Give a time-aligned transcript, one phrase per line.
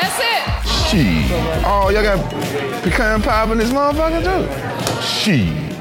[0.00, 0.68] That's it.
[0.88, 1.30] Shit.
[1.64, 2.30] Oh, y'all got
[2.82, 5.02] pecan pie in this motherfucker too?
[5.02, 5.76] Shit.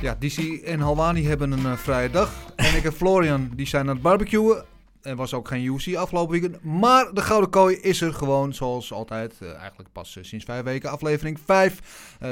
[0.00, 2.32] Ja, DC en Halwani hebben een eh, vrije dag.
[2.56, 4.64] En ik en Florian die zijn aan het barbecuen.
[5.02, 6.64] Er was ook geen UFC afgelopen weekend.
[6.64, 9.34] Maar de Gouden Kooi is er gewoon zoals altijd.
[9.40, 11.78] eh, eigenlijk pas eh, sinds vijf weken aflevering 5.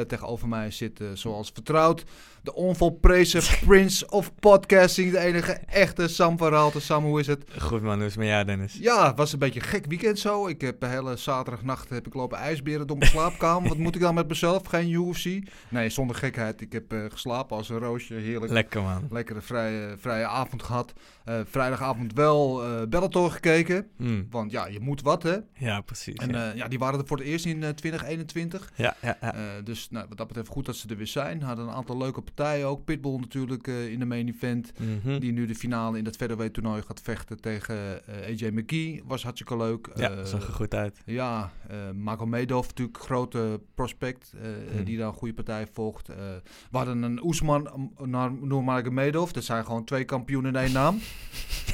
[0.09, 2.05] tegenover mij zit zoals vertrouwd
[2.43, 5.11] de onvolprezen Prince of Podcasting.
[5.11, 6.81] De enige echte Sam van Raalte.
[6.81, 7.45] Sam, hoe is het?
[7.59, 8.77] Goed man, hoe is het met jou Dennis?
[8.81, 10.47] Ja, het was een beetje een gek weekend zo.
[10.47, 13.69] Ik heb de hele zaterdagnacht heb ik lopen ijsberen door mijn slaapkamer.
[13.69, 14.67] Wat moet ik dan met mezelf?
[14.67, 15.49] Geen UFC?
[15.69, 16.61] Nee, zonder gekheid.
[16.61, 18.15] Ik heb eh, geslapen als een roosje.
[18.15, 18.53] Heerlijk.
[18.53, 19.07] Lekker man.
[19.11, 20.93] Lekkere vrije, vrije avond gehad.
[21.25, 23.87] Eh, vrijdagavond wel eh Bellator gekeken.
[23.97, 25.37] Mm, Want ja, je moet wat hè.
[25.55, 26.15] Ja, precies.
[26.15, 26.53] En ja.
[26.55, 28.73] ja, die waren er voor het eerst in eh, 2021.
[28.75, 29.61] ja, ja, ja.
[29.65, 31.43] Dus nou, wat dat betreft goed dat ze er weer zijn.
[31.43, 32.85] Hadden een aantal leuke partijen ook.
[32.85, 34.73] Pitbull natuurlijk eh, in de main event.
[34.79, 35.19] Mhm.
[35.19, 39.03] Die nu de finale in dat featherweight toernooi gaat vechten tegen eh, AJ McGee.
[39.05, 39.89] Was hartstikke leuk.
[39.95, 41.01] ja, Eh, zag er goed uit.
[41.07, 41.53] ja,
[41.95, 44.33] Marco Medov natuurlijk grote prospect
[44.73, 44.85] Hmm.
[44.85, 46.07] die daar een goede partij volgt.
[46.07, 49.31] We hadden een Oesman naar Nurmagomedov.
[49.31, 50.99] Dat zijn gewoon twee kampioenen in één naam.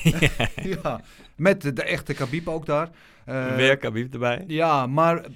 [0.83, 1.01] ja,
[1.37, 2.91] met de, de echte Khabib ook daar.
[3.29, 4.45] Eh, Weer Khabib erbij.
[4.47, 5.27] ja, maar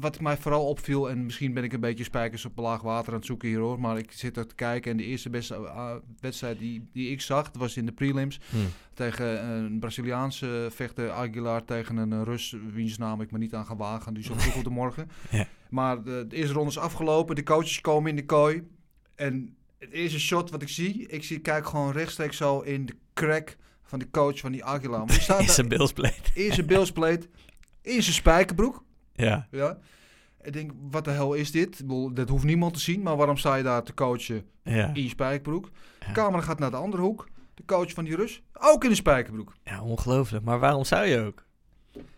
[0.00, 3.18] wat mij vooral opviel, en misschien ben ik een beetje spijkers op laag water aan
[3.18, 5.92] het zoeken hier hoor, maar ik zit er te kijken en de eerste beste uh,
[6.20, 8.56] wedstrijd die, die ik zag, dat was in de prelims Hm.
[8.94, 13.66] tegen een Braziliaanse vechter Aguilar tegen een eh, Rus, wiens naam ik me niet aan
[13.66, 15.08] ga wagen, die zo vroeg op de morgen.
[15.30, 15.46] Ja.
[15.70, 18.62] Maar de, de eerste ronde is afgelopen, de coaches komen in de kooi
[19.14, 22.94] en het eerste shot wat ik zie, ik zie, kijk gewoon rechtstreeks zo in de
[23.14, 23.56] crack
[23.90, 24.98] van de coach van die Aguilar.
[25.06, 26.30] Maar die staat Is daar een bilspleet.
[26.34, 27.28] in zijn bilspleet,
[27.82, 28.84] in zijn spijkerbroek.
[29.12, 29.46] Ja.
[29.50, 29.78] Ja.
[30.42, 31.82] Ik denk, wat de hel is dit?
[32.14, 34.90] Dat hoeft niemand te zien, maar waarom sta je daar te coachen Ja.
[34.94, 35.70] in je spijkerbroek?
[36.00, 36.06] Ja.
[36.06, 37.28] De camera gaat naar de andere hoek.
[37.54, 39.52] De coach van die Rus, ook in de spijkerbroek.
[39.64, 40.44] ja, ongelooflijk.
[40.44, 41.44] Maar waarom zou je ook?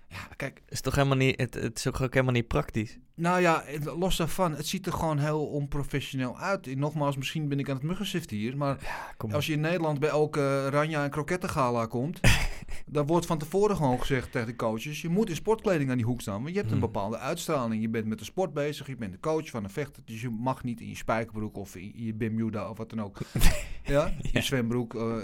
[0.08, 2.98] Ja, kijk, Is toch helemaal niet, het, het is ook helemaal niet praktisch.
[3.14, 3.64] Nou ja,
[3.96, 6.66] los daarvan, het ziet er gewoon heel onprofessioneel uit.
[6.66, 8.76] En nogmaals, misschien ben ik aan het muggensiften hier, maar
[9.18, 9.32] op.
[9.34, 12.20] als je in Nederland bij elke Ranja en Krokettengala komt,
[12.86, 16.06] dan wordt van tevoren gewoon gezegd tegen de coaches, je moet in sportkleding aan die
[16.06, 16.86] hoek staan, want je hebt een Hmm.
[16.86, 17.82] bepaalde uitstraling.
[17.82, 20.30] Je bent met de sport bezig, je bent de coach van een vechter, dus je
[20.30, 23.18] mag niet in je spijkerbroek of in je Bermuda of wat dan ook.
[23.84, 24.40] ja, je Ja.
[24.40, 24.94] zwembroek.
[24.94, 25.16] eh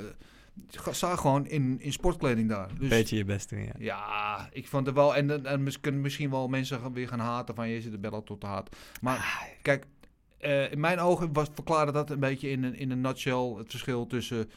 [0.91, 2.69] sta gewoon in, in sportkleding daar.
[2.79, 3.73] Dus, Beetje je best doen, ja.
[3.79, 5.17] Ja, ik vond het wel.
[5.17, 8.41] En, mis- kunnen misschien wel mensen weer gaan haten van je zit de bellen tot
[8.41, 8.77] de haat.
[9.01, 9.85] Maar kijk,
[10.39, 13.71] eh, in mijn ogen was, verklaarde dat een beetje in een, in een nutshell het
[13.71, 14.51] verschil tussen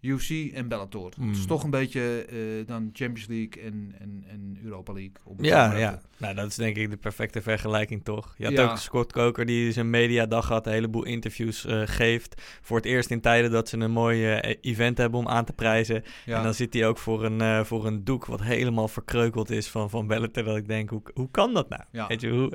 [0.00, 1.04] UFC en Bellator.
[1.20, 1.46] Het is Mm.
[1.46, 5.12] toch een beetje eh, dan Champions League en, en, en Europa League.
[5.24, 6.00] zo Ja, ja.
[6.16, 8.34] Nou, dat is denk ik de perfecte vergelijking, toch?
[8.38, 8.70] Je had Ja.
[8.70, 12.42] ook Scott Coker die zijn mediadag had, een heleboel interviews eh, geeft.
[12.62, 15.52] Voor het eerst in tijden dat ze een mooi eh, event hebben om aan te
[15.52, 16.02] prijzen.
[16.24, 16.36] Ja.
[16.36, 19.90] En dan zit hij ook voor een, voor een doek wat helemaal verkreukeld is van,
[19.90, 20.44] van Bellator.
[20.44, 21.82] Dat ik denk, hoe, hoe kan dat nou?
[21.92, 22.06] Ja.
[22.06, 22.52] Weet je, hoe,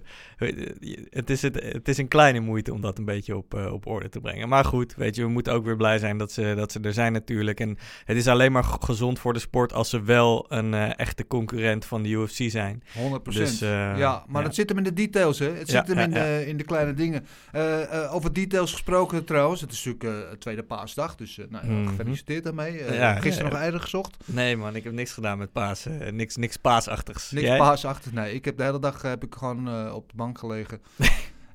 [1.09, 4.09] het, is het, het is een kleine moeite om dat een beetje op, op orde
[4.09, 4.49] te brengen.
[4.49, 6.93] Maar goed, weet je, we moeten ook weer blij zijn dat ze, dat ze er
[6.93, 7.31] zijn natuurlijk.
[7.41, 11.27] En het is alleen maar gezond voor de sport als ze wel een eh, echte
[11.27, 12.83] concurrent van de UFC zijn.
[12.97, 14.47] 100% Dus, eh, ja, maar ja.
[14.47, 15.51] het zit hem in de details, hè?
[15.51, 16.11] Het Ja, zit hem in.
[16.11, 17.25] De, in de kleine dingen.
[17.51, 19.61] Eh, eh, over details gesproken trouwens.
[19.61, 21.87] Het is natuurlijk eh, tweede paasdag, dus eh, nou, Mhm.
[21.87, 22.79] gefeliciteerd daarmee.
[22.79, 24.17] Eh, Ja, gisteren nog eieren gezocht.
[24.25, 25.85] Nee man, ik heb niks gedaan met paas.
[25.85, 27.31] eh, niks, niks paasachtigs.
[27.31, 27.57] Niks Jij?
[27.57, 28.11] paasachtig.
[28.11, 30.81] Nee, ik heb de hele dag eh, heb ik gewoon eh, op de bank gelegen.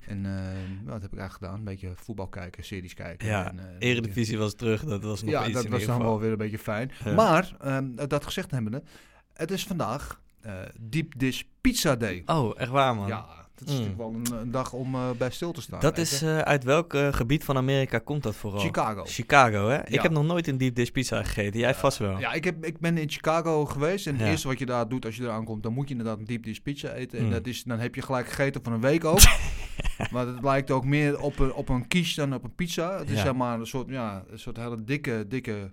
[0.09, 0.31] en eh,
[0.91, 1.53] wat heb ik eigenlijk gedaan?
[1.55, 3.27] Een beetje voetbal kijken, series kijken.
[3.27, 6.19] Ja, en, eh, Eredivisie was terug, dat was nog Ja, iets dat was dan wel
[6.19, 6.91] weer een beetje fijn.
[7.05, 7.13] Ja.
[7.13, 8.83] Maar, ehm, dat gezegd hebbende,
[9.33, 12.23] het is vandaag eh Deep Dish Pizza Day.
[12.25, 13.07] Oh, echt waar man.
[13.07, 13.25] Ja,
[13.55, 13.79] dat is Mm.
[13.85, 15.79] natuurlijk wel een, een dag om bij stil te staan.
[15.79, 18.59] dat is, uit welk gebied van Amerika komt dat vooral?
[18.59, 19.03] Chicago.
[19.05, 19.85] Chicago, hè?
[19.87, 21.59] Ik heb nog nooit een deep dish pizza gegeten.
[21.59, 22.19] Jij vast wel.
[22.19, 24.07] Ja, ik, heb, ik ben in Chicago geweest.
[24.07, 26.19] En het eerste wat je daar doet als je eraan komt, dan moet je inderdaad
[26.19, 27.19] een deep dish pizza eten.
[27.19, 27.31] En Mm.
[27.31, 29.19] dat is, dan heb je gelijk gegeten van een week ook.
[30.11, 32.97] maar het lijkt ook meer op een, op een quiche dan op een pizza.
[32.99, 33.23] Het is Ja.
[33.23, 35.71] zeg maar een soort, ja, een soort hele dikke, dikke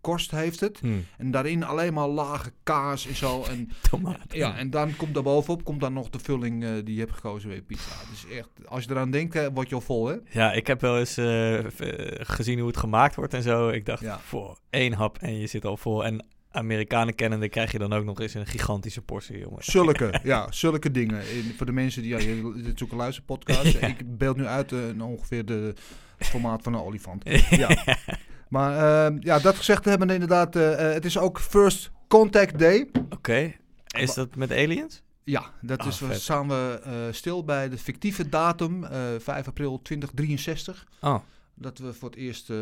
[0.00, 0.78] korst heeft het.
[0.80, 3.42] Hm, En daarin alleen maar lage kaas en zo.
[3.42, 3.68] En,
[4.28, 7.12] ja, en dan komt daar bovenop komt dan nog de vulling eh, die je hebt
[7.12, 7.90] gekozen bij pizza.
[8.10, 10.16] Dus echt, als je eraan denkt, word je al vol, hè?
[10.30, 11.70] Ja, ik heb wel eens eh, eh,
[12.26, 13.68] gezien hoe het gemaakt wordt en zo.
[13.68, 14.18] Ik dacht, Ja.
[14.18, 16.04] voor één hap en je zit al vol.
[16.04, 19.64] En Amerikanen kennende krijg je dan ook nog eens een gigantische portie, jongen.
[19.64, 21.30] Zulke, ja, zulke dingen.
[21.36, 23.74] In, voor de mensen die, ja, je- dit is luisterpodcast.
[23.82, 25.74] Ik beeld nu uit eh, ongeveer de
[26.18, 27.22] formaat van een olifant.
[27.50, 27.84] Ja.
[28.48, 32.88] Maar ehm, ja, dat gezegd hebben inderdaad, eh, eh, het is ook First Contact Day.
[33.10, 33.54] Oké,
[33.98, 35.02] is dat met aliens?
[35.24, 36.20] Ja, dat Ah, is, we vet.
[36.20, 40.86] staan we stil bij de fictieve datum, eh 5 april 2063.
[41.00, 41.18] Oh,
[41.60, 42.56] Dat we voor het eerst eh,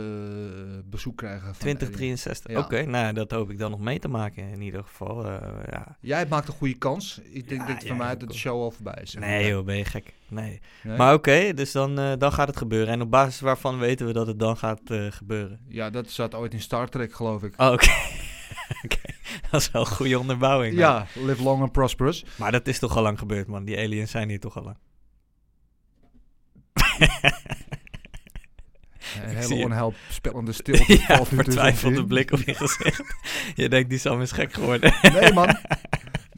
[0.85, 2.51] bezoek krijgen van 2063.
[2.53, 2.59] Ja.
[2.59, 5.25] Oké, nou dat hoop ik dan nog mee te maken in ieder geval.
[5.27, 5.97] eh, ja.
[6.01, 7.21] Jij maakt een goede kans.
[7.31, 9.15] Ik denk Ja, dat voor mij dat de show al voorbij is.
[9.15, 10.15] Nee joh, ben je gek.
[10.29, 10.61] Nee.
[10.83, 10.97] Nee?
[10.97, 12.93] Maar oké, dus dan, eh, dan gaat het gebeuren.
[12.93, 15.61] En op basis waarvan weten we dat het dan gaat gebeuren?
[15.69, 17.55] Ja, dat zat ooit in Star Trek, geloof ik.
[17.61, 17.91] Oh, oké.
[18.85, 19.01] Oké,
[19.51, 20.77] dat is wel een goede onderbouwing.
[20.77, 22.25] Ja, live long and prosperous.
[22.37, 23.65] Maar dat is toch al lang gebeurd, man.
[23.65, 24.77] Die aliens zijn hier toch al lang.
[29.25, 30.93] Een hele onheilspellende stilte.
[31.09, 33.03] ja, tussen vertwijfelde blik op je gezicht.
[33.55, 34.95] je denkt, die Sam is gek geworden.
[35.03, 35.57] Nee, man.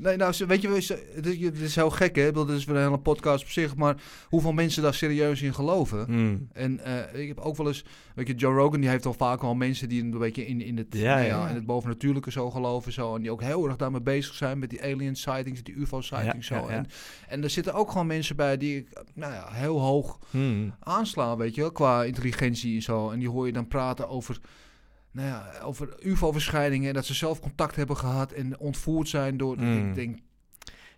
[0.00, 0.68] Nee, nou, ze- weet je,
[1.14, 2.32] het is, heel gek, hè?
[2.32, 3.96] Dit is weer een hele podcast op zich, maar
[4.28, 6.04] hoeveel mensen daar serieus in geloven?
[6.04, 6.48] Hmm.
[6.52, 7.84] En eh, ik heb ook wel eens,
[8.14, 10.76] weet je, Joe Rogan die heeft al vaak al mensen die een beetje in, in,
[10.76, 11.48] het, Ja, nou ja.
[11.48, 12.92] in het bovennatuurlijke zo geloven.
[12.92, 16.00] Zo, en die ook heel erg daarmee bezig zijn met die alien sightings, die UFO
[16.00, 16.46] sightings.
[16.46, 16.66] Zo.
[16.66, 16.86] En,
[17.28, 20.74] en er zitten ook gewoon mensen bij die ik, nou ja, heel hoog Hmm.
[20.80, 23.10] aanslaan, weet je wel, qua intelligentie en zo.
[23.10, 24.38] En die hoor je dan praten over,
[25.12, 29.56] nou ja, over UFO-verschijningen en dat ze zelf contact hebben gehad en ontvoerd zijn door,
[29.58, 29.88] Mm.
[29.88, 30.18] ik denk,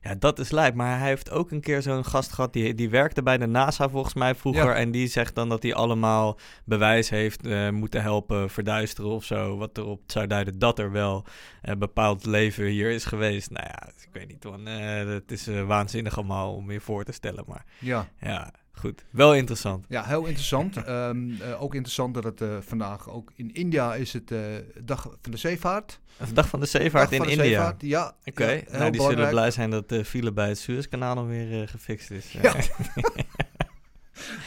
[0.03, 0.75] Ja, dat is lijp.
[0.75, 2.53] Maar hij heeft ook een keer zo'n gast gehad.
[2.53, 4.65] Die, die werkte bij de NASA volgens mij vroeger.
[4.65, 4.75] Ja.
[4.75, 9.57] En die zegt dan dat hij allemaal bewijs heeft eh, moeten helpen verduisteren of zo.
[9.57, 11.25] Wat erop zou duiden dat er wel
[11.63, 13.51] een bepaald leven hier is geweest.
[13.51, 14.67] Nou ja, ik weet niet man.
[14.67, 17.45] Eh, het is eh, waanzinnig allemaal om je voor te stellen.
[17.47, 18.09] Maar ja.
[18.21, 19.05] ja, goed.
[19.11, 19.87] Wel interessant.
[19.89, 20.77] Ja, heel interessant.
[20.85, 24.39] Ehm, eh, ook interessant dat het eh, vandaag ook in India is het eh,
[24.85, 26.01] dag van de zeevaart.
[26.17, 27.45] De dag van de zeevaart Dag in de India.
[27.45, 28.15] zeevaart, ja.
[28.25, 32.11] Oké, ja, nou die zullen blij zijn dat de file bij het Suezkanaal alweer gefixt
[32.11, 32.33] is.
[32.33, 32.55] Ja.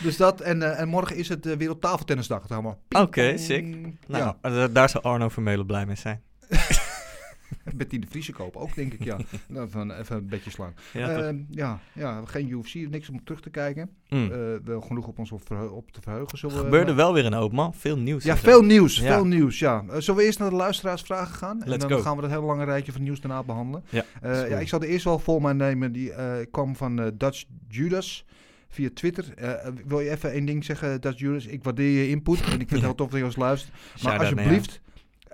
[0.03, 2.45] Dus dat, en, en morgen is het Wereldtafeltennisdag.
[2.89, 3.65] Oké, sick.
[4.07, 6.21] Nou, Ja, daar zou Arno Vermeulen blij mee zijn.
[7.75, 9.17] Betty de Vriese kopen ook, denk ik, ja.
[9.47, 10.73] Nou, van, even een beetje slaan.
[10.93, 11.09] Ja?
[11.09, 13.89] Ehm, ja, ja, geen UFC, niks om terug te kijken.
[14.09, 14.31] Mm.
[14.31, 15.41] Eh, wel genoeg op ons op,
[15.91, 16.37] te verheugen.
[16.37, 17.73] Zullen we- gebeurde wel weer een hoop, man.
[17.73, 18.23] Veel nieuws.
[18.23, 19.13] Ja, veel nieuws, Ja.
[19.15, 19.83] veel nieuws, ja.
[19.89, 21.63] Eh, zullen we eerst naar de luisteraarsvragen gaan?
[21.63, 21.99] en dan go.
[22.01, 23.83] gaan we dat hele lange rijtje van nieuws daarna behandelen.
[23.89, 25.91] Ja, Eh, ja, ik zal de eerste wel vol mij nemen.
[25.91, 28.25] Die eh, kwam van eh, Dutch Judas
[28.67, 29.25] via Twitter.
[29.35, 31.45] Eh, eh, wil je even één ding zeggen, Dutch Judas?
[31.45, 33.73] Ik waardeer je input en ik vind het heel tof dat je ons luistert.
[34.03, 34.81] Maar alsjeblieft,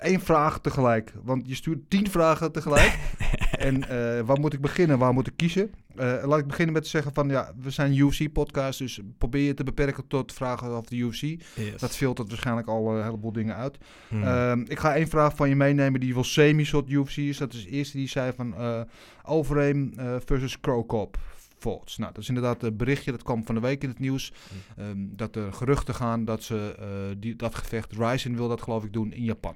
[0.02, 1.14] één vraag tegelijk.
[1.24, 2.98] Want je stuurt tien vragen tegelijk.
[3.52, 4.98] en eh, waar moet ik beginnen?
[5.00, 5.72] Waar moet ik kiezen?
[5.96, 9.54] Eh, laat ik beginnen met te zeggen van ja, we zijn UFC-podcast, dus probeer je
[9.54, 11.22] te beperken tot vragen over de UFC.
[11.22, 11.80] Yes.
[11.80, 13.78] Dat filtert waarschijnlijk al een heleboel dingen uit.
[14.08, 14.24] Hmm.
[14.24, 17.38] Ehm, ik ga één vraag van je meenemen die wel semi-soort UFC is.
[17.38, 18.82] Dat is de eerste die zei van eh
[19.24, 21.18] Overeem eh, versus Crocop.
[21.58, 21.98] Thoughts.
[21.98, 24.34] Nou, dat is inderdaad een berichtje dat kwam van de week in het nieuws.
[24.78, 26.88] ehm, dat er geruchten gaan dat ze eh,
[27.18, 29.56] die, dat gevecht, Ryzen wil dat geloof ik doen in Japan.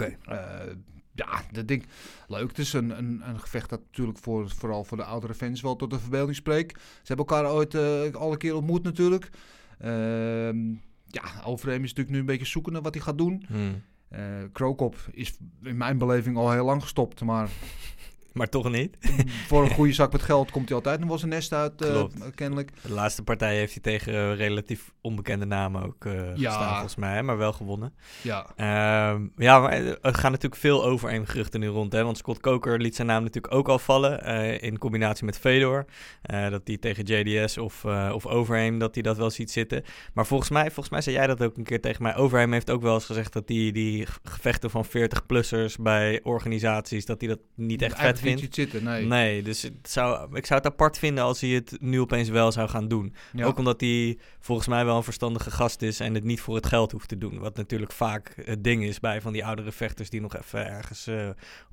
[0.00, 0.16] Oké.
[0.24, 0.74] Eh,
[1.14, 1.86] ja, dat ding
[2.28, 2.48] leuk.
[2.48, 5.76] Het is een, een, een gevecht dat natuurlijk voor, vooral voor de oudere fans wel
[5.76, 6.80] tot de verbeelding spreekt.
[6.80, 9.30] Ze hebben elkaar ooit eh, al een keer ontmoet natuurlijk.
[9.78, 10.68] Ehm,
[11.06, 13.44] ja, Overeem is natuurlijk nu een beetje zoekende wat hij gaat doen.
[13.46, 13.82] Hmm.
[14.08, 17.20] Eh Krokop is in mijn beleving al heel lang gestopt.
[17.20, 17.48] Maar
[18.32, 18.96] Maar toch niet.
[19.48, 22.04] voor een goede zak met geld komt hij altijd nog wel zijn nest uit, eh,
[22.34, 22.70] kennelijk.
[22.82, 26.50] De laatste partij heeft hij tegen eh, relatief onbekende namen ook eh Ja.
[26.50, 27.22] gestaan, volgens mij.
[27.22, 27.94] Maar wel gewonnen.
[28.22, 31.92] Ja, Ehm, ja, maar er gaan natuurlijk veel over geruchten nu rond.
[31.92, 32.04] Hè?
[32.04, 34.18] Want Scott Coker liet zijn naam natuurlijk ook al vallen.
[34.60, 35.84] in combinatie met Fedor.
[36.22, 39.82] Dat hij tegen JDS of, of Overheim, dat hij dat wel ziet zitten.
[40.14, 42.16] Maar volgens mij, volgens mij zei jij dat ook een keer tegen mij.
[42.16, 47.20] Overheim heeft ook wel eens gezegd dat hij die gevechten van 40-plussers bij organisaties, dat
[47.20, 48.40] hij dat niet echt vet Vindt.
[48.40, 49.04] ziet zitten, nee.
[49.06, 52.52] Nee, dus het zou, ik zou het apart vinden als hij het nu opeens wel
[52.52, 53.14] zou gaan doen.
[53.32, 53.44] Ja.
[53.44, 56.66] Ook omdat hij volgens mij wel een verstandige gast is en het niet voor het
[56.66, 57.38] geld hoeft te doen.
[57.38, 61.08] Wat natuurlijk vaak het ding is bij van die oudere vechters die nog even ergens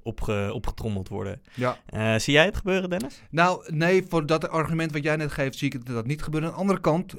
[0.04, 1.42] opge, opgetrommeld worden.
[1.54, 1.78] Ja.
[1.86, 3.22] Eh, zie jij het gebeuren, Dennis?
[3.30, 6.50] Nou, nee, voor dat argument wat jij net geeft, zie ik dat niet gebeuren.
[6.50, 7.16] Aan de andere kant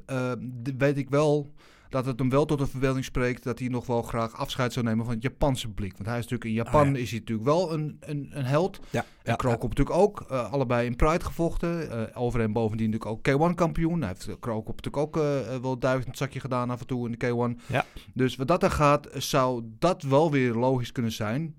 [0.62, 1.52] d- weet ik wel
[1.88, 4.85] dat het hem wel tot een verbeelding spreekt dat hij nog wel graag afscheid zou
[4.87, 5.92] nemen van het Japanse publiek.
[5.92, 6.99] Want hij is natuurlijk in Japan Ah, ja.
[7.02, 8.80] is hij natuurlijk wel een, een, een held.
[8.90, 9.04] Ja.
[9.23, 10.21] En Krokop natuurlijk ook.
[10.30, 11.90] eh, allebei in Pride gevochten.
[11.90, 13.99] eh over en bovendien natuurlijk ook K1-kampioen.
[14.00, 17.14] Hij heeft Krokop natuurlijk ook eh, eh, wel duizend zakje gedaan af en toe in
[17.18, 17.26] de
[17.57, 17.66] K1.
[17.66, 17.85] Ja.
[18.14, 21.54] Dus wat dat er gaat, zou dat wel weer logisch kunnen zijn.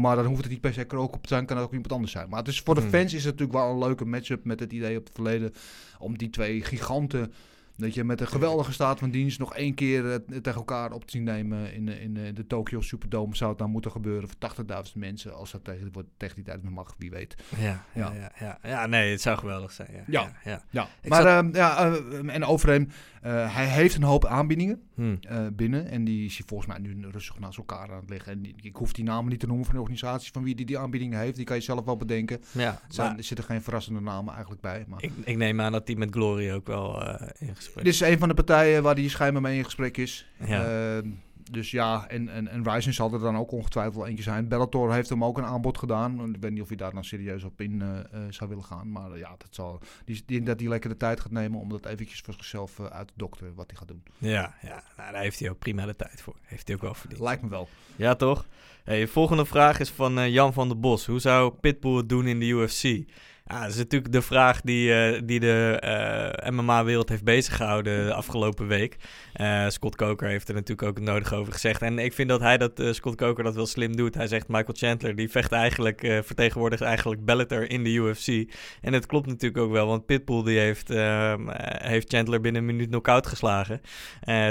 [0.00, 2.12] Maar dan hoeft het niet per se Krokop te zijn, kan het ook iemand anders
[2.12, 2.28] zijn.
[2.28, 2.90] Maar het is, voor de Hmm.
[2.90, 5.52] fans is het natuurlijk wel een leuke matchup met het idee op het verleden
[5.98, 7.32] om die twee giganten
[7.80, 11.04] Dat je met een geweldige staat van dienst nog één keer eh, tegen elkaar op
[11.04, 13.36] te zien nemen in, de- in eh, de Tokyo Superdome.
[13.36, 15.34] Zou het dan moeten gebeuren voor 80.000 mensen.
[15.34, 17.34] Als dat tegen, wordt tegen die tijd mag, wie weet.
[17.58, 18.58] Ja, ja, Ja.
[18.62, 18.86] ja.
[18.86, 19.88] Nee, het zou geweldig zijn.
[20.06, 20.62] Ja, Ja.
[20.70, 22.88] ja, maar zat- ehm, ja, eh, en over hem,
[23.22, 25.16] eh, hij heeft een hoop aanbiedingen Hm.
[25.20, 25.88] eh, binnen.
[25.90, 28.32] En die is volgens mij nu rustig naast elkaar aan het liggen.
[28.32, 30.66] En die- ik hoef die namen niet te noemen van de organisatie van wie die,
[30.66, 31.36] die aanbiedingen heeft.
[31.36, 32.40] Die kan je zelf wel bedenken.
[32.52, 34.84] Ja, Er, maar er zitten geen verrassende namen eigenlijk bij.
[34.88, 37.94] Maar ik, ik neem aan dat hij met Glory ook wel eh, in gesprek dit
[37.94, 40.26] is een van de partijen waar die schijnbaar mee in gesprek is.
[40.46, 40.64] Ja.
[40.64, 41.08] Ehm,
[41.50, 44.48] dus ja, en, en, en Ryzen zal er dan ook ongetwijfeld eentje zijn.
[44.48, 46.34] Bellator heeft hem ook een aanbod gedaan.
[46.34, 48.92] Ik weet niet of hij daar dan serieus op in eh, eh, zou willen gaan.
[48.92, 51.60] Maar eh, ja, dat zal, die, ik denk dat hij lekker de tijd gaat nemen
[51.60, 54.02] om dat eventjes voor zichzelf uit te dokteren wat hij gaat doen.
[54.18, 54.82] Ja, ja.
[54.96, 56.36] Nou, daar heeft hij ook prima de tijd voor.
[56.42, 57.20] Heeft hij ook wel verdiend.
[57.20, 57.68] Lijkt me wel.
[57.96, 58.46] Ja, toch?
[58.84, 61.06] Hey, volgende vraag is van Jan van der Bos.
[61.06, 63.04] Hoe zou Pitbull het doen in de UFC?
[63.50, 68.14] Ja, dat is natuurlijk de vraag die, eh, die de eh, MMA-wereld heeft beziggehouden de
[68.14, 68.96] afgelopen week.
[69.32, 71.82] Eh, Scott Coker heeft er natuurlijk ook het nodige over gezegd.
[71.82, 74.14] En ik vind dat hij dat, Scott Coker dat wel slim doet.
[74.14, 78.52] Hij zegt Michael Chandler, die vecht eigenlijk, vertegenwoordigt eigenlijk Bellator in de UFC.
[78.80, 82.60] En het klopt natuurlijk ook wel, want Pitbull die heeft, ehm, eh, heeft Chandler binnen
[82.60, 83.80] een minuut knock-out geslagen.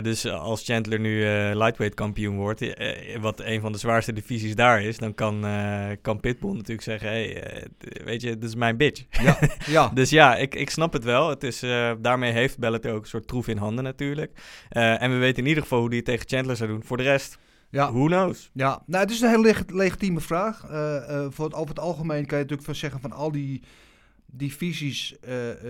[0.01, 1.24] Dus als Chandler nu
[1.56, 2.65] lightweight kampioen wordt,
[3.20, 5.46] wat een van de zwaarste divisies daar is, dan kan,
[6.01, 7.44] kan Pitbull natuurlijk zeggen, hey,
[8.03, 8.88] weet je, dit is mijn bitch.
[9.22, 9.88] Ja, ja.
[9.93, 11.29] Dus ja, ik, ik snap het wel.
[11.29, 14.39] Het is, eh, daarmee heeft Bellator ook een soort troef in handen natuurlijk.
[14.69, 16.84] Eh, en we weten in ieder geval hoe het tegen Chandler zou doen.
[16.84, 17.38] Voor de rest,
[17.69, 17.91] ja.
[17.91, 18.50] who knows?
[18.53, 20.63] Ja, nou, het is een hele leg- legitieme vraag.
[20.69, 23.62] Eh, voor het, over het algemeen kan je natuurlijk van zeggen van al die
[24.31, 25.15] divisies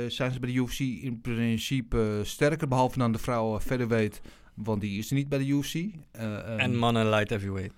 [0.08, 4.22] zijn ze bij de UFC in principe sterker, behalve dan de vrouwen featherweight,
[4.54, 5.74] want die is er niet bij de UFC.
[5.74, 5.92] Eh,
[6.38, 7.74] ehm, En mannen light heavyweight.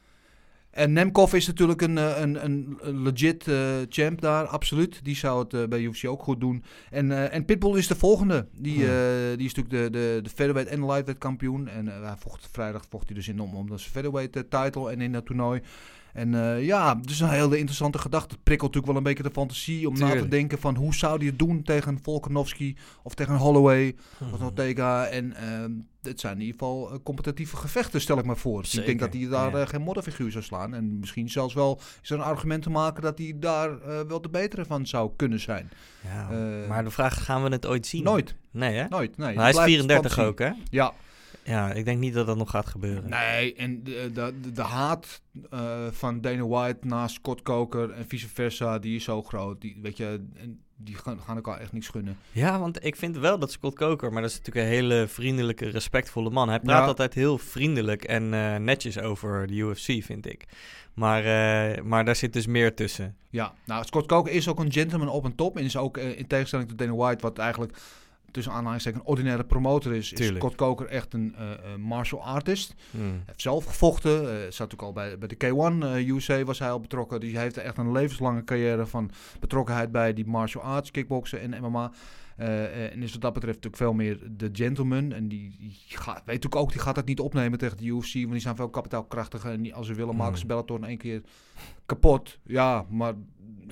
[0.72, 5.00] En Nemkov is natuurlijk een, eh, een, een, legit eh, champ daar, absoluut.
[5.04, 6.64] Die zou het eh, bij UFC ook goed doen.
[6.90, 8.48] En, en Pitbull is de volgende.
[8.54, 9.36] Die, Hmm.
[9.38, 11.68] die is natuurlijk de, de, de featherweight en de lightweight kampioen.
[11.68, 15.12] En hij vocht, vrijdag vocht hij dus in om, om de featherweight title en in
[15.12, 15.62] dat toernooi.
[16.14, 18.34] En eh, ja, het is een hele interessante gedachte.
[18.34, 21.18] Het prikkelt natuurlijk wel een beetje de fantasie om na te denken van hoe zou
[21.18, 24.34] hij het doen tegen Volkanovski of tegen Holloway Hmm.
[24.34, 25.06] of Ortega.
[25.06, 28.62] En ehm, het zijn in ieder geval eh, competitieve gevechten, stel ik me voor.
[28.62, 29.62] Dus ik denk dat hij daar ja.
[29.62, 30.74] eh, geen modderfiguur zou slaan.
[30.74, 34.30] En misschien zelfs wel is er een argument te maken dat hij daar wel de
[34.30, 35.70] betere van zou kunnen zijn.
[36.04, 36.30] Ja,
[36.68, 38.04] maar de vraag gaan we het ooit zien?
[38.04, 38.88] Nooit, Nee, hè?
[38.88, 39.18] nooit.
[39.18, 40.32] Nee, Maar hij is Het blijft 34 fantasie.
[40.32, 40.64] ook, hè?
[40.78, 40.94] Ja,
[41.44, 43.10] Ja, ik denk niet dat dat nog gaat gebeuren.
[43.10, 48.80] nee, en de, de, haat eh, van Dana White naast Scott Coker en vice versa,
[48.80, 49.62] die is zo groot.
[49.62, 50.26] Die, weet je,
[50.78, 52.18] die gaan, gaan elkaar echt niks gunnen.
[52.32, 55.70] Ja, want ik vind wel dat Scott Coker, maar dat is natuurlijk een hele vriendelijke,
[55.70, 56.50] respectvolle man.
[56.50, 56.86] Hij praat Ja.
[56.86, 60.46] altijd heel vriendelijk en eh, netjes over de UFC, vind ik.
[60.94, 63.16] Maar, eh, maar daar zit dus meer tussen.
[63.30, 65.58] Ja, nou, Scott Coker is ook een gentleman op en top.
[65.58, 67.78] En is ook in tegenstelling tot Dana White, wat eigenlijk
[68.32, 70.28] tussen aanhalingstekens een ordinaire promotor is, is.
[70.28, 72.76] Scott Coker echt een eh, eh, martial artist.
[72.92, 73.02] Hmm.
[73.02, 74.12] Hij heeft zelf gevochten.
[74.12, 77.20] eh zat natuurlijk al bij, bij de K1 eh, USA was hij al betrokken.
[77.20, 81.64] Dus hij heeft echt een levenslange carrière van betrokkenheid bij die martial arts, kickboksen en
[81.64, 81.92] MMA.
[82.36, 85.12] En is wat dat betreft natuurlijk veel meer de gentleman.
[85.12, 88.14] En die, die gaat, weet natuurlijk ook, die gaat het niet opnemen tegen de UFC.
[88.14, 89.52] Want die zijn veel kapitaalkrachtiger.
[89.52, 90.48] En die, als ze willen, maken ze Hmm.
[90.48, 91.22] Bellator in één keer
[91.86, 92.40] kapot.
[92.44, 93.14] Ja, maar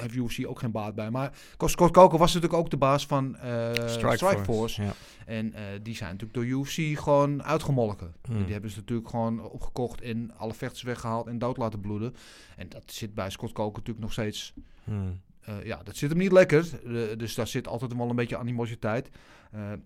[0.02, 1.10] heeft UFC ook geen baat bij.
[1.10, 4.82] Maar Scott Coker was natuurlijk ook de baas van eh Strikeforce.
[4.82, 4.94] Ja.
[5.26, 8.14] En eh, die zijn natuurlijk door UFC gewoon uitgemolken.
[8.26, 8.44] Hmm.
[8.44, 12.16] Die hebben ze natuurlijk gewoon opgekocht en alle vechters weggehaald en dood laten bloeden.
[12.56, 14.54] En dat zit bij Scott Coker natuurlijk nog steeds...
[14.84, 15.22] Hmm.
[15.42, 16.70] eh, ja, dat zit hem niet lekker.
[17.18, 19.10] Dus daar zit altijd wel een beetje animositeit.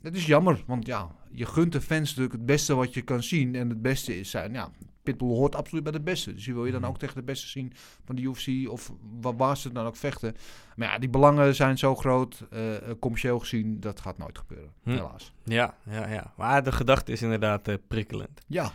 [0.02, 3.24] Het is jammer, want ja, je gunt de fans natuurlijk het beste wat je kan
[3.24, 3.56] zien.
[3.56, 4.72] En het beste is zijn, ja,
[5.04, 6.34] Pitbull hoort absoluut bij de beste.
[6.34, 6.90] Dus die wil je dan Hmm.
[6.90, 7.74] ook tegen de beste zien
[8.06, 8.92] van de UFC of
[9.22, 10.36] waar, waar ze dan ook vechten.
[10.76, 12.62] Maar ja, die belangen zijn zo groot, eh,
[13.00, 14.90] commercieel gezien, dat gaat nooit gebeuren, Hm.
[14.90, 15.34] helaas.
[15.44, 16.34] ja, ja, ja.
[16.38, 18.42] Maar de gedachte is inderdaad eh, prikkelend.
[18.48, 18.72] Ja,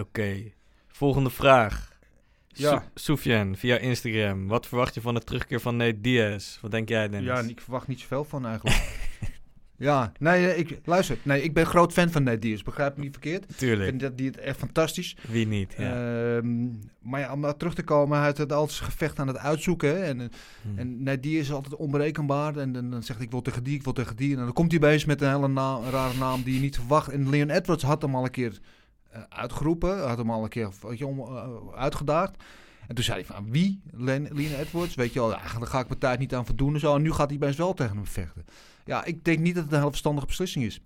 [0.00, 0.52] Oké,
[0.88, 1.96] volgende vraag.
[2.48, 2.84] Ja.
[3.52, 4.46] Via Instagram.
[4.48, 6.58] Wat verwacht je van de terugkeer van Nate Diaz?
[6.60, 7.28] Wat denk jij, Dennis?
[7.28, 8.76] Ja, ik verwacht niet zoveel van eigenlijk.
[9.78, 11.18] ja, nee, eh, ik, luister.
[11.22, 12.62] Nee, ik ben groot fan van Nate Diaz.
[12.62, 13.44] Begrijp me niet verkeerd.
[13.50, 15.16] Ik Tuurlijk, vind dat die het echt fantastisch.
[15.28, 15.74] wie niet?
[15.76, 16.36] Ja.
[16.36, 16.66] Ehm,
[17.00, 19.38] maar ja, om daar terug te komen, hij heeft het altijd zijn gevecht aan het
[19.38, 19.88] uitzoeken.
[19.88, 20.02] Hè?
[20.02, 20.26] En, eh,
[20.62, 20.78] Hm.
[20.78, 22.56] en Nate Diaz is altijd onberekenbaar.
[22.56, 24.36] En, dan dan zegt hij, ik wil tegen die, ik wil tegen die.
[24.36, 26.76] En dan komt hij bezig met een hele naam, een rare naam die je niet
[26.76, 27.08] verwacht.
[27.12, 28.58] En Leon Edwards had hem al een keer
[29.10, 30.06] eh, uitgeroepen.
[30.08, 31.22] Had hem al een keer weet je, om,
[31.74, 32.36] uitgedaagd.
[32.88, 33.80] En toen zei hij van, wie?
[33.92, 34.28] Leon
[34.60, 34.94] Edwards?
[34.94, 36.94] Weet je wel, ja, daar ga ik mijn tijd niet aan voldoen en zo.
[36.94, 38.44] En nu gaat hij best wel tegen hem vechten.
[38.88, 40.80] Ja, ik denk niet dat het een hele verstandige beslissing is.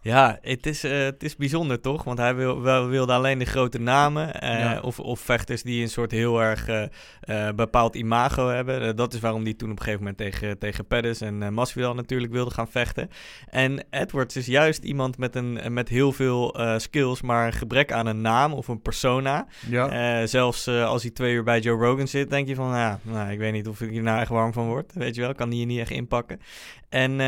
[0.00, 2.04] Ja, het is, eh, het is bijzonder toch?
[2.04, 4.40] Want hij wil, wel, wilde alleen de grote namen.
[4.40, 4.80] eh, Ja.
[4.80, 8.96] of, of vechters die een soort heel erg eh, bepaald imago hebben.
[8.96, 12.32] Dat is waarom hij toen op een gegeven moment tegen, tegen Pettis en Masvidal natuurlijk
[12.32, 13.10] wilde gaan vechten.
[13.50, 18.06] En Edwards is juist iemand met, een, met heel veel skills, maar een gebrek aan
[18.06, 19.46] een naam of een persona.
[19.68, 20.26] Ja.
[20.26, 23.38] Zelfs als hij twee uur bij Joe Rogan zit, denk je van, ja, nou, ik
[23.38, 24.92] weet niet of ik hier nou echt warm van word.
[24.94, 26.40] Weet je wel, kan die hier niet echt inpakken.
[26.88, 27.20] En,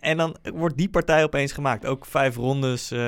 [0.00, 1.86] en dan wordt die partij opeens gemaakt.
[1.86, 2.90] Ook vijf rondes.
[2.90, 2.98] eh,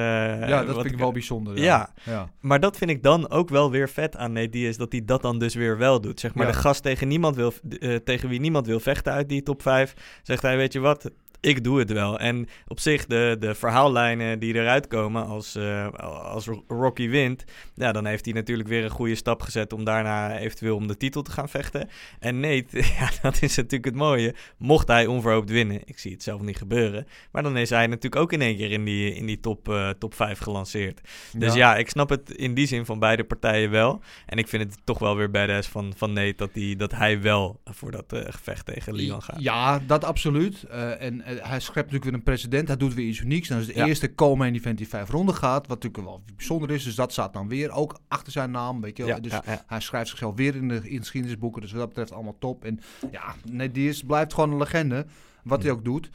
[0.49, 1.59] ja, dat vind ik wel bijzonder.
[1.59, 1.93] Ja.
[2.05, 2.29] ja.
[2.41, 5.23] Maar dat vind ik dan ook wel weer vet aan Nate Diaz, dat hij dat
[5.23, 6.21] dan dus weer wel doet.
[6.21, 6.53] Zeg maar Ja.
[6.53, 9.95] de gast tegen, niemand wil, eh, tegen wie niemand wil vechten uit die top 5,
[10.23, 11.11] zegt hij, weet je wat,
[11.43, 12.19] ik doe het wel.
[12.19, 15.89] En op zich, de, de verhaallijnen die eruit komen als, eh,
[16.23, 17.45] als Rocky wint,
[17.75, 20.97] ja, dan heeft hij natuurlijk weer een goede stap gezet om daarna eventueel om de
[20.97, 21.89] titel te gaan vechten.
[22.19, 22.67] En Nate,
[22.99, 26.57] ja, dat is natuurlijk het mooie, mocht hij onverhoopt winnen, ik zie het zelf niet
[26.57, 29.69] gebeuren, maar dan is hij natuurlijk ook in één keer in die, in die top,
[29.69, 31.01] eh, top 5 gelanceerd.
[31.37, 31.77] Dus ja.
[31.77, 34.01] ik snap het in die zin van beide partijen wel.
[34.27, 37.21] En ik vind het toch wel weer badass van, van Nate dat, die, dat hij
[37.21, 39.43] wel voor dat eh, gevecht tegen Leon gaat.
[39.43, 40.63] Ja, dat absoluut.
[40.63, 42.69] En hij schept natuurlijk weer een precedent.
[42.69, 43.49] Hij doet weer iets unieks.
[43.49, 43.87] Dan is het Ja.
[43.87, 45.67] eerste co-main event die vijf ronden gaat.
[45.67, 46.85] Wat natuurlijk wel bijzonder is.
[46.85, 48.81] Dus dat staat dan weer ook achter zijn naam.
[48.81, 49.15] Weet je wel.
[49.15, 51.61] Ja, dus ja, hij schrijft zichzelf weer in de, in de geschiedenisboeken.
[51.61, 52.65] Dus wat dat betreft allemaal top.
[52.65, 55.07] En ja, nee, die is, blijft gewoon een legende.
[55.45, 56.11] Wat hij ook doet.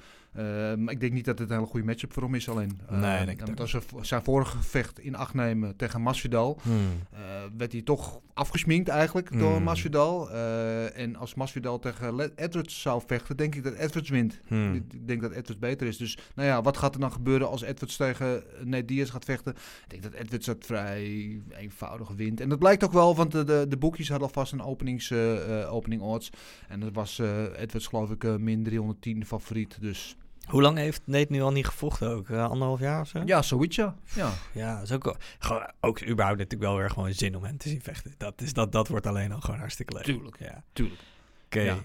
[0.78, 2.80] Maar ik denk niet dat het een hele goede matchup voor hem is alleen.
[2.90, 6.60] Nee, ik denk want als v- zijn vorige gevecht in acht nemen tegen Masvidal...
[6.62, 6.74] Hmm.
[7.12, 7.20] eh,
[7.58, 9.64] werd hij toch afgesminkt eigenlijk door Hmm.
[9.64, 10.32] Masvidal.
[10.32, 14.40] Eh, en als Masvidal tegen Edwards zou vechten, denk ik dat Edwards wint.
[14.48, 14.74] Hmm.
[14.74, 15.98] Ik- Ik denk dat Edwards beter is.
[15.98, 19.54] Dus nou ja, wat gaat er dan gebeuren als Edwards tegen Nate Diaz gaat vechten?
[19.84, 22.42] Ik denk dat Edwards dat vrij eenvoudig wint.
[22.42, 25.74] En dat blijkt ook wel, want de, de, de boekjes hadden alvast een openings, eh,
[25.74, 26.30] opening odds.
[26.68, 27.20] En dat was
[27.56, 29.78] Edwards geloof ik min 310 favoriet.
[29.82, 30.16] Dus
[30.48, 32.30] Hoe lang heeft Nate nu al niet gevochten ook?
[32.30, 33.22] Eh, anderhalf jaar of zo?
[33.26, 33.96] ja, zoiets ja.
[34.16, 34.32] ja.
[34.54, 37.82] Ja, is ook, gewoon, ook überhaupt natuurlijk wel weer gewoon zin om hem te zien
[37.82, 38.14] vechten.
[38.18, 40.04] Dat, is, dat, dat wordt alleen al gewoon hartstikke leuk.
[40.04, 40.38] Tuurlijk.
[40.40, 40.64] Ja.
[40.74, 41.02] Tuurlijk.
[41.46, 41.78] Oké, Ja.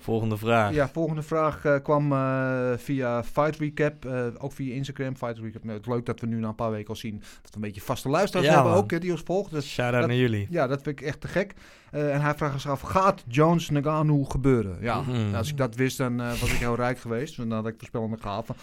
[0.00, 0.74] Volgende vraag.
[0.74, 5.16] Ja, volgende vraag eh, kwam eh, via Fight Recap, eh, ook via Instagram.
[5.16, 5.64] Fight Recap.
[5.64, 7.54] Nou, het is leuk dat we nu na een paar weken al zien dat we
[7.54, 8.80] een beetje vaste luisteraars Ja, hebben man.
[8.82, 9.52] ook, hè, die ons volgen.
[9.52, 10.46] Dus Shout-out naar jullie.
[10.50, 11.54] ja, dat vind ik echt te gek.
[11.90, 14.76] En hij vraagt zich af, gaat Jones Nagano gebeuren?
[14.80, 15.10] Ja, Mhm.
[15.12, 17.36] nou, als ik dat wist, dan was ik heel rijk geweest.
[17.36, 18.54] Dan had ik voorspellende gaven.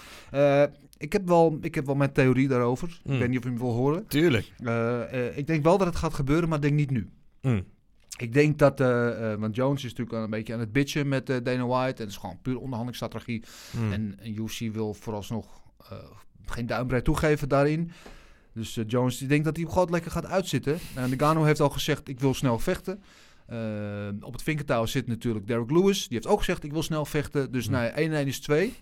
[0.98, 3.00] Ik, heb wel, ik heb wel mijn theorie daarover.
[3.04, 3.14] Mm.
[3.14, 4.08] Ik weet niet of je hem wil horen.
[4.08, 4.52] Tuurlijk.
[5.36, 7.10] Ik denk wel dat het gaat gebeuren, maar denk niet nu.
[7.42, 7.64] Mm.
[8.18, 11.30] Ik denk dat, eh, eh, want Jones is natuurlijk een beetje aan het bitchen met
[11.30, 11.96] eh, Dana White.
[11.98, 13.44] En het is gewoon puur onderhandelingsstrategie.
[13.72, 13.92] Mm.
[13.92, 15.64] En, en UFC wil vooralsnog
[16.46, 17.92] geen duimbreed toegeven daarin.
[18.54, 20.78] Dus Jones, die denkt dat hij gewoon lekker gaat uitzitten.
[20.96, 23.04] En Nagano heeft al gezegd, ik wil snel vechten.
[24.22, 26.08] Op het vinkertouw zit natuurlijk Derek Lewis.
[26.08, 27.52] Die heeft ook gezegd, ik wil snel vechten.
[27.52, 27.72] Dus Hm.
[27.72, 28.74] nou, ja, 1 en 1 is 2.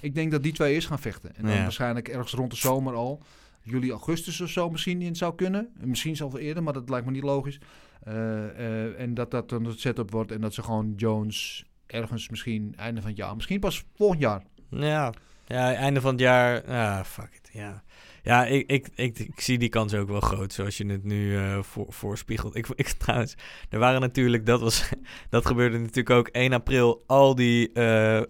[0.00, 1.36] Ik denk dat die twee eerst gaan vechten.
[1.36, 1.62] En dan Ja.
[1.62, 3.22] waarschijnlijk ergens rond de zomer al.
[3.62, 5.68] Juli, augustus of zo misschien in zou kunnen.
[5.80, 7.58] En Misschien zelfs eerder, maar dat lijkt me niet logisch.
[8.06, 10.32] Eh, eh, en dat dat dan het setup wordt.
[10.32, 13.34] En dat ze gewoon Jones ergens misschien einde van het jaar.
[13.34, 14.42] Misschien pas volgend jaar.
[14.70, 15.12] Ja.
[15.46, 16.70] ja, einde van het jaar.
[16.70, 17.50] Ja, fuck it.
[17.52, 17.82] Ja,
[18.22, 21.62] ja ik, ik, ik, zie die kans ook wel groot, zoals je het nu eh,
[21.62, 22.56] voor, voorspiegelt.
[22.56, 23.34] Ik, ik trouwens,
[23.70, 24.90] er waren natuurlijk, dat, was,
[25.30, 27.04] dat gebeurde natuurlijk ook 1 april.
[27.06, 27.70] Al die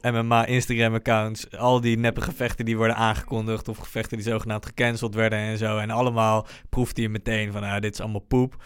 [0.02, 3.68] MMA Instagram-accounts, al die neppe gevechten die worden aangekondigd.
[3.68, 5.78] Of gevechten die zogenaamd gecanceld werden en zo.
[5.78, 8.56] En allemaal proefde je meteen van, ah, dit is allemaal poep.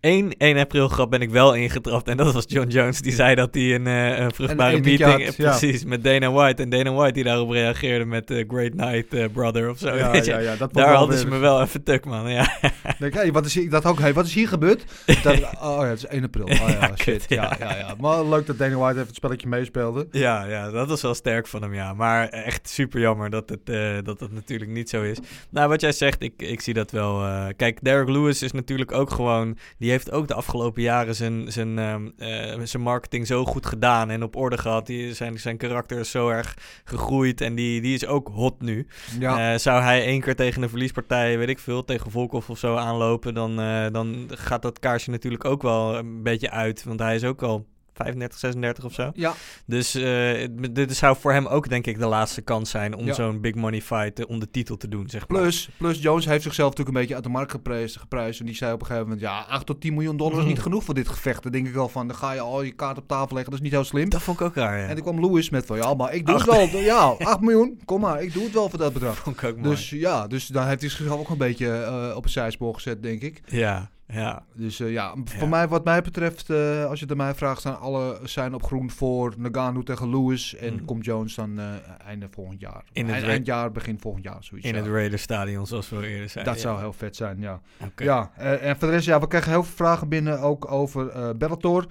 [0.00, 2.08] 1, 1 april grap ben ik wel ingetrapt.
[2.08, 3.00] En dat was John Jones.
[3.00, 5.24] Die zei dat hij een, eh, een vruchtbare Een meeting...
[5.24, 5.56] had, ja.
[5.56, 6.62] Precies, met Dana White.
[6.62, 9.94] En Dana White die daarop reagereerde met eh, Great Night eh, Brother of zo.
[9.94, 12.30] Ja, ja, ja, dat Daar hadden ze me wel even tuk, man.
[12.30, 12.58] Ja,
[12.98, 14.84] Denk, hey, wat is hier, dat ook, hey, wat is hier gebeurd?
[15.22, 16.44] Dat, oh ja, het is 1 april.
[16.44, 16.96] Oh ja, shit.
[16.96, 17.56] kut, ja.
[17.58, 17.76] ja.
[17.76, 20.06] Ja, Maar leuk dat Dana White even het spelletje meespeelde.
[20.10, 21.94] ja, ja, dat was wel sterk van hem, ja.
[21.94, 23.66] Maar echt super jammer dat het,
[24.04, 25.18] dat het natuurlijk niet zo is.
[25.50, 27.24] Nou, wat jij zegt, ik, ik zie dat wel.
[27.56, 29.58] kijk, Derek Lewis is natuurlijk ook gewoon...
[29.78, 34.10] Die heeft ook de afgelopen jaren zijn, zijn, ehm, eh, zijn marketing zo goed gedaan
[34.10, 34.86] en op orde gehad.
[34.86, 38.86] Die, zijn, zijn karakter is zo erg gegroeid en die, die is ook hot nu.
[39.18, 39.52] Ja.
[39.52, 42.76] Eh, zou hij één keer tegen een verliespartij, weet ik veel, tegen Volkov of zo
[42.76, 46.84] aanlopen, dan, eh, dan gaat dat kaarsje natuurlijk ook wel een beetje uit.
[46.84, 49.10] Want hij is ook al 35, 36 of zo.
[49.14, 49.32] ja,
[49.66, 53.12] Dus eh, dit zou voor hem ook denk ik de laatste kans zijn om Ja.
[53.12, 55.40] zo'n big money fight eh, om de titel te doen, zeg maar.
[55.40, 57.96] plus, plus Jones heeft zichzelf natuurlijk een beetje uit de markt geprijsd.
[57.98, 60.44] geprijsd en die zei op een gegeven moment, ja, 8 tot 10 miljoen dollar is
[60.44, 61.42] niet genoeg voor dit gevecht.
[61.42, 63.44] Dan denk ik wel van, dan ga je al je kaart op tafel leggen.
[63.44, 64.08] Dat is niet heel slim.
[64.08, 64.86] Dat vond ik ook raar, ja.
[64.86, 66.68] En toen kwam Lewis met van, ja, maar ik doe het wel.
[66.82, 69.16] Ja, 8 miljoen, kom maar, ik doe het wel voor dat bedrag.
[69.24, 69.68] vond ik ook mooi.
[69.70, 73.02] Dus ja, dus daar heeft hij zichzelf ook een beetje eh, op een zijspoor gezet,
[73.02, 73.40] denk ik.
[73.46, 73.90] ja.
[74.08, 74.44] Ja.
[74.54, 75.46] Dus eh, ja, voor Ja.
[75.46, 78.62] mij, wat mij betreft, eh, als je het aan mij vraagt, zijn alle zijn op
[78.62, 80.54] groen voor Nagano tegen Lewis.
[80.54, 80.84] En Mm.
[80.84, 81.64] komt Jones dan eh,
[82.06, 82.84] einde volgend jaar.
[82.92, 84.66] In het Eind, eindjaar, begin volgend jaar, zoiets.
[84.68, 84.80] In ja.
[84.80, 86.54] het Raiders stadion, zoals we eerder zeiden.
[86.54, 86.68] Dat ja.
[86.68, 87.60] zou heel vet zijn, ja.
[87.84, 88.04] Oké.
[88.04, 91.86] Ja, en voor de rest, ja, we krijgen heel veel vragen binnen ook over Bellator.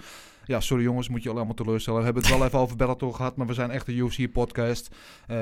[0.45, 1.99] Ja, sorry jongens, moet je allemaal teleurstellen.
[1.99, 4.95] We hebben het wel even over Bellator gehad, maar we zijn echt een UFC-podcast.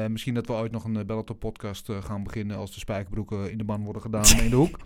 [0.07, 3.83] Misschien dat we ooit nog een Bellator-podcast gaan beginnen als de spijkerbroeken in de ban
[3.83, 4.79] worden gedaan in de hoek.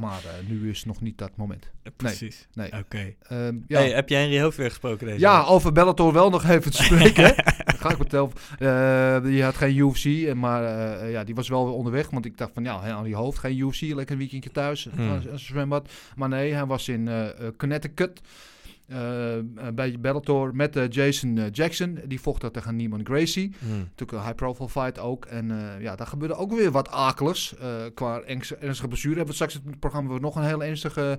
[0.00, 1.70] Maar eh, nu is nog niet dat moment.
[1.96, 2.46] Precies.
[2.54, 2.72] Nee.
[2.72, 3.14] Oké.
[3.22, 3.78] Ehm, ja.
[3.78, 5.50] Hey, heb jij Henry Hoofd weer gesproken deze Ja, week?
[5.50, 7.34] over Bellator wel nog even te spreken.
[7.64, 8.30] Ga ik vertellen.
[8.58, 10.64] Eh, die had geen UFC, maar
[11.00, 12.10] eh, ja, die was wel weer onderweg.
[12.10, 15.10] Want ik dacht van, ja, aan die hoofd, geen UFC, lekker een weekendje thuis, Hmm.
[15.10, 15.88] een zwembad.
[16.16, 17.08] Maar nee, hij was in
[17.56, 18.20] Connecticut.
[18.90, 21.98] Eh, eh, bij Bellator met eh, Jason Jackson.
[22.06, 23.54] Die vocht daar tegen Neiman Gracie.
[23.58, 23.66] Hm.
[23.78, 25.24] Natuurlijk een high-profile fight ook.
[25.24, 27.56] En eh, ja, daar gebeurde ook weer wat akeligs.
[27.56, 29.14] eh, qua ernst- ernstige blessure.
[29.16, 31.18] Hebben we straks in het programma weer nog een heel ernstige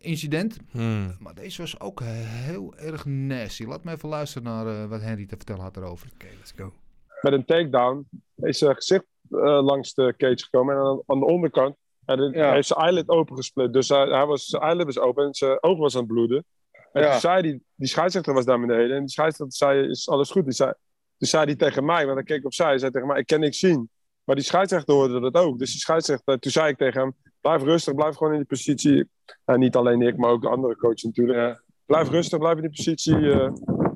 [0.00, 0.58] incident.
[0.70, 1.08] Hm.
[1.18, 3.64] Maar deze was ook heel erg nasty.
[3.64, 6.08] Laat me even luisteren naar eh, wat Henry te vertellen had erover.
[6.14, 6.72] Oké, let's go.
[7.20, 10.74] met een takedown is zijn gezicht eh, langs de cage gekomen.
[10.74, 11.76] En aan, aan de onderkant
[12.06, 12.16] Ja.
[12.16, 13.72] hij heeft zijn eyelid opengesplit.
[13.72, 16.44] Dus hij, hij was, zijn eyelid was open en zijn oog was aan het bloeden.
[16.92, 17.10] En Ja.
[17.10, 18.96] toen zei die, die scheidsrechter was daar beneden.
[18.96, 20.44] En die scheidsrechter zei, is alles goed?
[20.44, 20.72] Die zei,
[21.16, 22.66] toen zei hij tegen mij, want hij keek opzij.
[22.66, 23.90] Hij zei tegen mij, ik kan niks zien.
[24.24, 25.58] Maar die scheidsrechter hoorde dat ook.
[25.58, 29.08] Dus die scheidsrechter, toen zei ik tegen hem, blijf rustig, blijf gewoon in die positie.
[29.44, 31.38] En niet alleen ik, maar ook de andere coach natuurlijk.
[31.38, 31.62] Ja.
[31.86, 33.14] Blijf rustig, blijf in die positie.
[33.14, 33.50] eh,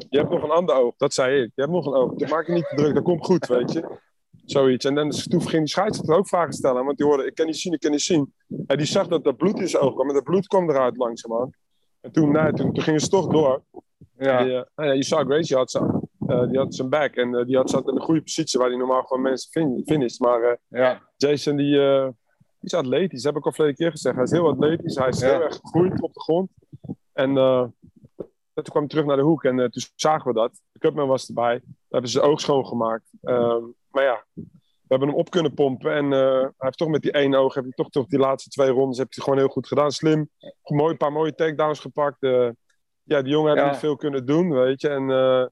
[0.09, 1.51] je hebt nog een ander oog, dat zei ik.
[1.55, 2.29] Je hebt nog een oog.
[2.31, 3.99] Maak je niet te druk, dat komt goed, weet je.
[4.45, 4.85] Zoiets.
[4.85, 6.85] En dan, toen ging die scheidsrechter ook vragen stellen.
[6.85, 8.33] Want die hoorde, ik kan niet zien, ik kan niet zien.
[8.67, 10.09] En die zag dat er bloed in zijn oog kwam.
[10.09, 11.51] En dat bloed kwam eruit langzaamaan.
[12.03, 13.63] En toen, nee, toen, toen gingen ze toch door.
[14.19, 14.67] Ja.
[14.77, 17.15] Nou je zag Gracie had zijn, eh, die had zijn back.
[17.15, 19.83] En eh, die had, zat in een goede positie waar hij normaal gewoon mensen fin
[19.87, 20.21] finisht.
[20.21, 21.03] Maar Ja.
[21.17, 22.15] Jason, die, die
[22.61, 23.23] is atletisch.
[23.23, 24.15] Dat heb ik al verleden keer gezegd.
[24.15, 24.95] Hij is heel atletisch.
[24.97, 25.27] Hij is Ja.
[25.29, 26.51] heel erg gegroeid op de grond.
[27.13, 29.45] En toen kwam hij terug naar de hoek.
[29.45, 30.61] En toen zagen we dat.
[30.73, 31.53] De cupman was erbij.
[31.59, 33.11] Daar hebben ze zijn oog schoongemaakt.
[33.23, 34.25] Ehm, maar ja,
[34.93, 35.93] hebben hem op kunnen pompen.
[35.95, 37.55] En eh, hij heeft toch met die één oog...
[37.55, 38.99] Heb je toch, toch die laatste twee rondes...
[38.99, 39.91] Heb je gewoon heel goed gedaan.
[39.91, 40.31] Slim.
[40.63, 42.23] Mooi, een paar mooie takedowns gepakt.
[42.23, 42.49] eh,
[43.03, 43.71] ja, die jongen heeft Ja.
[43.71, 44.89] niet veel kunnen doen, weet je.
[44.89, 45.47] En eh,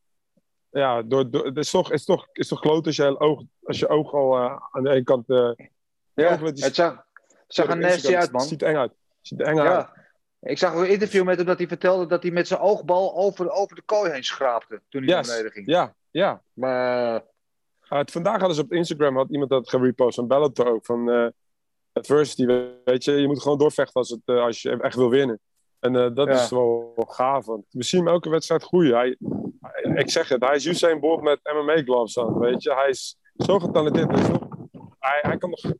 [0.71, 3.79] ja, door, door, het is toch, is toch, is toch kloot als je, oog, als
[3.79, 4.39] je oog al
[4.71, 5.25] aan de ene kant...
[5.27, 7.05] Ja, die- het zag,
[7.47, 8.41] zag er nasty uit, man.
[8.41, 8.91] Het ziet eng uit.
[8.91, 9.69] Het ziet eng uit.
[9.71, 9.99] Ja.
[10.41, 13.51] Ik zag een interview met hem dat hij vertelde dat hij met zijn oogbal over,
[13.51, 15.27] over de kooi heen schraapte toen hij Yes.
[15.27, 15.67] naar beneden ging.
[15.69, 16.43] Ja, ja.
[16.53, 17.23] Maar
[17.99, 21.27] het- vandaag hadden ze op Instagram, had iemand dat gerepost van Bellator ook, van eh,
[21.93, 22.47] adversity,
[22.85, 23.13] weet je.
[23.13, 25.41] Je moet gewoon doorvechten als, het, eh, als je echt wil winnen.
[25.79, 26.35] En eh, dat Ja.
[26.35, 28.95] is wel gaaf, want we zien hem elke wedstrijd groeien.
[28.95, 29.17] Hij,
[29.61, 32.75] hij- ik zeg het, hij is Usain Bolt met MMA-gloves aan, weet je.
[32.75, 34.11] Hij is zo getalenteerd.
[34.11, 34.49] Hij, is nog-
[34.99, 35.73] hij, hij kan nog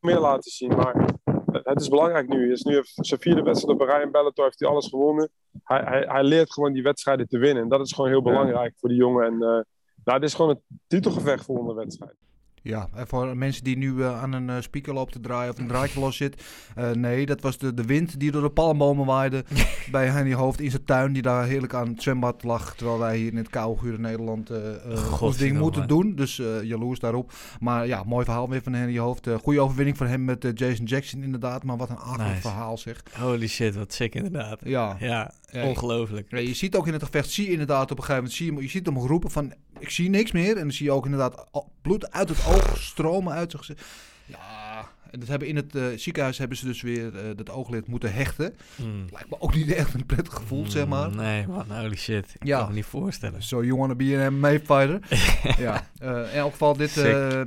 [0.00, 1.04] meer laten zien, maar
[1.52, 2.40] het is belangrijk nu.
[2.42, 4.88] Hij is nu heeft zijn vierde wedstrijd op een rij in Bellator, heeft hij alles
[4.88, 5.30] gewonnen.
[5.64, 7.62] Hij, hij, hij leert gewoon die wedstrijden te winnen.
[7.62, 9.24] En dat is gewoon heel belangrijk voor die jongen.
[9.26, 9.66] En
[10.08, 12.14] nou, dit is gewoon een titelgevecht volgende wedstrijd.
[12.62, 15.58] Ja, en voor mensen die nu eh, aan een eh, speaker lopen te draaien of
[15.58, 16.42] een draadje los zit.
[16.74, 19.44] eh, nee, dat was de, de wind die door de palmbomen waaide
[19.90, 21.12] bij Henny Hoofd in zijn tuin.
[21.12, 22.74] Die daar heerlijk aan het zwembad lag.
[22.76, 26.14] Terwijl wij hier in het koude gure Nederland eh eh, ons ding moeten doen.
[26.14, 27.32] Dus eh jaloers daarop.
[27.60, 29.26] Maar ja, mooi verhaal weer van Henny Hoofd.
[29.26, 31.64] Eh, goede overwinning voor hem met Jason Jackson inderdaad.
[31.64, 32.40] Maar wat een akelig Nice.
[32.40, 33.02] verhaal zeg.
[33.20, 34.60] Holy shit, wat sick inderdaad.
[34.64, 34.96] Ja.
[35.00, 36.30] Ja, Ja, ongelooflijk.
[36.30, 38.54] Ja, je ziet ook in het gevecht, zie je inderdaad op een gegeven moment, zie
[38.54, 40.56] je, je ziet hem roepen van, ik zie niks meer.
[40.56, 41.46] En dan zie je ook inderdaad
[41.82, 43.86] bloed uit het oog stromen uit zijn gezicht.
[44.24, 44.67] Ja,
[45.10, 48.12] en dat hebben in het eh, ziekenhuis hebben ze dus weer eh, dat ooglid moeten
[48.12, 48.54] hechten.
[48.76, 49.04] Mm.
[49.10, 51.10] Lijkt me ook niet echt een prettig gevoel, zeg maar.
[51.10, 52.34] Mm, Nee, man, holy shit.
[52.38, 52.58] Ik Ja.
[52.58, 53.42] kan me niet voorstellen.
[53.42, 55.00] So you wanna be an MMA fighter?
[55.66, 56.90] ja, eh, in elk geval dit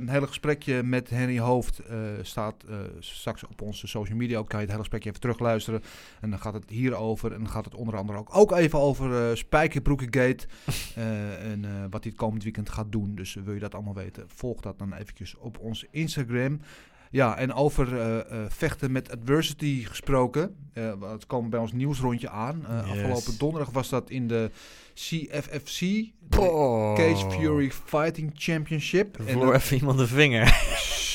[0.06, 1.80] hele gesprekje met Henry Hoofd
[2.22, 2.64] staat
[3.00, 4.38] straks op onze social media.
[4.38, 5.82] Ook kan je het hele gesprekje even terugluisteren.
[6.20, 7.32] En dan gaat het hierover.
[7.32, 10.46] En dan gaat het onder andere ook, ook even over Spijkerbroekengate.
[11.50, 13.14] en wat hij het komend weekend gaat doen.
[13.14, 16.60] Dus wil je dat allemaal weten, volg dat dan eventjes op onze Instagram.
[17.12, 20.56] Ja, en over eh, eh, vechten met adversity gesproken.
[20.72, 22.64] eh het komen bij ons nieuwsrondje aan.
[22.68, 22.90] Yes.
[22.90, 24.50] Afgelopen donderdag was dat in de
[24.94, 25.78] CFFC.
[25.80, 26.94] de Oh.
[26.94, 29.16] Cage Fury Fighting Championship.
[29.26, 30.46] Voor even iemand de vinger.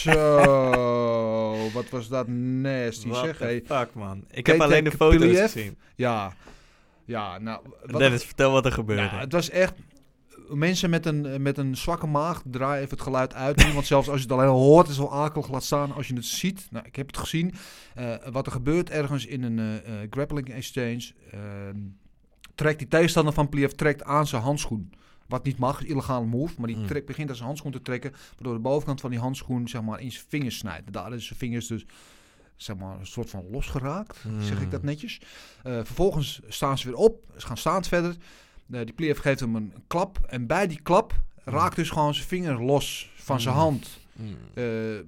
[0.04, 3.40] zo, wat was dat nasty What zeg.
[3.40, 3.64] Hey.
[3.66, 4.24] fuck, man.
[4.32, 5.52] Ik heb alleen de foto's Piliev?
[5.52, 5.78] gezien.
[5.96, 6.34] Ja,
[7.06, 7.60] ja, nou...
[7.86, 9.02] wat- Dennis, vertel wat er gebeurde.
[9.04, 9.74] Ja, het was echt...
[10.50, 13.74] Mensen met een, met een zwakke maag, draai even het geluid uit.
[13.74, 15.50] Want zelfs als je het alleen al hoort, is het al akelig.
[15.52, 16.68] Laat staan als je het ziet.
[16.72, 17.54] Nou, ik heb het gezien.
[17.96, 21.12] Eh, wat er gebeurt ergens in een eh, eh, grappling exchange.
[21.32, 21.78] ehm,
[22.56, 24.92] trekt die tegenstander van Pliev trekt aan zijn handschoen.
[25.28, 26.54] Wat niet mag, is illegale move.
[26.58, 26.88] Maar die Mm.
[26.88, 28.12] trekt, begint aan zijn handschoen te trekken.
[28.34, 30.94] Waardoor de bovenkant van die handschoen zeg maar, in zijn vingers snijdt.
[30.94, 31.86] Daar is zijn vingers dus
[32.56, 34.18] zeg maar, een soort van losgeraakt.
[34.40, 34.70] Zeg ik Hmm.
[34.70, 35.22] dat netjes.
[35.64, 37.24] Eh, vervolgens staan ze weer op.
[37.38, 38.16] Ze gaan staan verder.
[38.68, 40.20] Die Pliev geeft hem een klap.
[40.28, 43.64] En bij die klap raakt dus gewoon zijn vinger los van zijn Hmm.
[43.64, 44.00] hand.
[44.16, 44.38] Hmm.
[44.54, 44.64] Eh,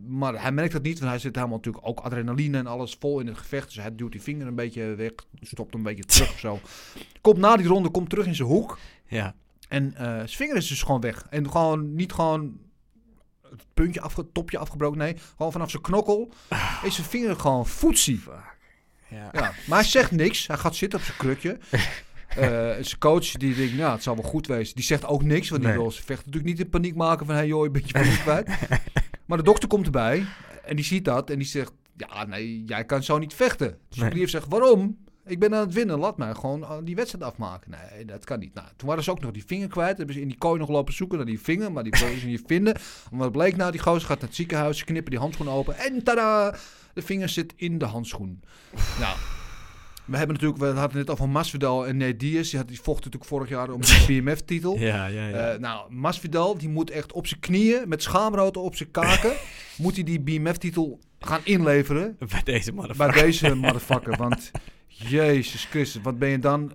[0.08, 3.20] maar hij merkt dat niet, want hij zit helemaal natuurlijk ook adrenaline en alles vol
[3.20, 3.68] in het gevecht.
[3.68, 6.60] Dus hij duwt die vinger een beetje weg, stopt hem een beetje terug of zo.
[7.22, 8.78] Komt na die ronde, komt terug in zijn hoek.
[9.08, 9.36] Ja.
[9.68, 11.26] En eh, zijn vinger is dus gewoon weg.
[11.30, 12.58] En gewoon niet gewoon
[13.50, 15.16] het puntje afge, topje afgebroken, nee.
[15.36, 16.32] Gewoon vanaf zijn knokkel
[16.84, 18.22] is zijn vinger gewoon voetzie.
[19.10, 19.30] Ja.
[19.32, 20.48] Ja, maar hij zegt niks.
[20.48, 21.58] Hij gaat zitten op zijn krukje.
[22.34, 24.76] Zijn coach die denkt, nou, het zal wel goed wezen.
[24.76, 25.80] Die zegt ook niks, want die Nee.
[25.82, 28.20] wil zijn vechter natuurlijk niet in paniek maken van, hey joh, je bent je paniek
[28.20, 28.48] kwijt.
[29.28, 30.26] maar de dokter komt erbij
[30.66, 33.78] en die ziet dat en die zegt, ja, nee, jij kan zo niet vechten.
[33.90, 34.10] Dus Nee.
[34.10, 34.98] die zegt, waarom?
[35.26, 37.72] Ik ben aan het winnen, laat mij gewoon eh, die wedstrijd afmaken.
[37.92, 38.54] Nee, dat kan niet.
[38.54, 39.98] Nou, toen waren ze ook nog die vinger kwijt.
[39.98, 42.26] Hebben ze in die kooi nog lopen zoeken naar die vinger, maar die konden ze
[42.26, 42.74] niet vinden.
[43.10, 45.78] Want wat bleek nou, die gozer gaat naar het ziekenhuis, ze knippen die handschoen open
[45.78, 46.56] en tada!
[46.94, 48.42] De vinger zit in de handschoen.
[49.00, 49.16] Nou,
[50.10, 52.50] we hebben natuurlijk, we hadden het net over Masvidal en Nate Diaz.
[52.50, 54.78] Die, had, die vochten natuurlijk vorig jaar om de BMF-titel.
[54.78, 55.52] Ja, ja, ja.
[55.52, 59.32] Eh, nou, Masvidal, die moet echt op zijn knieën, met schaamrood op zijn kaken,
[59.78, 63.14] moet hij die BMF-titel gaan inleveren Bij deze motherfucker.
[63.14, 64.18] bij deze motherfucker.
[64.18, 64.52] Want,
[64.88, 66.72] jezus Christus, wat ben je dan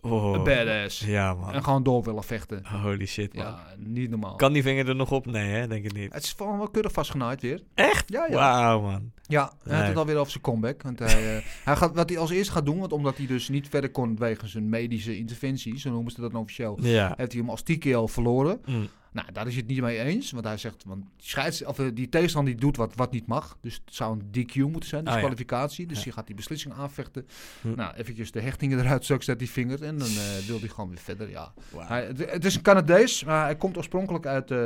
[0.00, 0.32] Oh.
[0.34, 1.00] een badass.
[1.00, 1.52] Ja, man.
[1.52, 2.62] En gewoon door willen vechten.
[2.82, 3.44] Holy shit, man.
[3.44, 4.36] Ja, niet normaal.
[4.36, 5.26] Kan die vinger er nog op?
[5.26, 5.66] Nee, hè?
[5.66, 6.12] Denk ik niet.
[6.12, 7.62] Het is gewoon wel keurig vastgenaaid weer.
[7.74, 8.04] Echt?
[8.12, 8.34] Ja, ja.
[8.34, 9.12] Wauw, man.
[9.28, 9.88] Ja, hij had Nee.
[9.88, 10.82] het alweer over zijn comeback.
[10.82, 13.48] Want hij, eh, hij gaat, wat hij als eerste gaat doen, want omdat hij dus
[13.48, 17.14] niet verder kon wegens een medische interventie, zo noemen ze dat dan officieel, Ja.
[17.16, 18.60] heeft hij hem als TKO verloren.
[18.66, 18.88] Mm.
[19.16, 20.30] Nou, daar is hij het niet mee eens.
[20.30, 23.26] Want hij zegt, want die, scheids, of, eh, die tegenstander die doet wat, wat niet
[23.26, 23.58] mag.
[23.60, 25.12] Dus het zou een DQ moeten zijn, Ah, ja.
[25.12, 25.86] disqualificatie.
[25.86, 26.04] Dus Ja.
[26.04, 27.26] die gaat die beslissing aanvechten.
[27.60, 27.74] Hm.
[27.74, 29.82] Nou, eventjes de hechtingen eruit, zo zet die vinger.
[29.82, 31.52] En dan eh, wil hij gewoon weer verder, ja.
[31.76, 34.58] Hij, het, het is een Canadees, maar hij komt oorspronkelijk uit eh,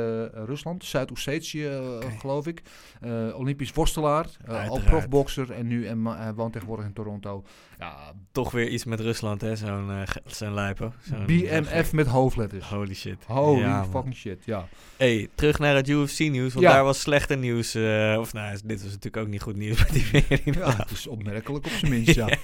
[0.45, 1.69] Rusland, Zuid-Ossetië,
[2.19, 2.61] geloof ik.
[3.33, 7.43] Olympisch worstelaar, al profbokser en nu en, hij woont tegenwoordig in Toronto.
[7.81, 9.55] Ja, Toch weer iets met Rusland, hè?
[9.55, 10.93] Zo'n eh, ge- zo'n lijpo.
[11.09, 12.65] Zo'n- BMF met hoofdletters.
[12.69, 13.17] Holy shit.
[13.25, 13.89] Holy Ja, man.
[13.91, 14.67] fucking shit, ja.
[14.97, 16.71] Hey, terug naar het UFC-nieuws, want Ja.
[16.73, 17.75] daar was slechte nieuws.
[17.75, 20.27] eh, of nou, dit was natuurlijk ook niet goed nieuws met die.
[20.53, 22.29] Ja, het is opmerkelijk op zijn minst, ja.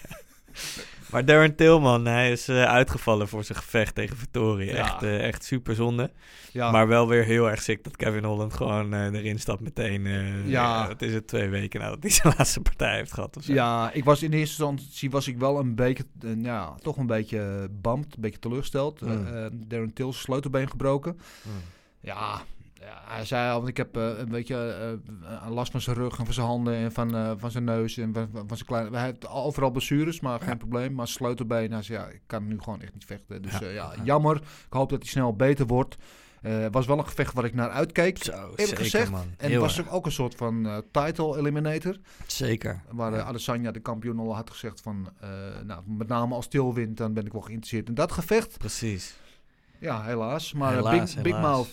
[1.11, 4.65] Maar Darren Tillman, hij is eh, uitgevallen voor zijn gevecht tegen Vittori.
[4.65, 4.75] Ja.
[4.75, 6.11] Echt, eh, echt super zonde.
[6.51, 6.71] ja.
[6.71, 10.07] Maar wel weer heel erg sick dat Kevin Holland gewoon eh, erin stapt meteen.
[10.45, 10.87] Ja.
[10.87, 13.37] het is het twee weken nadat hij zijn laatste partij heeft gehad.
[13.37, 13.53] Of zo.
[13.53, 17.07] Ja, ik was in eerste instantie was ik wel een beetje, eh, ja, toch een
[17.07, 19.01] beetje bamd, een beetje teleurgesteld.
[19.01, 19.25] Mm.
[19.67, 21.19] Darren zijn sleutelbeen gebroken.
[21.41, 21.51] Mm.
[21.99, 22.41] Ja,
[22.79, 24.55] ja, hij zei al, want ik heb eh, een beetje
[25.23, 27.97] eh, last van zijn rug en van zijn handen en van, eh, van zijn neus
[27.97, 28.97] en van, van zijn kleine...
[28.97, 30.93] Hij heeft overal blessures, maar geen probleem.
[30.93, 33.41] Maar sleutelbeen, hij zei, ja, ik kan nu gewoon echt niet vechten.
[33.41, 33.67] Dus Ja.
[33.67, 34.35] ja, ja jammer.
[34.35, 35.97] Ik hoop dat hij snel beter wordt.
[36.41, 38.23] Eh was wel een gevecht waar ik naar uitkeek.
[38.23, 39.11] Zo, zeker gezegd.
[39.11, 39.25] man.
[39.37, 39.89] En het was erg.
[39.91, 41.97] ook een soort van eh, title eliminator.
[42.27, 42.81] Zeker.
[42.91, 45.09] Waar Adesanya, de kampioen, al had gezegd van...
[45.19, 45.29] eh,
[45.65, 48.57] nou, met name als Til wint, dan ben ik wel geïnteresseerd in dat gevecht.
[48.57, 49.15] Precies.
[49.79, 50.53] Ja, helaas.
[50.53, 51.33] Maar eh, Helaas, Big, Big.
[51.41, 51.69] Mouth...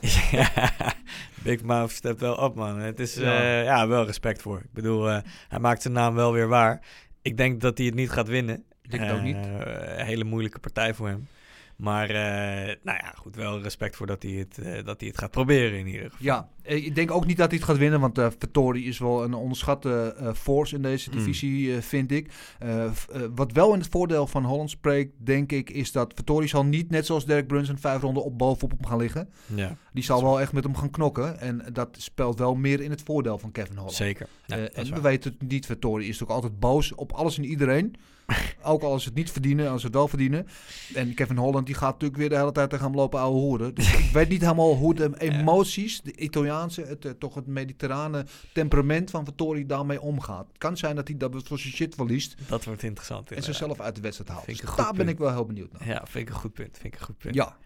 [0.30, 0.50] ja,
[1.44, 2.78] Big Mouth stept wel op, man.
[2.78, 3.42] Het is Ja.
[3.42, 3.60] ja.
[3.60, 4.58] ja, wel respect voor.
[4.58, 5.18] Ik bedoel, eh,
[5.48, 6.80] hij maakt zijn naam wel weer waar.
[7.22, 8.64] Ik denk dat hij het niet gaat winnen.
[8.82, 9.36] Ik denk ook niet.
[9.36, 11.28] Eh, hele moeilijke partij voor hem.
[11.76, 15.18] Maar, eh, nou ja, goed, wel respect voor dat hij het, eh, dat hij het
[15.18, 16.18] gaat proberen in ieder geval.
[16.26, 18.98] Ja, eh, ik denk ook niet dat hij het gaat winnen, want eh Vettori is
[18.98, 21.16] wel een onderschatte eh, force in deze Mm.
[21.16, 22.30] divisie, eh, vind ik.
[22.58, 22.90] Eh, eh,
[23.34, 26.90] wat wel in het voordeel van Holland spreekt, denk ik, is dat Vettori zal niet
[26.90, 29.28] net zoals Derek Brunson vijf ronden op bovenop hem gaan liggen.
[29.54, 32.90] Ja, Die zal wel echt met hem gaan knokken en dat speelt wel meer in
[32.90, 33.94] het voordeel van Kevin Holland.
[33.94, 34.26] zeker.
[34.46, 37.36] Ja, Eh, is en we weten het niet, Vettori is natuurlijk altijd boos op alles
[37.38, 37.94] en iedereen.
[38.62, 40.46] Ook als ze het niet verdienen, als ze het wel verdienen.
[40.94, 43.74] En Kevin Holland die gaat natuurlijk weer de hele tijd tegen hem lopen ouwe hoeren.
[43.74, 48.26] Dus ik weet niet helemaal hoe de emoties, de Italiaanse, het, eh, toch het mediterrane
[48.52, 50.46] temperament van Vettori daarmee omgaat.
[50.48, 53.32] Het kan zijn dat hij dat voor zijn shit verliest Dat wordt interessant.
[53.32, 54.46] en zichzelf uit de wedstrijd haalt.
[54.46, 55.88] Dus daar ben ik wel heel benieuwd naar.
[55.88, 56.78] Ja, vind ik een goed punt.
[56.78, 57.34] Vind ik een goed punt.
[57.34, 57.56] Ja,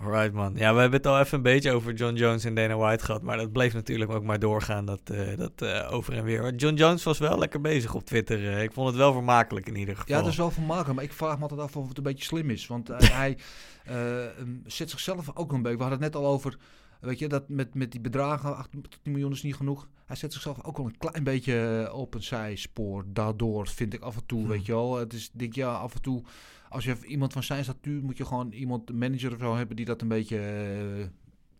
[0.00, 0.52] Alright man.
[0.54, 3.22] Ja, we hebben het al even een beetje over John Jones en Dana White gehad.
[3.22, 6.54] Maar dat bleef natuurlijk ook maar doorgaan, dat, eh, dat eh, over en weer.
[6.54, 8.58] John Jones was wel lekker bezig op Twitter.
[8.58, 10.16] ik vond het wel vermakelijk in ieder geval.
[10.16, 10.94] Ja, dat is wel vermakelijk.
[10.94, 12.66] Maar ik vraag me altijd af of het een beetje slim is.
[12.66, 13.38] Want hij,
[14.66, 15.76] zet zichzelf ook een beetje...
[15.76, 16.56] We hadden het net al over...
[17.00, 19.88] Weet je, dat met, met die bedragen, 8 tot 10 miljoen is niet genoeg.
[20.06, 23.04] Hij zet zichzelf ook wel een klein beetje eh, op een zijspoor.
[23.06, 24.48] Daardoor vind ik af en toe, Hmm.
[24.48, 24.96] weet je wel.
[24.96, 26.22] Het is, denk ja, af en toe...
[26.68, 28.02] Als je iemand van zijn statuur...
[28.02, 29.76] moet je gewoon iemand, een manager of zo hebben...
[29.76, 31.00] die dat een beetje eh,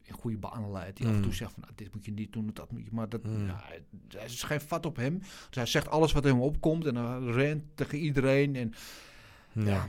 [0.03, 0.96] in goede banen leidt.
[0.96, 1.38] Die af en toe Hmm.
[1.38, 2.88] zegt van, nou, dit moet je niet doen, dat moet je...
[2.92, 3.46] Maar dat, Hmm.
[3.46, 3.64] ja,
[4.18, 5.18] er is geen vat op hem.
[5.18, 8.57] Dus hij zegt alles wat hem opkomt en hij rent tegen iedereen.
[8.57, 8.72] En
[9.53, 9.64] Ja.
[9.64, 9.87] ja.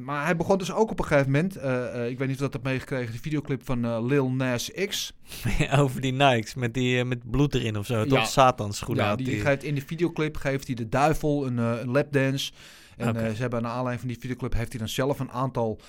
[0.00, 2.42] Maar hij begon dus ook op een gegeven moment, eh, eh, ik weet niet of
[2.42, 5.12] dat hebt meegekregen, de videoclip van eh, Lil Nas X.
[5.78, 7.98] Over die Nikes met, die, met bloed erin of zo.
[7.98, 8.04] Ja.
[8.04, 9.40] Toch Satans schoenen Ja, die die.
[9.40, 12.52] geeft in de videoclip geeft hij de duivel een, een lapdance.
[12.96, 15.80] En ze hebben naar aanleiding van die videoclip heeft hij dan zelf een aantal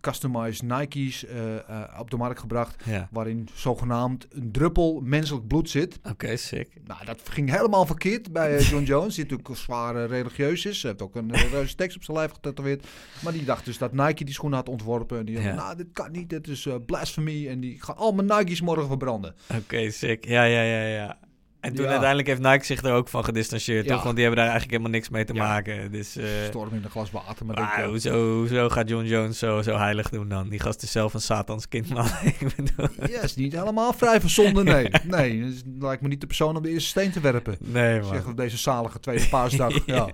[0.00, 2.76] customized Nike's eh, eh, op de markt gebracht.
[2.84, 3.08] Ja.
[3.10, 5.98] Waarin zogenaamd een druppel menselijk bloed zit.
[6.10, 6.68] Oké, sick.
[6.84, 9.14] Nou, dat ging helemaal verkeerd bij eh, John Jones.
[9.14, 10.82] Die natuurlijk zwaar eh, religieus is.
[10.82, 12.86] Hij heeft ook een religieuze tekst op zijn lijf getatoeëerd.
[13.22, 15.18] Maar die dacht dus dat Nike die schoenen had ontworpen.
[15.18, 15.42] En die Ja.
[15.42, 16.30] had, nou, dit kan niet.
[16.30, 17.48] Dit is eh blasphemy.
[17.48, 19.34] En die gaan al mijn Nike's morgen verbranden.
[19.58, 20.24] Oké, sick.
[20.24, 21.18] Ja, ja, ja, ja.
[21.66, 21.90] En toen Ja.
[21.90, 23.94] uiteindelijk heeft Nike zich er ook van gedistanceerd, Ja.
[23.94, 24.02] toch?
[24.02, 25.90] Want die hebben daar eigenlijk helemaal niks mee te maken.
[25.92, 27.46] Dus, eh, Storm in een glas water.
[27.46, 30.48] Maar ik, hoezo, hoezo gaat John Jones zo, zo heilig doen dan?
[30.48, 32.06] Die gast is zelf een satans kind, man.
[33.10, 34.88] Ja, is niet helemaal vrij van zonde, nee.
[35.16, 37.56] Nee, lijkt me niet de persoon om de eerste steen te werpen.
[37.60, 38.08] Nee, man.
[38.08, 39.72] Zeg op deze zalige tweede paasdag.
[39.86, 40.08] ja.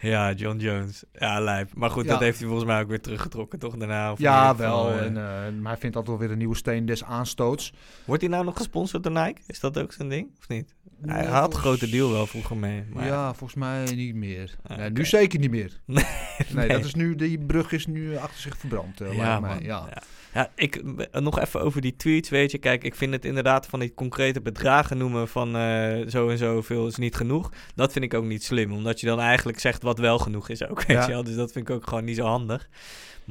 [0.00, 0.32] Ja.
[0.32, 1.04] John Jones.
[1.12, 1.70] Ja, lijp.
[1.74, 2.10] Maar goed, Ja.
[2.10, 3.76] dat heeft hij volgens mij ook weer teruggetrokken, toch?
[3.76, 4.12] Daarna.
[4.12, 4.90] Of Ja, wel.
[4.90, 7.72] eh, En, eh, maar hij vindt altijd wel weer een nieuwe steen des aanstoots.
[8.04, 9.40] Wordt hij nou nog gesponsord door Nike?
[9.46, 10.28] Is dat ook zijn ding?
[10.38, 10.74] Of niet?
[11.06, 12.84] Hij had een grote deal wel vroeger mee.
[12.92, 14.56] Maar ja, volgens mij niet meer.
[14.62, 14.90] Ah, nee.
[14.90, 15.80] Nu zeker niet meer.
[16.54, 19.00] Nee, dat is nu, die brug is nu achter zich verbrand.
[19.00, 19.66] eh, Ja, lijkt mij.
[19.68, 19.86] Ja.
[19.94, 20.02] Ja.
[20.34, 22.58] Ja, ik nog even over die tweets, weet je.
[22.58, 26.62] Kijk, ik vind het inderdaad van die concrete bedragen noemen van eh, zo en zo
[26.62, 27.50] veel is niet genoeg.
[27.74, 30.64] Dat vind ik ook niet slim, omdat je dan eigenlijk zegt wat wel genoeg is
[30.66, 31.06] ook, weet Ja.
[31.06, 31.24] je wel.
[31.24, 32.68] Dus dat vind ik ook gewoon niet zo handig.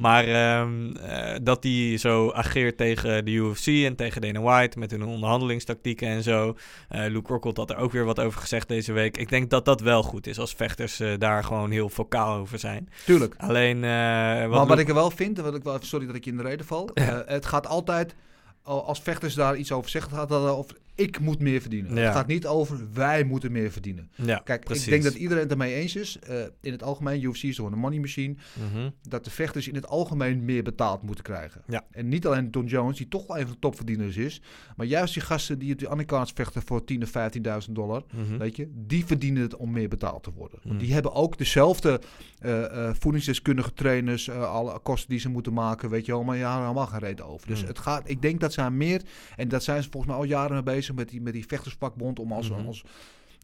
[0.00, 4.90] Maar ehm, eh, dat die zo ageert tegen de UFC en tegen Dana White met
[4.90, 6.56] hun onderhandelingstactieken en zo.
[6.88, 9.16] Eh Luke Rockhold had er ook weer wat over gezegd deze week.
[9.16, 12.58] Ik denk dat dat wel goed is als vechters eh, daar gewoon heel vocaal over
[12.58, 12.88] zijn.
[13.04, 13.34] Tuurlijk.
[13.38, 16.14] Alleen, eh, maar wat wat Luke- ik er wel vind, wat ik wel sorry dat
[16.14, 16.90] ik je in de reden val.
[17.26, 18.14] Het gaat altijd,
[18.62, 21.94] al- als vechters daar iets over zeggen, gaat dat over ik moet meer verdienen.
[21.94, 22.00] Ja.
[22.00, 24.10] Het gaat niet over wij moeten meer verdienen.
[24.14, 24.84] Ja, Kijk, precies.
[24.84, 26.18] ik denk dat iedereen het ermee eens is.
[26.18, 28.34] eh, in het algemeen, UFC is gewoon een money machine.
[28.72, 28.90] Mhm.
[29.08, 31.62] Dat de vechters in het algemeen meer betaald moeten krijgen.
[31.66, 31.84] Ja.
[31.90, 34.42] En niet alleen Don Jones, die toch wel een van de topverdieners is.
[34.76, 38.02] Maar juist die gasten die op de undercards vechten voor 10.000 of 15.000 dollar.
[38.14, 38.38] Mhm.
[38.38, 40.58] Weet je, die verdienen het om meer betaald te worden.
[40.62, 40.84] Want Hmm.
[40.84, 42.00] die hebben ook dezelfde
[42.38, 46.60] eh, eh, voedingsdeskundige trainers, alle kosten die ze moeten maken, weet je wel, maar ja,
[46.60, 47.46] helemaal geen reden over.
[47.48, 49.02] Dus het gaat, ik denk dat zij meer,
[49.36, 52.18] en dat zijn ze volgens mij al jaren mee bezig met die, met die vechtersvakbond,
[52.18, 52.66] om als, Mhm.
[52.66, 52.84] als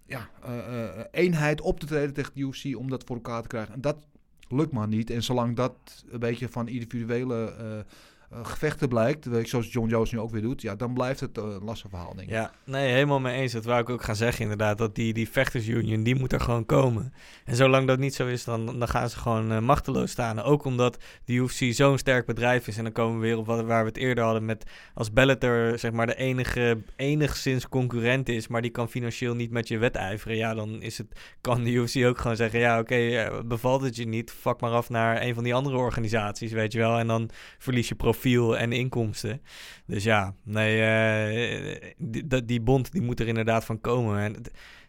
[0.07, 3.49] ja, eh, eh, eenheid op te treden tegen de UFC, om dat voor elkaar te
[3.49, 3.75] krijgen.
[3.75, 3.97] En dat
[4.49, 5.11] lukt maar niet.
[5.11, 7.85] En zolang dat een beetje van individuele eh, eh,
[8.43, 11.45] gevechten blijkt, je, zoals John Jones nu ook weer doet, ja, dan blijft het eh,
[11.45, 12.31] een lastig verhaal, denk.
[12.31, 13.53] Ja, nee, helemaal mee eens.
[13.53, 14.79] Dat wou ik ook gaan zeggen inderdaad.
[14.79, 17.13] Dat die, die vechtersunion, die moet er gewoon komen.
[17.45, 20.43] En zolang dat niet zo is, dan, dan gaan ze gewoon eh, machteloos staan.
[20.43, 22.77] Ook omdat de UFC zo'n sterk bedrijf is.
[22.77, 24.65] En dan komen we weer op wat, waar we het eerder hadden met...
[24.95, 28.49] Als Bellator zeg maar de enige, enigszins concurrent is...
[28.49, 30.37] maar die kan financieel niet met je wedijveren...
[30.37, 32.59] ja, dan is het, kan de UFC ook gewoon zeggen...
[32.59, 34.31] ja, oké, eh, bevalt het je niet...
[34.31, 36.99] fuck maar af naar een van die andere organisaties, weet je wel.
[36.99, 39.43] En dan verlies je profiel en inkomsten.
[39.87, 44.19] Dus ja, nee, eh, die, die bond die moet er inderdaad van komen.
[44.19, 44.43] En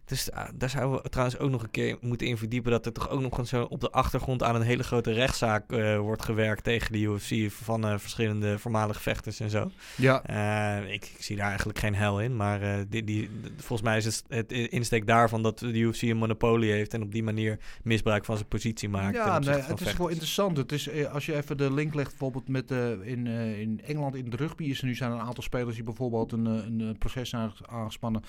[0.07, 2.71] dus ah, daar zouden we trouwens ook nog een keer moeten in verdiepen...
[2.71, 5.97] dat er toch ook nog zo op de achtergrond aan een hele grote rechtszaak eh,
[5.97, 6.63] wordt gewerkt...
[6.63, 9.71] tegen de UFC van eh, verschillende voormalige vechters en zo.
[9.95, 10.23] Ja.
[10.23, 14.05] Eh, ik, ik zie daar eigenlijk geen hel in, maar die, die, volgens mij is
[14.05, 15.43] het, het insteek daarvan...
[15.43, 19.15] dat de UFC een monopolie heeft en op die manier misbruik van zijn positie maakt.
[19.15, 20.57] Ja, nee, het is wel interessant.
[20.57, 22.71] Het is, als je even de link legt, bijvoorbeeld met
[23.03, 26.31] in, in Engeland in de rugby, is er nu zijn een aantal spelers die bijvoorbeeld
[26.31, 28.23] een, een, proces aangespannen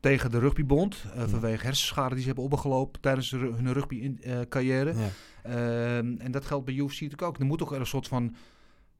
[0.00, 1.28] tegen de rugbybond eh, Hmm.
[1.28, 4.94] vanwege hersenschade die ze hebben opgelopen tijdens hun rugby-carrière.
[4.94, 5.08] Ja.
[5.42, 7.38] Ehm, en dat geldt bij UFC natuurlijk ook.
[7.38, 8.34] Er moet toch een soort van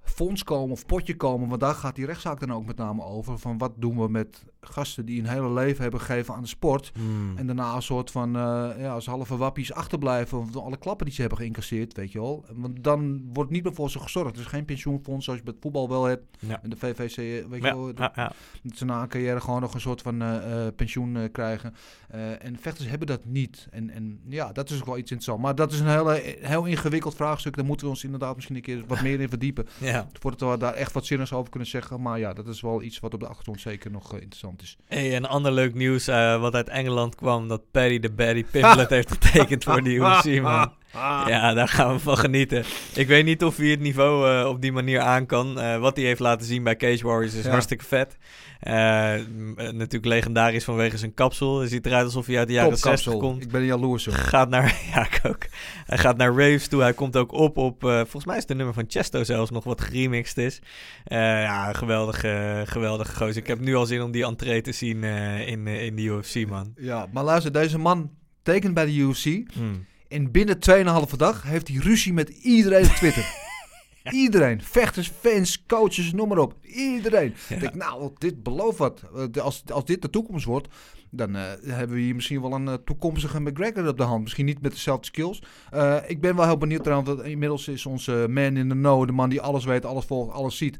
[0.02, 3.38] fonds komen of potje komen, want daar gaat die rechtszaak dan ook met name over.
[3.38, 6.92] Van wat doen we met gasten die een hele leven hebben gegeven aan de sport.
[6.94, 7.36] Hmm.
[7.36, 10.38] En daarna een soort van, eh, ja, als halve wappies achterblijven.
[10.38, 12.44] Of door alle klappen die ze hebben geïncasseerd, weet je wel.
[12.52, 14.34] Want dan wordt niet meer voor ze gezorgd.
[14.34, 16.36] Er is geen pensioenfonds zoals je bij het voetbal wel hebt.
[16.38, 16.62] Ja.
[16.62, 17.86] En de VVC, weet je Ja, wel.
[17.86, 18.32] Dat, ja, ja.
[18.62, 21.74] dat ze na een carrière gewoon nog een soort van eh, eh, pensioen krijgen.
[22.40, 23.66] En vechters hebben dat niet.
[23.70, 25.42] En, en ja, dat is ook wel iets interessants.
[25.42, 27.56] Maar dat is een hele, heel ingewikkeld vraagstuk.
[27.56, 29.66] Daar moeten we ons inderdaad misschien een keer wat meer in verdiepen.
[29.78, 30.08] Ja.
[30.12, 32.02] Voordat we daar echt wat zinnigs over kunnen zeggen.
[32.02, 34.76] Maar ja, dat is wel iets wat op de achtergrond zeker nog eh, interessant is.
[34.86, 38.90] Hey, en ander leuk nieuws eh, wat uit Engeland kwam, dat Paddy de Baddy Pimblett
[38.90, 40.72] heeft getekend voor de UFC, man.
[40.92, 42.64] Ja, daar gaan we van genieten.
[42.94, 45.60] Ik weet niet of hij het niveau eh, op die manier aan kan.
[45.60, 47.50] Eh, wat hij heeft laten zien bij Cage Warriors is Ja.
[47.50, 48.16] hartstikke vet.
[48.60, 48.72] Eh,
[49.56, 51.58] natuurlijk legendarisch vanwege zijn kapsel.
[51.58, 52.78] Hij ziet eruit alsof hij uit de jaren.
[52.78, 53.42] 60 komt.
[53.42, 54.14] Ik ben jaloers op.
[54.14, 55.46] Gaat naar, ja, ik ook.
[55.86, 56.80] Hij gaat naar raves toe.
[56.82, 59.64] Hij komt ook op op, volgens mij is het een nummer van Chesto zelfs nog
[59.64, 60.60] wat geremixed is.
[61.04, 63.36] Ja, geweldige, geweldige gozer.
[63.36, 66.72] Ik heb nu al zin om die entree te zien in, in de UFC, man.
[66.76, 68.10] Ja, maar luister, deze man
[68.42, 69.24] tekent bij de UFC.
[69.52, 69.88] Hmm.
[70.10, 70.58] En binnen
[71.10, 73.24] 2,5 dag heeft hij ruzie met iedereen op Twitter.
[74.10, 74.62] Iedereen.
[74.62, 76.54] Vechters, fans, coaches, noem maar op.
[76.62, 77.34] Iedereen.
[77.48, 79.02] Ik denk, nou, dit belooft wat.
[79.34, 80.68] Eh, Als, als dit de toekomst wordt,
[81.10, 84.22] dan eh, hebben we hier misschien wel een eh, toekomstige McGregor op de hand.
[84.22, 85.42] Misschien niet met dezelfde skills.
[86.06, 89.12] Ik ben wel heel benieuwd trouwens, want inmiddels is onze man in the know, de
[89.12, 90.76] man die alles weet, alles volgt, alles ziet.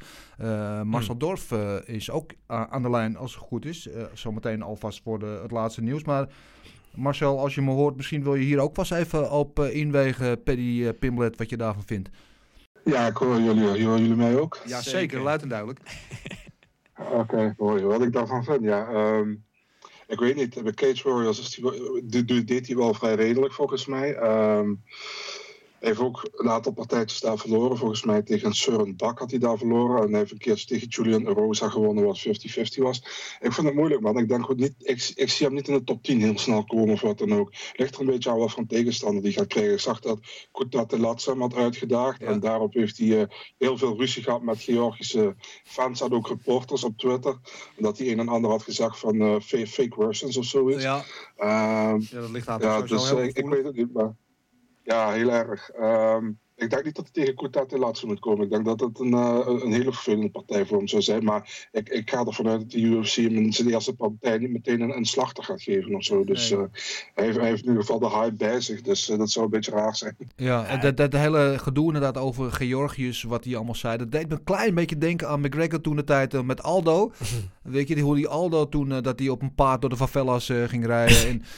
[0.85, 3.89] Marcel Dorf eh, is ook aan de lijn als het goed is.
[4.15, 6.05] Zometeen alvast voor de, het laatste nieuws.
[6.05, 6.29] Maar
[6.95, 10.43] Marcel, als je me hoort, misschien wil je hier ook vast even op eh, inwegen,
[10.43, 12.09] Paddy eh, Pimlet, wat je daarvan vindt.
[12.85, 13.63] Ja, ik hoor jullie.
[13.85, 14.59] Horen jullie mij ook?
[14.67, 15.21] Ja, zeker.
[15.21, 15.79] Luid en duidelijk.
[17.13, 18.63] Oké, hoor je wat ik daarvan vind?
[18.63, 19.35] Ja, ehm,
[20.07, 20.63] ik weet niet.
[20.63, 24.15] Bij Cage Warriors is die, wel- die- die- deed hij wel vrij redelijk volgens mij.
[24.15, 24.75] Ehm,
[25.81, 27.77] heeft ook een aantal partijtjes daar verloren.
[27.77, 30.03] Volgens mij tegen Søren Bak had hij daar verloren.
[30.03, 32.31] En hij heeft een keertje tegen Julian Rosa gewonnen, wat 50-50
[32.75, 32.99] was.
[33.41, 34.19] Ik vind het moeilijk, man.
[34.19, 36.65] Ik denk ook niet, ik, ik zie hem niet in de top 10 heel snel
[36.65, 37.53] komen of wat dan ook.
[37.73, 39.73] Ligt er een beetje aan wat voor tegenstander die gaat krijgen.
[39.73, 40.19] Ik zag dat
[40.53, 42.23] Kutat de Latz hem had uitgedaagd.
[42.23, 43.29] En daarop heeft hij eh,
[43.59, 46.01] heel veel ruzie gehad met Georgische fans.
[46.01, 47.39] Had ook reporters op Twitter.
[47.77, 50.83] Dat hij een en ander had gezegd van eh, fake, fake Russians of zoiets.
[50.83, 51.05] Ja,
[51.41, 54.15] Ehm, ja dat ligt aan ja, dus eh, ik, ik weet het niet, maar
[54.83, 55.71] ja, heel erg.
[55.71, 58.45] Ehm, ik denk niet dat hij tegen de Latz moet komen.
[58.45, 61.25] Ik denk dat het een, eh, een hele vervelende partij voor hem zou zijn.
[61.25, 64.51] Maar ik, ik ga ervan uit dat de UFC hem in zijn eerste partij niet
[64.51, 66.25] meteen een, een slachter gaat geven of zo.
[66.25, 66.59] Dus Nee.
[66.61, 66.67] eh,
[67.15, 68.83] hij, heeft, hij heeft in ieder geval de hype bij zich.
[68.83, 70.17] Dus eh, dat zou een beetje raar zijn.
[70.37, 74.29] Ja, en dat, dat hele gedoe inderdaad over Georgius, wat hij allemaal zei, dat deed
[74.29, 77.13] me een klein beetje denken aan McGregor toen de tijd met Aldo.
[77.63, 80.65] Weet je, hoe die Aldo toen, dat hij op een paard door de favelas eh,
[80.65, 81.43] ging rijden en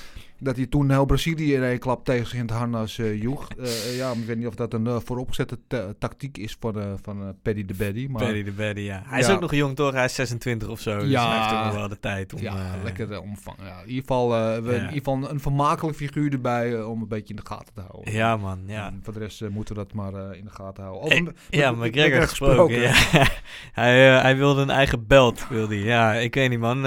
[0.42, 3.48] dat hij toen heel Brazilië in één klap tegen zich in het harnas eh, joeg.
[3.58, 7.34] Eh, eh, ja, ik weet niet of dat een vooropgezette ta- tactiek is van, van
[7.42, 8.06] Paddy de Baddy.
[8.10, 9.02] Maar, Paddy de Baddy, ja.
[9.06, 9.92] Hij is ook nog jong, toch?
[9.92, 10.98] Hij is 26 of zo.
[10.98, 11.28] Dus Ja.
[11.30, 12.40] hij heeft ook nog wel de tijd om...
[12.40, 13.56] Ja, lekker omvang.
[13.60, 14.28] Ja, in ieder geval,
[14.62, 17.80] we, in ieder geval een vermakelijk figuur erbij om een beetje in de gaten te
[17.90, 18.12] houden.
[18.12, 18.86] Ja, man, ja.
[18.86, 21.02] En voor de rest moeten we dat maar in de gaten houden.
[21.04, 22.80] Over- ja, met- met- McGregor gesproken.
[22.80, 22.92] Ja.
[23.72, 25.84] hij, hij wilde een eigen belt, wilde hij.
[25.84, 26.84] Ja, ik weet niet, man.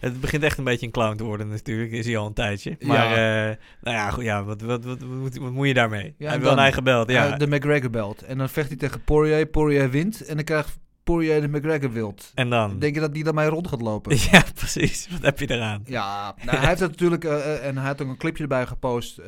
[0.00, 1.92] Het begint echt een beetje een clown te worden natuurlijk.
[1.92, 2.76] Is hij al een tijdje.
[2.80, 6.14] Maar, eh, nou ja, goed, ja, wat, wat, wat, wat, moet- wat moet je daarmee?
[6.18, 7.32] Ja, hij wil een eigen belt, ja.
[7.32, 8.22] Eh, de McGregor belt.
[8.22, 9.46] En dan vecht hij tegen Poirier.
[9.46, 10.24] Poirier wint.
[10.26, 10.78] En dan krijgt
[11.10, 12.30] Poirier de McGregor wild.
[12.34, 12.78] en dan?
[12.78, 14.16] Denk je dat die daarmee rond gaat lopen?
[14.30, 15.08] Ja, precies.
[15.10, 15.82] Wat heb je eraan?
[15.86, 18.66] Ja, nou, hij heeft het natuurlijk, eh, eh, en hij had ook een clipje erbij
[18.66, 19.26] gepost eh,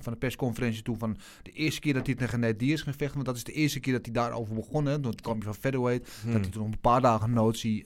[0.00, 3.14] van de persconferentie toen van de eerste keer dat hij tegen Nate Diaz ging vechten,
[3.14, 5.54] want dat is de eerste keer dat hij daarover begon, hè, toen kwam hij van
[5.54, 6.32] featherweight, Hmm.
[6.32, 7.84] dat hij toen op een paar dagen notie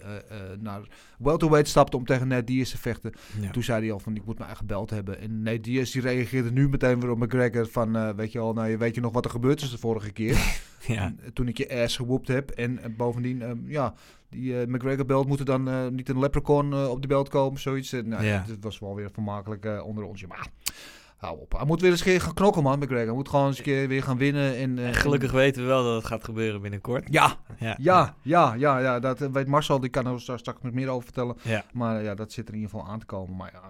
[0.58, 0.80] naar
[1.18, 3.12] welterweight stapte om tegen Nate Diaz te vechten.
[3.40, 3.50] Ja.
[3.50, 5.20] Toen zei hij al van, ik moet mijn eigen belt hebben.
[5.20, 8.68] En Nate Diaz die reageerde nu meteen weer op McGregor van, weet je al, nou,
[8.68, 10.38] je weet je nog wat er gebeurd is de vorige keer?
[10.86, 11.02] Ja.
[11.02, 12.50] En, toen ik je ass gewoept heb.
[12.50, 12.90] En eh,
[13.38, 13.94] bovendien, eh, ja,
[14.28, 17.28] die eh, McGregor belt moet er dan eh, niet een leprechaun eh, op de belt
[17.28, 17.92] komen, zoiets.
[17.92, 18.44] Nou, Ja.
[18.46, 20.26] Het was wel weer vermakelijk onder ons.
[20.26, 20.46] Maar
[21.16, 21.52] hou op.
[21.52, 23.06] Hij moet weer eens keer gaan knokken, man, McGregor.
[23.06, 24.56] Hij moet gewoon eens een keer weer gaan winnen.
[24.56, 27.06] En, En gelukkig weten we wel dat het gaat gebeuren binnenkort.
[27.10, 27.76] Ja, Ja.
[27.78, 31.04] ja, ja, ja, ja, dat weet Marcel, die kan er straks straks nog meer over
[31.04, 31.36] vertellen.
[31.42, 31.64] Ja.
[31.72, 33.36] Maar ja, dat zit er in ieder geval aan te komen.
[33.36, 33.62] Maar ja,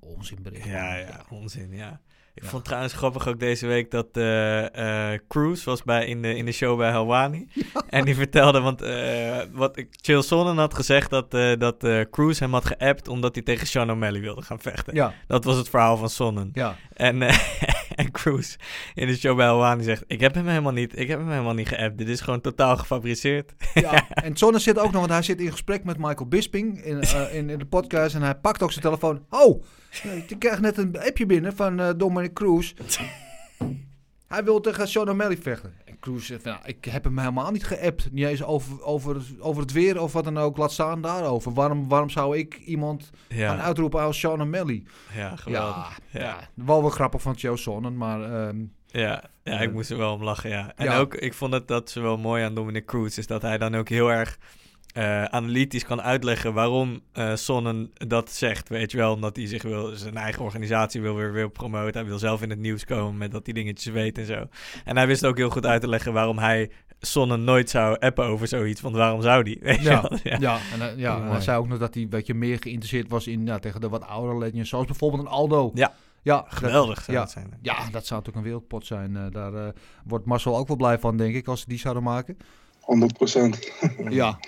[0.00, 0.64] onzinbericht.
[0.66, 2.00] Ja, ja, onzin, ja.
[2.34, 2.48] Ik Ja.
[2.48, 6.44] vond trouwens grappig ook deze week dat eh eh Cruz was bij in, de, in
[6.44, 7.48] de show bij Helwani.
[7.88, 11.30] En die vertelde, want eh, wat ik, Chill Sonnen had gezegd dat,
[11.60, 14.94] dat Cruz hem had geappt omdat hij tegen Sean O'Malley wilde gaan vechten.
[14.94, 16.50] Ja, Dat was het verhaal van Sonnen.
[16.52, 16.76] ja.
[16.94, 17.22] En,
[18.02, 18.56] en Cruz
[18.94, 21.54] in de show bij Helwani zegt, ik heb hem helemaal niet, ik heb hem helemaal
[21.54, 21.98] niet geappt.
[21.98, 23.52] Dit is gewoon totaal gefabriceerd.
[23.74, 27.00] Ja, en Sonne zit ook nog, want hij zit in gesprek met Michael Bisping in,
[27.00, 28.14] eh, in, in de podcast.
[28.14, 29.24] En hij pakt ook zijn telefoon.
[29.30, 29.64] Oh,
[30.26, 32.72] ik krijg net een appje binnen van eh Dominic Cruz.
[34.28, 35.74] Hij wil tegen Sean O'Malley vechten.
[36.18, 38.12] Zegt, nou, ik heb hem helemaal niet geappt.
[38.12, 40.56] Niet eens over, over, over het weer of wat dan ook.
[40.56, 41.52] Laat staan daarover.
[41.52, 44.82] Waarom, waarom zou ik iemand gaan Ja, uitroepen als Sean O'Malley?
[45.14, 45.98] ja geweldig.
[46.10, 46.24] Ja, Ja.
[46.26, 46.48] ja.
[46.64, 48.22] wel wel grappig van Joe Sonnen, maar...
[48.46, 50.72] ehm, Ja, ja, ik Eh, moest er wel om lachen, ja.
[50.76, 53.58] En ook, ik vond het dat ze wel mooi aan Dominic Cruz is dat hij
[53.58, 54.38] dan ook heel erg
[54.92, 59.12] eh, analytisch kan uitleggen waarom eh Sonnen dat zegt, weet je wel.
[59.12, 62.00] Omdat hij zich wil, zijn eigen organisatie wil weer wil promoten.
[62.00, 64.46] Hij wil zelf in het nieuws komen met dat hij dingetjes weet en zo.
[64.84, 66.70] En hij wist ook heel goed uit te leggen waarom hij
[67.00, 68.80] Sonnen nooit zou appen over zoiets.
[68.80, 69.58] Want waarom zou die?
[69.62, 70.18] Weet je Ja, wel?
[70.22, 70.36] ja.
[70.40, 70.58] Ja.
[70.72, 73.26] en, eh, ja, en hij zei ook nog dat hij een beetje meer geïnteresseerd was
[73.26, 74.68] in ja, tegen de wat oudere legends.
[74.70, 75.70] Zoals bijvoorbeeld een Aldo.
[75.74, 75.92] Ja.
[76.22, 77.22] ja dat- Geweldig zou ja.
[77.22, 77.50] het zijn.
[77.62, 79.16] Ja, dat zou natuurlijk een wereldpot zijn.
[79.16, 79.72] Eh, daar
[80.04, 82.36] wordt Marcel ook wel blij van, denk ik, als ze die zouden maken.
[82.80, 83.72] 100 procent.
[84.08, 84.38] Ja.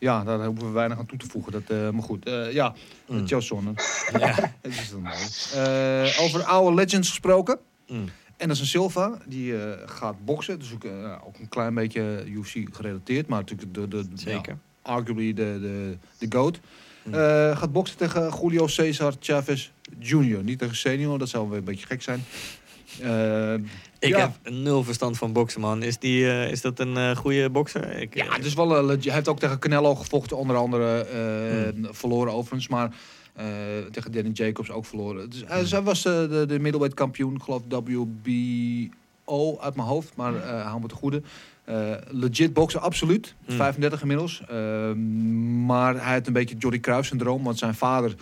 [0.00, 1.52] Ja, daar hoeven we weinig aan toe te voegen.
[1.52, 2.74] Dat, eh, maar goed, eh, ja,
[3.06, 3.24] mm.
[3.24, 3.62] Joe.
[4.18, 4.52] Ja.
[4.60, 5.16] Het is dan mooi.
[5.54, 7.58] Eh, over oude legends gesproken.
[7.88, 8.08] Mm.
[8.38, 9.54] Anderson Silva, die
[9.86, 10.58] gaat boksen.
[10.58, 10.84] Dus ook,
[11.26, 13.26] ook een klein beetje UFC gerelateerd.
[13.26, 14.58] Maar natuurlijk de, de, Zeker.
[14.84, 16.60] ja, arguably de, de, de GOAT.
[17.02, 17.14] Mm.
[17.54, 20.42] Gaat boksen tegen Julio Cesar Chavez Jr.
[20.42, 22.24] Niet tegen senior, dat zou wel een beetje gek zijn.
[23.02, 23.54] Eh,
[23.98, 24.18] Ik ja.
[24.18, 25.82] heb nul verstand van boksen, man.
[25.82, 27.96] Is, die, eh, is dat een eh, goede bokser?
[28.00, 28.86] Ik, Ja, het is wel.
[28.88, 31.06] Hij heeft ook tegen Canelo gevochten, onder andere
[31.74, 31.88] Hmm.
[31.94, 32.90] verloren overigens, maar
[33.90, 35.30] tegen Danny Jacobs ook verloren.
[35.30, 40.34] Dus, hij, hij was de, de middleweight kampioen, ik geloof WBO uit mijn hoofd, maar
[40.34, 41.22] eh hou me te goede.
[42.10, 43.34] Legit boksen, absoluut.
[43.46, 43.56] Hmm.
[43.56, 44.42] 35 inmiddels.
[44.48, 48.14] Ehm, maar hij had een beetje Jordy Cruijff syndroom, want zijn vader,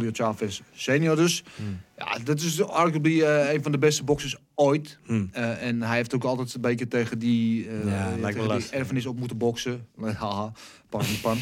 [0.00, 1.44] Julio Chavez senior dus.
[1.56, 1.80] Hmm.
[1.98, 4.98] Ja, dat is arguably eh, een van de beste boxers ooit.
[5.04, 5.28] Hmm.
[5.32, 7.86] Eh, en hij heeft ook altijd een beetje tegen die, Ja, lijkt
[8.16, 8.70] me tegen die lastig.
[8.78, 9.86] erfenis op moeten boksen.
[10.00, 10.52] Haha,
[10.88, 11.38] pan pan.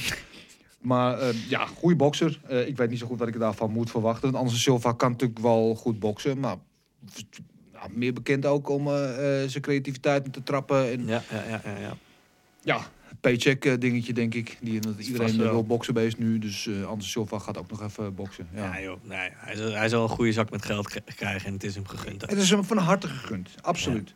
[0.80, 2.40] maar ja, goede bokser.
[2.66, 4.22] Ik weet niet zo goed wat ik daarvan moet verwachten.
[4.22, 6.38] Want Anderson Silva kan natuurlijk wel goed boksen.
[6.40, 6.56] Maar
[7.72, 8.86] ja, meer bekend ook om
[9.46, 10.90] zijn creativiteit met te trappen.
[10.90, 11.96] En Ja, ja, ja, ja, ja.
[12.62, 12.80] ja,
[13.20, 14.56] paycheck eh, dingetje denk ik.
[14.60, 15.50] Die, dat iedereen eh, wel.
[15.50, 16.38] wil boksen bezig nu.
[16.38, 18.48] Dus eh Anderson Silva gaat ook nog even boksen.
[18.54, 18.64] Ja.
[18.64, 18.96] Ja, joh.
[19.04, 21.86] Nee, hij, zal, hij zal een goede zak met geld krijgen en het is hem
[21.86, 22.20] gegund.
[22.20, 24.14] Het is hem van harte gegund, absoluut.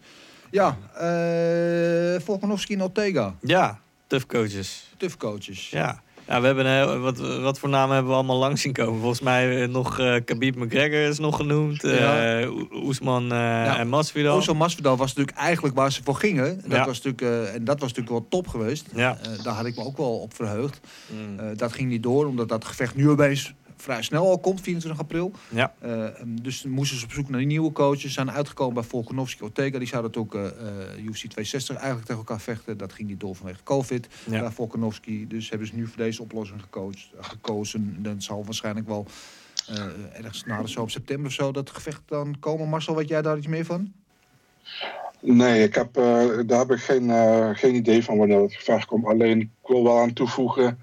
[0.51, 4.93] Ja, eh Volkanovski en Ortega, Ja, tough coaches.
[4.97, 5.71] tough coaches.
[5.71, 6.03] Ja.
[6.27, 9.01] Ja, we hebben, eh, wat, wat voor namen hebben we allemaal langs zien komen?
[9.01, 11.83] Volgens mij eh, nog eh Khabib McGregor is nog genoemd.
[11.83, 12.45] Ja.
[12.73, 14.37] Oesman en Masvidal.
[14.37, 16.61] Ozo Masvidal was natuurlijk eigenlijk waar ze voor gingen.
[16.63, 16.85] Dat Ja.
[16.87, 18.95] was natuurlijk, en dat was natuurlijk wel top geweest.
[18.95, 20.81] Daar had ik me ook wel op verheugd.
[21.07, 21.57] Mm.
[21.57, 23.55] Dat ging niet door, omdat dat gevecht nu opeens
[23.87, 25.33] vrij snel al komt, 24 april.
[25.49, 25.75] Ja.
[25.79, 26.05] Eh,
[26.43, 28.13] dus moesten ze op zoek naar nieuwe coaches.
[28.13, 29.79] Zijn uitgekomen bij Volkanovski Ortega.
[29.79, 32.79] Die zouden het ook eh, eh, UFC 260 eigenlijk tegen elkaar vechten.
[32.79, 34.09] Dat ging niet door vanwege COVID.
[34.31, 34.41] Ja.
[34.41, 35.27] Bij Volkanovski.
[35.27, 37.97] Dus hebben ze nu voor deze oplossing gecoacht, gekozen.
[38.03, 39.07] Dan zal waarschijnlijk wel
[39.67, 42.69] eh, ergens na de zomer september of zo dat gevecht dan komen.
[42.69, 43.93] Marcel, weet jij daar iets meer van?
[45.21, 48.87] Nee, ik heb, eh, daar heb ik geen, eh, geen idee van wanneer het gevecht
[48.87, 49.07] komt.
[49.07, 50.79] Alleen, ik wil wel aan toevoegen.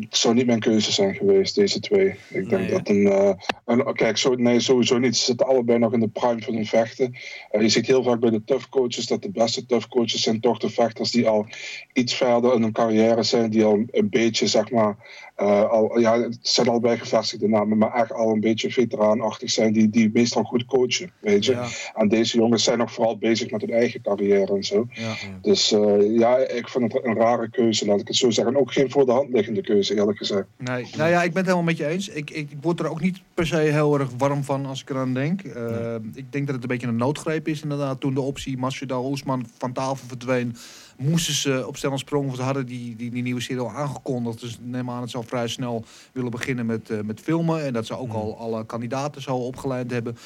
[0.00, 2.08] Het zou niet mijn keuze zijn geweest, deze twee.
[2.08, 3.32] Ik denk Nee, dat een, eh,
[3.64, 3.94] een.
[3.94, 5.16] Kijk, zo, nee, sowieso niet.
[5.16, 7.14] Ze zitten allebei nog in de prime van hun vechten.
[7.50, 10.40] Eh, je ziet heel vaak bij de tough coaches dat de beste tough coaches zijn
[10.40, 11.46] toch de vechters die al
[11.92, 13.50] iets verder in hun carrière zijn.
[13.50, 14.96] Die al een beetje, zeg maar.
[15.36, 19.72] Eh, al, ja, het zijn allebei gevestigde namen, maar echt al een beetje veteraanachtig zijn.
[19.72, 21.52] Die, die meestal goed coachen, weet je.
[21.52, 21.66] Ja.
[21.94, 24.86] En deze jongens zijn nog vooral bezig met hun eigen carrière en zo.
[24.92, 25.14] Ja.
[25.42, 28.54] Dus eh, ja, ik vind het een rare keuze, laat ik het zo zeggen.
[28.54, 30.46] En ook geen voor de hand liggende keuze, eerlijk gezegd.
[30.58, 32.08] Nee, nou ja, ik ben het helemaal met je eens.
[32.08, 35.14] Ik, ik word er ook niet per se heel erg warm van als ik eraan
[35.14, 35.42] denk.
[35.42, 38.00] Eh, Ik denk dat het een beetje een noodgreep is inderdaad.
[38.00, 40.56] Toen de optie Masvidal Oesman van tafel verdween,
[40.96, 44.40] moesten ze op stel sprong, want ze hadden die, die, die nieuwe serie al aangekondigd.
[44.40, 47.64] Dus neem aan dat ze al vrij snel willen beginnen met, eh, met filmen.
[47.64, 50.16] En dat ze ook al alle kandidaten zo opgeleid hebben.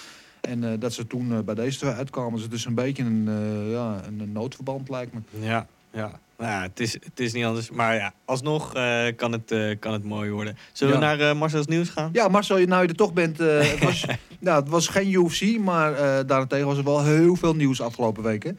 [0.40, 2.34] En eh, dat ze toen eh, bij deze twee uitkwamen.
[2.34, 3.28] Dus het is een beetje een,
[3.70, 5.20] ja, een, noodverband lijkt me.
[5.40, 6.20] Ja, ja.
[6.38, 7.70] Nou ja, het is, het is niet anders.
[7.70, 8.72] Maar ja, alsnog
[9.16, 10.56] kan, het, eh, kan het mooi worden.
[10.72, 12.10] Zullen we naar eh, Marcel's nieuws gaan?
[12.12, 13.38] Ja, Marcel, nou je er toch bent.
[13.38, 14.04] het, was,
[14.38, 18.58] nou, het was geen UFC, maar daarentegen was er wel heel veel nieuws afgelopen weken.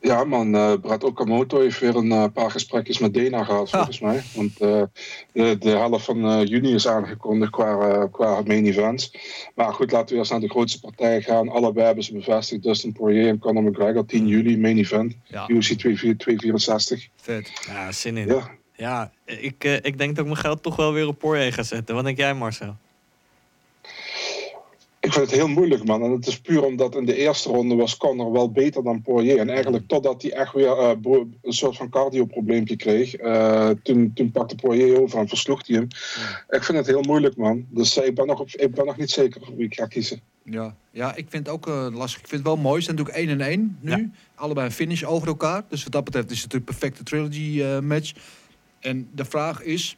[0.00, 4.00] Ja, man, eh Brad Okamoto heeft weer een eh, paar gesprekjes met Dana gehad, volgens
[4.00, 4.22] mij.
[4.34, 4.82] Want eh,
[5.32, 9.14] de, de helft van juni is aangekondigd qua, qua main events.
[9.54, 11.48] Maar goed, laten we eerst naar de grootste partijen gaan.
[11.48, 12.62] Allebei hebben ze bevestigd.
[12.62, 15.16] Dustin Poirier en Conor McGregor, 10 juli, main event.
[15.24, 15.48] Ja.
[15.48, 17.08] UFC 264.
[17.16, 17.52] Vet.
[17.66, 18.26] Ja, zin in.
[18.26, 18.50] Ja.
[18.76, 21.94] Ja, ik, ik denk dat ik mijn geld toch wel weer op Poirier ga zetten.
[21.94, 22.76] Wat denk jij, Marcel?
[25.10, 26.02] Ik vind het heel moeilijk, man.
[26.02, 29.38] En het is puur omdat in de eerste ronde was Conor wel beter dan Poirier.
[29.38, 30.90] En eigenlijk totdat hij echt weer eh,
[31.42, 33.14] een soort van cardio-probleempje kreeg.
[33.14, 35.88] eh, toen, toen pakte Poirier over en versloeg hij hem.
[36.48, 37.66] Ik vind het heel moeilijk, man.
[37.68, 40.20] Dus eh, ik, ben nog op, ik ben nog niet zeker wie ik ga kiezen.
[40.42, 42.20] Ja, ja ik vind het ook eh, lastig.
[42.20, 42.80] Ik vind het wel mooi.
[42.80, 43.90] Ze zijn natuurlijk 1 en 1 nu.
[43.90, 44.10] Ja.
[44.34, 45.62] Allebei een finish over elkaar.
[45.68, 48.12] Dus wat dat betreft is het een perfecte trilogy eh, match.
[48.80, 49.96] En de vraag is...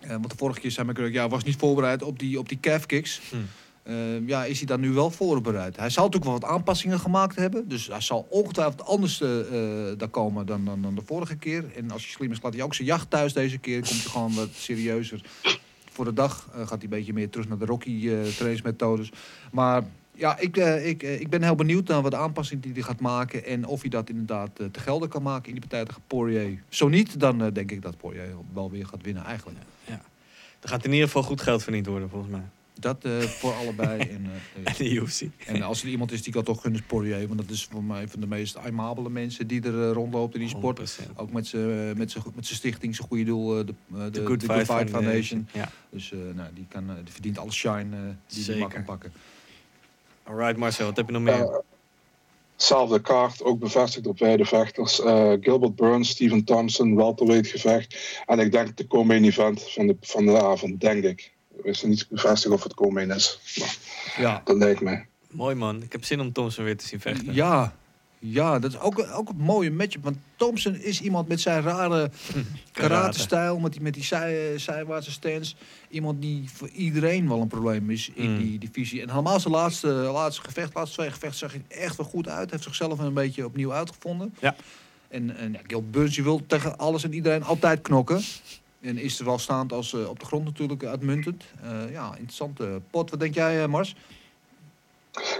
[0.00, 1.12] eh, want de vorige keer zei McGregor...
[1.12, 3.20] Ja, was niet voorbereid op die, op die calf kicks.
[3.30, 3.36] Hm.
[3.82, 5.76] Eh, ja, is hij daar nu wel voorbereid?
[5.76, 7.68] Hij zal natuurlijk wel wat aanpassingen gemaakt hebben.
[7.68, 9.28] Dus hij zal ongetwijfeld anders eh,
[9.96, 11.64] daar komen dan, dan, dan de vorige keer.
[11.76, 13.80] En als hij slim is, laat hij ook zijn jacht thuis deze keer.
[13.80, 15.20] Komt hij gewoon wat serieuzer
[15.92, 16.48] voor de dag.
[16.52, 19.10] eh, gaat hij een beetje meer terug naar de Rocky eh trainingsmethodes.
[19.52, 23.44] Maar ja, ik, ik, ik ben heel benieuwd naar wat aanpassing die hij gaat maken.
[23.44, 26.62] En of hij dat inderdaad te gelden kan maken in die partij tegen Poirier.
[26.68, 29.58] Zo niet, dan denk ik dat Poirier wel weer gaat winnen eigenlijk.
[30.60, 32.42] Er gaat in ieder geval goed geld verdiend worden, volgens mij.
[32.80, 34.00] Dat eh, voor allebei.
[34.10, 34.26] En,
[34.64, 35.22] eh, En de UFC.
[35.46, 37.26] En als er iemand is die ik al toch gun, is Poirier.
[37.28, 40.34] Want dat is voor mij een van de meest aimabele mensen die er eh, rondloopt
[40.34, 40.78] in die sport.
[40.78, 41.16] 100%.
[41.16, 44.26] Ook met zijn met zijn- met zijn stichting, zijn goede doel, eh, de, de, De
[44.26, 45.02] Good de Fight Foundation.
[45.02, 45.48] Foundation.
[45.52, 45.68] Ja.
[45.90, 48.60] Dus eh, nou, die, kan, eh, die verdient alle shine eh, die hij Zeker.
[48.60, 49.12] mag kan pakken.
[50.24, 51.62] Alright, Marcel, wat heb je nog meer?
[52.56, 55.00] Zelfde kaart, ook bevestigd op beide vechters.
[55.02, 58.22] Eh, Gilbert Burns, Steven Thompson, welterweight gevecht.
[58.26, 61.32] En ik denk de co-main event van de, van de avond, denk ik.
[61.62, 63.38] Is niet bevestigd of het co-main is.
[63.58, 63.76] Maar
[64.18, 64.40] Ja.
[64.44, 65.06] Dat lijkt mij.
[65.30, 65.82] Mooi man.
[65.82, 67.34] Ik heb zin om Thompson weer te zien vechten.
[67.34, 67.74] Ja,
[68.18, 70.04] ja, dat is ook, ook een mooie matchup.
[70.04, 72.10] Want Thompson is iemand met zijn rare
[72.72, 75.54] karate-stijl, met die, met die zij, zijwaartse stance.
[75.88, 78.38] Iemand die voor iedereen wel een probleem is in Mm.
[78.38, 79.02] die divisie.
[79.02, 82.50] En helemaal zijn laatste, laatste gevecht, laatste twee gevechten, zag hij echt wel goed uit.
[82.50, 84.34] Heeft zichzelf een beetje opnieuw uitgevonden.
[84.40, 84.56] Ja.
[85.08, 88.20] En, en ja, Gil Burns wil tegen alles en iedereen altijd knokken.
[88.80, 91.44] En is er wel staand als eh, op de grond natuurlijk uitmuntend.
[91.62, 93.10] Eh, ja, interessante pot.
[93.10, 93.94] Wat denk jij, eh, Mars?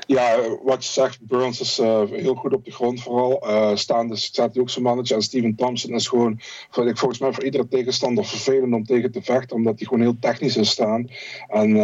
[0.06, 1.76] Ja, wat je zegt, Burns is
[2.10, 3.48] heel goed op de grond vooral.
[3.48, 5.14] Eh staande staat hij ook zo'n mannetje.
[5.14, 9.22] En Steven Thompson is gewoon, ik, volgens mij voor iedere tegenstander vervelend om tegen te
[9.22, 9.56] vechten.
[9.56, 11.10] Omdat hij gewoon heel technisch is staan.
[11.48, 11.74] En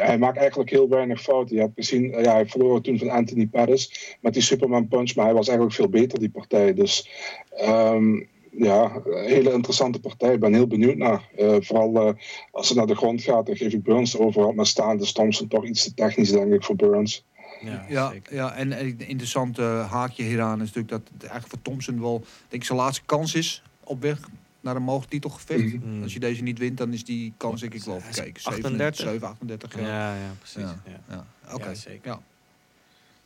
[0.00, 1.56] hij maakt eigenlijk heel weinig fouten.
[1.56, 5.14] Je hebt gezien, ja, hij verloor toen van Anthony Pettis met die Superman punch.
[5.14, 6.74] Maar hij was eigenlijk veel beter die partij.
[6.74, 7.08] Dus
[7.50, 8.20] ehm,
[8.56, 10.32] ja, een hele interessante partij.
[10.32, 11.28] Ik ben heel benieuwd naar.
[11.36, 12.14] Eh, vooral eh,
[12.50, 14.52] als het naar de grond gaat, dan geef ik Burns overal.
[14.52, 17.24] Maar staande is Thompson toch iets te technisch, denk ik, voor Burns.
[17.60, 18.34] Ja, Ja, zeker.
[18.34, 22.18] ja en een interessant eh, haakje hieraan is natuurlijk dat het eigenlijk voor Thompson wel
[22.48, 24.18] denk ik, zijn laatste kans is op weg
[24.60, 25.74] naar een mogelijk titelgevecht.
[25.84, 26.02] Mhm.
[26.02, 28.44] Als je deze niet wint, dan is die kans denk ik wel verkeken.
[28.44, 29.08] 38?
[29.08, 30.60] 7, 38 Ja, ja, precies.
[30.62, 30.80] Ja.
[30.86, 31.00] Ja.
[31.08, 31.54] Ja.
[31.54, 32.00] Oké, Ja, zeker.
[32.10, 32.20] ja.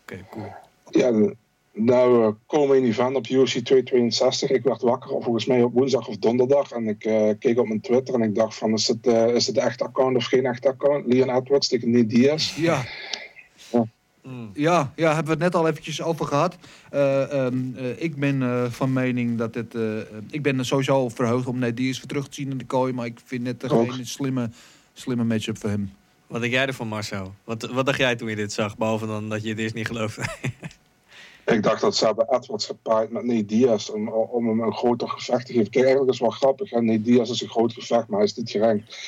[0.02, 0.52] Oké, cool.
[0.90, 1.36] Ja, de-
[1.84, 4.50] nou, we komen in event op UFC 262.
[4.50, 6.70] Ik werd wakker volgens mij op woensdag of donderdag.
[6.70, 9.46] En ik eh, keek op mijn Twitter en ik dacht van, is het, eh, is
[9.46, 11.06] het een echt account of geen echt account?
[11.06, 12.56] Leon Edwards tegen Nate Diaz.
[12.56, 12.84] Ja.
[14.22, 14.50] Mm.
[14.54, 16.56] Ja, ja, hebben we het net al eventjes over gehad.
[16.90, 19.74] Eh, ehm, eh, ik ben eh, van mening dat het...
[19.74, 22.58] eh, eh, ik ben er sowieso verheugd om Nate Diaz weer terug te zien in
[22.58, 22.92] de kooi.
[22.92, 23.92] Maar ik vind het Ook.
[23.92, 24.50] geen slimme,
[24.92, 25.92] slimme matchup voor hem.
[26.26, 27.34] Wat denk jij ervan, Marcel?
[27.44, 28.76] Wat, wat dacht jij toen je dit zag?
[28.76, 30.22] Behalve dan dat je het eerst niet geloofde.
[31.46, 35.08] Ik dacht dat ze hebben Edwards gepaaid met Nate Diaz om, om hem een groter
[35.08, 35.70] gevecht te geven.
[35.70, 36.70] Kijk, eigenlijk is het wel grappig.
[36.70, 36.80] Hè?
[36.80, 38.98] Nate Diaz is een groot gevecht, maar hij is niet gerankt.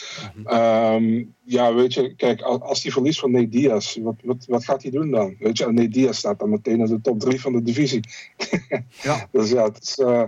[0.45, 4.83] Ehm, ja, weet je, kijk, als, hij verliest van Nate Diaz, wat, wat, wat gaat
[4.83, 5.37] hij doen dan?
[5.39, 8.01] Weet je, en Nate Diaz staat dan meteen in de top 3 van de divisie.
[9.03, 9.29] Ja.
[9.31, 10.23] Dus ja, het is, eh,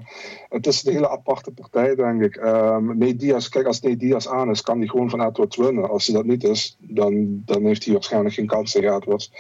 [0.49, 2.43] het is een hele aparte partij, denk ik.
[2.43, 5.91] Nate Diaz, kijk, als Nate Diaz aan is, kan hij gewoon van Edwards winnen.
[5.91, 9.33] Als hij dat niet is, dan, dan heeft hij waarschijnlijk geen kans tegen Edwards.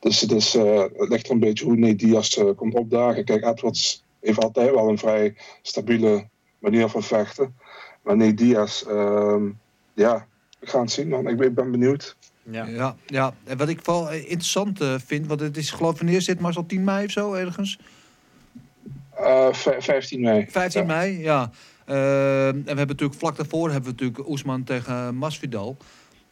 [0.00, 3.24] Dus het, is, eh, het ligt er een beetje hoe Nate Diaz eh, komt opdagen.
[3.24, 7.54] Kijk, Edwards heeft altijd wel een vrij stabiele manier van vechten.
[8.02, 9.48] Maar Nate Diaz, ehm,
[9.94, 10.26] ja,
[10.58, 11.28] we gaan het zien, man.
[11.28, 12.16] Ik ben, benieuwd.
[12.42, 12.66] ja.
[12.66, 13.34] Ja, ja.
[13.44, 16.40] En wat ik wel eh, interessant eh, vind, want het is geloof ik wanneer zit
[16.40, 17.78] Marcel 10 mei of zo ergens?
[19.14, 20.46] Eh, vij- 15 mei.
[20.50, 20.86] 15 Ja.
[20.86, 21.50] mei, ja.
[21.84, 25.76] Eh, en we hebben natuurlijk vlak daarvoor hebben we natuurlijk Oesman tegen Masvidal.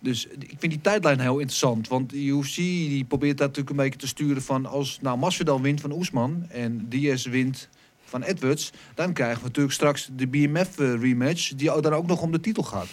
[0.00, 1.88] Dus ik vind die tijdlijn heel interessant.
[1.88, 4.66] Want de UFC die probeert dat natuurlijk een beetje te sturen van...
[4.66, 7.68] als nou Masvidal wint van Oesman en Diaz wint
[8.04, 8.72] van Edwards...
[8.94, 11.54] dan krijgen we natuurlijk straks de BMF-rematch...
[11.54, 12.86] die ook- dan ook nog om de titel gaat.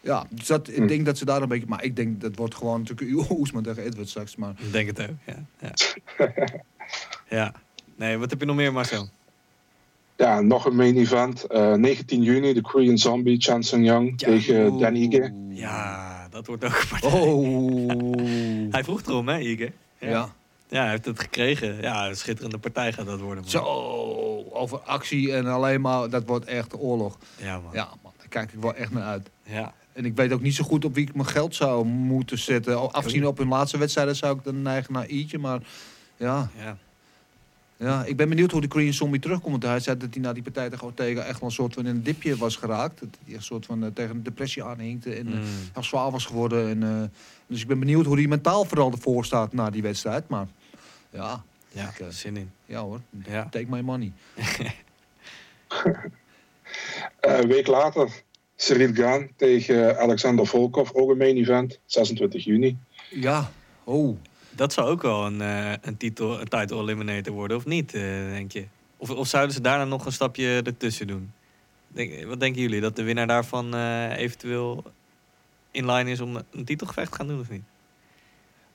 [0.00, 0.82] Ja, dus dat, Hm.
[0.82, 1.66] ik denk dat ze daar een beetje...
[1.66, 4.36] Maar ik denk dat wordt gewoon natuurlijk Oesman tegen Edwards straks.
[4.36, 5.44] Maar Ik denk het ook, ja.
[5.60, 5.72] Ja.
[7.36, 7.52] ja.
[7.96, 9.08] Nee, wat heb je nog meer, Marcel?
[10.16, 11.44] Ja, nog een main event.
[11.44, 15.32] Eh, 19 juni, de Korean Zombie, Chan Sung Young tegen Dan Ige.
[15.50, 17.20] Ja, dat wordt ook een partij.
[17.20, 18.70] Oh.
[18.74, 19.72] Hij vroeg erom, hè, Ige?
[19.98, 20.36] ja.
[20.70, 21.80] Ja, hij heeft het gekregen.
[21.80, 23.42] Ja, een schitterende partij gaat dat worden.
[23.42, 23.50] man.
[23.50, 23.64] Zo,
[24.50, 26.10] over actie en alleen maar...
[26.10, 27.18] Dat wordt echt oorlog.
[27.36, 27.72] Ja, man.
[27.72, 29.30] Ja, man, daar kijk ik wel echt naar uit.
[29.42, 29.74] Ja.
[29.92, 32.92] En ik weet ook niet zo goed op wie ik mijn geld zou moeten zetten.
[32.92, 35.38] Afgezien op hun laatste wedstrijden zou ik dan neigen naar Ietje.
[35.38, 35.60] Maar
[36.16, 36.76] ja, ja.
[37.78, 39.50] Ja, ik ben benieuwd hoe de Korean Zombie terugkomt.
[39.50, 41.86] Want hij zei dat hij na die partij tegen Ortega echt wel een soort van
[41.86, 43.00] in een dipje was geraakt.
[43.00, 45.44] Dat hij een soort van eh, tegen een depressie aanhinkte en eh, Mm.
[45.72, 46.68] heel zwaar was geworden.
[46.68, 47.08] En, eh,
[47.46, 50.28] dus ik ben benieuwd hoe hij mentaal vooral ervoor staat na die wedstrijd.
[50.28, 50.46] Maar
[51.10, 52.50] ja, Ja, Ik, zin in.
[52.66, 53.48] ja hoor, Ja.
[53.50, 54.12] Take my money.
[57.20, 58.22] Een week later,
[58.56, 62.78] Cyril Gaan tegen Alexander Volkov, ook een main event, 26 juni.
[63.10, 63.50] Ja,
[63.84, 64.16] oh.
[64.58, 68.02] Dat zou ook wel een, eh, een, titel, een title eliminator worden, of niet, eh,
[68.30, 68.66] denk je?
[68.96, 71.32] Of, of zouden ze daarna nog een stapje ertussen doen?
[71.88, 72.80] Denk, wat denken jullie?
[72.80, 74.84] Dat de winnaar daarvan eh, eventueel
[75.70, 77.62] in line is om een titelgevecht te gaan doen, of niet?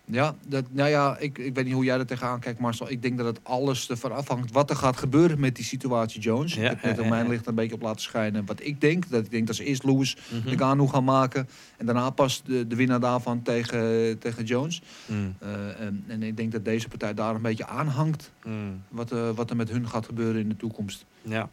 [0.06, 2.90] Ja, dat, nou ja, ik, ik weet niet hoe jij er tegenaan kijkt, Marcel.
[2.92, 6.54] Ik denk dat het alles ervan afhangt wat er gaat gebeuren met die situatie Jones.
[6.54, 8.46] Ja, ik heb ja, mijn licht een beetje op laten schijnen.
[8.46, 10.50] Wat ik denk, dat ik denk dat ze eerst Lewis Mhm.
[10.50, 11.48] de Gano gaan maken.
[11.78, 14.82] En daarna pas de, de winnaar daarvan tegen, tegen Jones.
[15.06, 18.32] Mm, Eh, en, en ik denk dat deze partij daar een beetje aanhangt.
[18.46, 21.06] mm, Wat, eh, wat er met hun gaat gebeuren in de toekomst.
[21.22, 21.50] ja.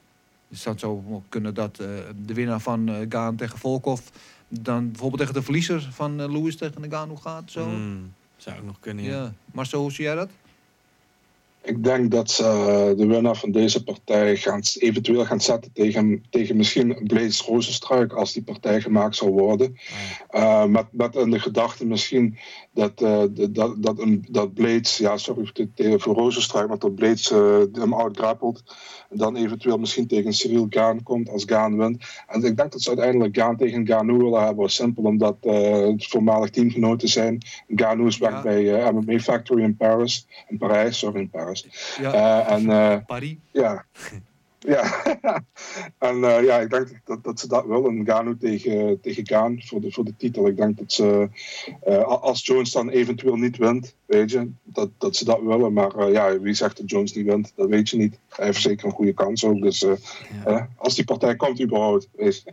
[0.48, 1.86] Dus het zou zo kunnen dat eh,
[2.24, 4.00] de winnaar van Gaan tegen Volkov...
[4.48, 7.50] dan bijvoorbeeld tegen de verliezer van Lewis tegen de Gano gaat.
[7.50, 7.68] Zo.
[8.42, 9.10] Zou ook nog kunnen, ja.
[9.10, 9.32] Ja.
[9.52, 10.30] Marcel, hoe zie jij dat?
[11.62, 16.24] Ik denk dat ze eh, de winnaar van deze partij gaan, eventueel gaan zetten tegen,
[16.30, 19.76] tegen misschien Blaze Rozenstruik als die partij gemaakt zou worden.
[20.30, 22.38] Uh, met, met in de gedachte misschien
[22.72, 25.52] dat, uh, dat, dat, een, dat Blades, ja sorry
[25.98, 27.28] voor Rozenstruik, maar dat Blades
[27.72, 28.62] hem outgrappelt.
[29.10, 32.04] En dan eventueel misschien tegen Cyril Gaan komt als Gaan wint.
[32.26, 34.70] En ik denk dat ze uiteindelijk Gaan tegen Ganu willen hebben.
[34.70, 37.38] Simpel omdat het voormalig teamgenoten zijn.
[37.68, 38.42] Ganu is weg ja.
[38.42, 40.26] bij MMA Factory in Paris.
[40.48, 41.49] In Parijs, sorry in Parijs.
[42.00, 42.14] Ja.
[42.14, 43.36] Uh, en, Paris.
[43.52, 43.84] Ja.
[44.58, 45.02] ja.
[46.08, 48.06] en uh, ja, ik denk dat, dat ze dat willen.
[48.06, 50.46] Ganu tegen, tegen Gaan voor de, voor de titel.
[50.46, 51.28] Ik denk dat ze,
[52.04, 55.72] als Jones dan eventueel niet wint, weet je, dat, dat ze dat willen.
[55.72, 58.18] Maar ja, wie zegt dat Jones niet wint, dat weet je niet.
[58.28, 59.62] Hij heeft zeker een goede kans ook.
[59.62, 59.86] Dus
[60.44, 60.68] ja.
[60.76, 62.52] als die partij komt überhaupt, weet je.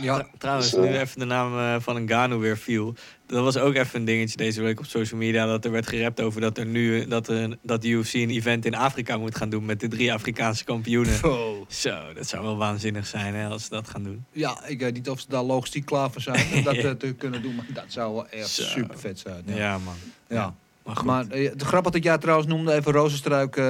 [0.00, 2.94] Ja, trouwens, dus, uh, nu even de naam uh, van een Gano weer viel.
[3.26, 5.46] Dat was ook even een dingetje deze week op social media.
[5.46, 8.64] Dat er werd gerept over dat er nu dat, er, dat de UFC een event
[8.64, 11.24] in Afrika moet gaan doen met de drie Afrikaanse kampioenen.
[11.24, 11.66] Oh.
[11.68, 14.24] Zo, dat zou wel waanzinnig zijn hè, als ze dat gaan doen.
[14.32, 16.94] Ja, ik weet niet of ze daar logistiek klaar voor zijn om dat ja.
[16.98, 17.54] te kunnen doen.
[17.54, 18.62] Maar dat zou wel echt Zo.
[18.62, 19.42] super vet zijn.
[19.46, 19.94] Ja, ja man.
[20.28, 20.36] Ja.
[20.36, 20.54] ja.
[20.84, 21.06] Maar, goed.
[21.06, 23.64] maar de grappig dat jij trouwens noemde even Rozenstruik uh,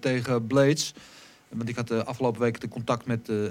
[0.00, 0.92] tegen Blades.
[1.56, 3.48] Want ik had de afgelopen week de contact met uh,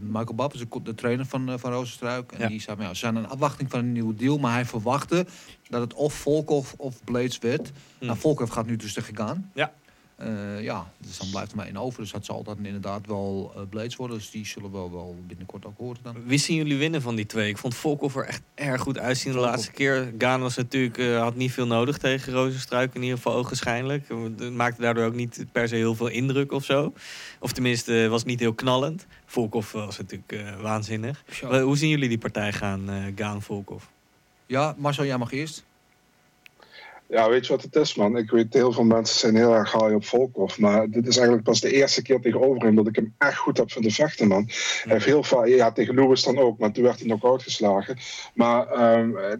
[0.00, 2.32] Michael Babb, de, de trainer van, van Rozenstruik.
[2.32, 2.48] En Ja.
[2.48, 4.38] die zei, ja, ze zijn in afwachting van een nieuwe deal.
[4.38, 5.26] Maar hij verwachtte
[5.68, 7.72] dat het of Volkov of Blades werd.
[7.98, 8.06] Hm.
[8.06, 9.50] Nou, Volkov gaat nu dus tegen Gaan.
[9.54, 9.72] Ja.
[10.18, 12.00] Eh, ja, dus dan blijft er maar één over.
[12.00, 14.16] Dus dat zal dan inderdaad wel eh, Blades worden.
[14.16, 16.16] Dus die zullen we wel, wel binnenkort ook horen dan.
[16.24, 17.48] Wie zien jullie winnen van die twee?
[17.48, 20.12] Ik vond Volkov er echt erg goed uitzien de laatste keer.
[20.18, 24.08] Gaan was natuurlijk, eh, had niet veel nodig tegen Rozenstruik, in ieder geval ogenschijnlijk.
[24.08, 26.92] Het maakte daardoor ook niet per se heel veel indruk of zo.
[27.40, 29.06] Of tenminste, was niet heel knallend.
[29.26, 31.24] Volkov was natuurlijk waanzinnig.
[31.40, 33.84] Hoe zien jullie die partij gaan, eh Gaan Volkov?
[34.46, 35.64] Ja, Marcel, jij mag eerst.
[37.08, 38.16] Ja, weet je wat het is, man?
[38.16, 40.58] Ik weet, heel veel mensen zijn heel erg haai op Volkov.
[40.58, 43.56] Maar dit is eigenlijk pas de eerste keer tegenover hem dat ik hem echt goed
[43.56, 44.44] heb vinden vechten, man.
[44.82, 47.96] Hij heeft heel vaak, ja, tegen Lewis dan ook, maar toen werd hij knock-out geslagen.
[48.34, 48.66] Maar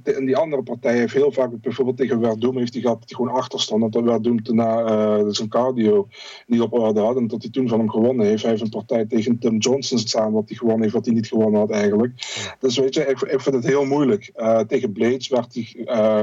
[0.02, 3.08] de- in die andere partij heeft heel vaak, bijvoorbeeld tegen Verdum, heeft hij gehad dat
[3.08, 3.92] hij gewoon achter stond.
[3.92, 6.08] Dat Verdum daarna eh, zijn cardio
[6.46, 7.16] niet op orde had.
[7.16, 8.42] En dat hij toen van hem gewonnen heeft.
[8.42, 11.28] Hij heeft een partij tegen Tim Johnson samen, wat hij gewonnen heeft, wat hij niet
[11.28, 12.12] gewonnen had eigenlijk.
[12.60, 14.30] Dus weet je, ik, ik vind het heel moeilijk.
[14.34, 16.22] Eh, tegen Blades werd hij eh,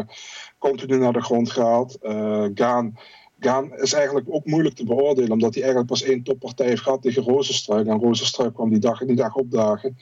[0.58, 1.98] continu naar de grond gehaald.
[2.02, 2.98] Eh Gaan,
[3.40, 7.02] Gaan is eigenlijk ook moeilijk te beoordelen, omdat hij eigenlijk pas één toppartij heeft gehad
[7.02, 7.88] tegen Rozenstruik.
[7.88, 9.98] En Rozenstruik kwam die dag, die dag opdagen.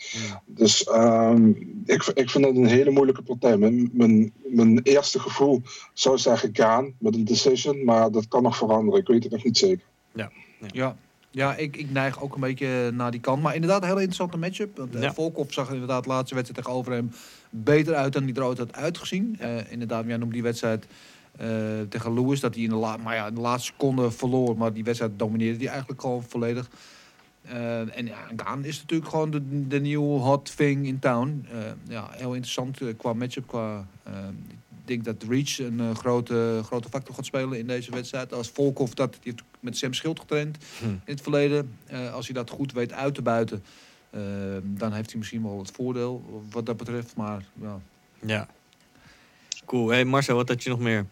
[0.45, 1.49] Dus ehm,
[1.85, 3.57] ik, ik vind het een hele moeilijke partij.
[3.57, 5.61] Mijn, mijn, mijn eerste gevoel
[5.93, 8.99] zou zeggen Gaan met een decision, maar dat kan nog veranderen.
[8.99, 9.85] Ik weet het nog niet zeker.
[10.13, 10.31] Ja,
[10.71, 10.95] ja
[11.33, 13.41] ik, ik neig ook een beetje naar die kant.
[13.41, 14.77] Maar inderdaad, een hele interessante matchup.
[14.77, 15.13] Want, eh, Ja.
[15.13, 17.11] Volkov zag er inderdaad de laatste wedstrijd tegenover hem
[17.49, 19.35] beter uit dan die er ooit had uitgezien.
[19.39, 20.85] Eh, inderdaad, jij noemt die wedstrijd
[21.37, 21.47] eh,
[21.89, 24.57] tegen Lewis, dat hij in de, la maar ja, in de laatste seconde verloor.
[24.57, 26.69] Maar die wedstrijd domineerde hij eigenlijk gewoon volledig.
[27.43, 31.45] En ja, Gaan is natuurlijk gewoon de, de nieuwe hot thing in town.
[31.87, 33.47] Ja, heel interessant qua matchup.
[33.47, 33.87] Qua,
[34.85, 38.33] denk dat Reach een eh, grote, grote factor gaat spelen in deze wedstrijd.
[38.33, 40.85] Als Volkov dat die heeft met Sam Schild getraind Hm.
[40.85, 41.75] in het verleden.
[41.85, 43.63] Eh, als hij dat goed weet uit te buiten,
[44.09, 44.21] eh,
[44.63, 47.15] dan heeft hij misschien wel het voordeel wat dat betreft.
[47.15, 47.79] Maar ja,
[48.25, 48.47] Ja.
[49.65, 49.89] Cool.
[49.89, 51.05] Hey Marcel, wat had je nog meer?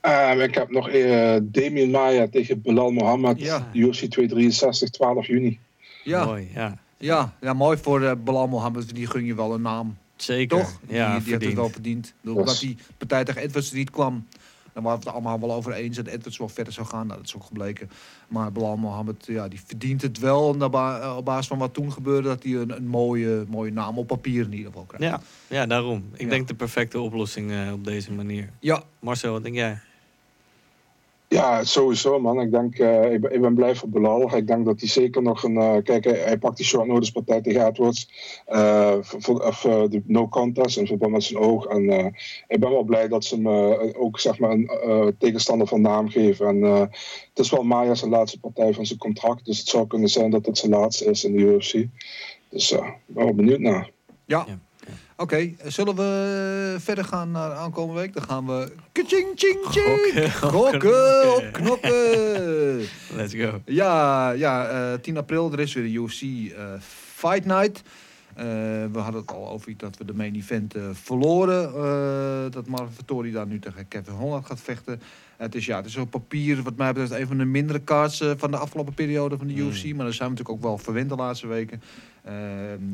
[0.00, 3.68] Ehm, ik heb nog eh Damien Maya tegen Bilal Mohammed, Ja.
[3.72, 5.58] UFC 263, 12 juni.
[6.04, 6.78] ja, Mooi, ja.
[6.98, 8.94] ja, ja mooi voor uh, Bilal Mohammed.
[8.94, 9.96] Die gun je wel een naam.
[10.16, 10.58] Zeker.
[10.58, 10.80] Toch?
[10.88, 12.06] Ja, die, die heeft het wel verdiend.
[12.06, 12.46] Ik bedoel, Yes.
[12.46, 14.26] Dat die partij tegen Edwards niet kwam.
[14.72, 17.06] Dan waren we het allemaal wel over eens dat Edwards wel verder zou gaan.
[17.06, 17.90] Nou, dat is ook gebleken.
[18.28, 20.42] Maar Bilal Mohammed, ja, die verdient het wel.
[20.48, 23.72] Op, ba- eh, op basis van wat toen gebeurde, dat hij een, een mooie, mooie
[23.72, 25.04] naam op papier in ieder geval krijgt.
[25.06, 25.20] Ja,
[25.56, 26.04] ja, daarom.
[26.12, 26.28] Ik Ja.
[26.28, 28.50] denk de perfecte oplossing eh, op deze manier.
[28.60, 29.78] Ja, Marcel, wat denk jij?
[31.34, 32.40] Ja, sowieso man.
[32.40, 34.36] Ik, denk, eh, ik, ben, ik ben blij voor Bilal.
[34.36, 35.56] Ik denk dat hij zeker nog een...
[35.56, 38.08] eh, kijk, hij, hij pakt die short notice partij tegen Edwards.
[38.46, 41.66] eh, voor, of eh, de no contest in verband met zijn oog.
[41.66, 42.06] En eh,
[42.48, 43.46] ik ben wel blij dat ze hem
[43.96, 46.46] ook zeg maar een eh, tegenstander van naam geven.
[46.46, 46.80] En eh,
[47.28, 49.44] het is wel Maya zijn laatste partij van zijn contract.
[49.44, 51.84] Dus het zou kunnen zijn dat het zijn laatste is in de UFC.
[52.48, 53.90] Dus eh, ik ben wel benieuwd naar.
[54.24, 54.44] Ja.
[54.46, 54.58] Ja.
[55.16, 58.14] Oké, zullen we verder gaan naar aankomende week?
[58.14, 58.72] Dan gaan we...
[58.92, 60.32] Kaching, ching, ching!
[60.34, 62.78] Gokken, op knokken!
[63.16, 63.60] Let's go.
[63.64, 66.64] Ja, ja eh, 10 april, er is weer de UFC eh,
[67.14, 67.82] Fight Night.
[68.34, 68.44] Eh,
[68.92, 71.72] we hadden het al over dat we de main event verloren.
[72.50, 75.00] dat Marvin Vittori daar nu tegen Kevin Holland gaat vechten.
[75.36, 78.24] het is ja, het is op papier wat mij betreft een van de mindere kaarts
[78.36, 79.68] van de afgelopen periode van de Hmm.
[79.68, 79.84] UFC.
[79.84, 81.82] Maar daar zijn we natuurlijk ook wel verwend de laatste weken.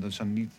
[0.02, 0.50] Er zijn niet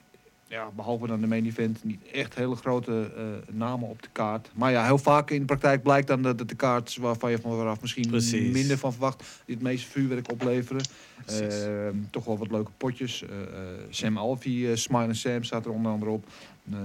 [0.52, 3.24] ja, behalve dan de main event, niet echt hele grote eh,
[3.56, 4.50] namen op de kaart.
[4.56, 7.82] Maar ja, heel vaak in de praktijk blijkt dan dat de kaart waarvan je vanaf
[7.82, 8.54] misschien Precies.
[8.54, 10.82] minder van verwacht, die het meeste vuurwerk opleveren.
[11.26, 13.24] Ehm, toch wel wat leuke potjes.
[13.24, 13.48] Eh, eh,
[13.90, 16.26] Sam Alfie, Smile Sam staat er onder andere op.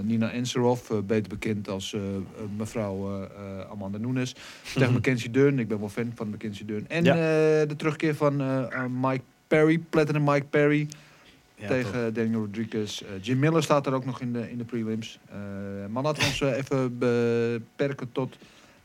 [0.01, 1.95] Nina Enserov, eh, beter bekend als
[2.57, 3.27] mevrouw
[3.71, 4.31] Amanda Nunes.
[4.63, 4.91] Tegen Mhm.
[4.93, 6.85] Mackenzie Dern, ik ben wel fan van Mackenzie Dern.
[6.87, 7.13] En Ja.
[7.65, 8.35] de terugkeer van
[9.01, 10.87] Mike Perry, Platinum Mike Perry.
[11.59, 13.01] Ja, tegen Daniel Rodriguez.
[13.01, 15.19] Eh, Jim Miller staat er ook nog in de, in de prelims.
[15.29, 15.37] Eh,
[15.89, 18.37] maar laten we ons eh, even beperken tot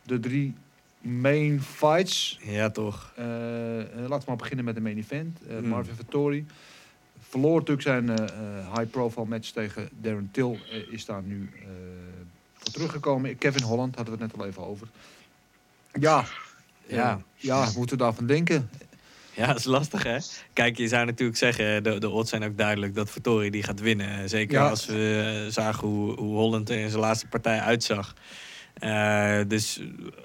[0.03, 0.55] de drie
[1.01, 2.39] main fights.
[2.43, 3.13] Ja, toch.
[3.17, 5.39] Laten we maar beginnen met de main event.
[5.49, 5.69] Mm.
[5.69, 6.47] Marvin Vettori
[7.29, 8.11] verloor natuurlijk zijn
[8.77, 10.59] high-profile match tegen Darren Till.
[10.91, 11.51] is daar nu
[12.53, 13.39] voor teruggekomen.
[13.39, 14.89] Kevin Holland hadden we het net al even over.
[16.01, 16.25] Ja,
[16.87, 16.97] Ja.
[16.97, 18.71] ja, ja moeten we daarvan denken?
[19.37, 20.17] Ja, dat is lastig hè.
[20.53, 23.81] Kijk, je zou natuurlijk zeggen, de, de odds zijn ook duidelijk dat Vittori die gaat
[23.81, 24.29] winnen.
[24.29, 24.69] Zeker Ja.
[24.69, 28.15] als we eh, zagen hoe, hoe Holland er in zijn laatste partij uitzag.
[28.75, 29.81] Eh, dus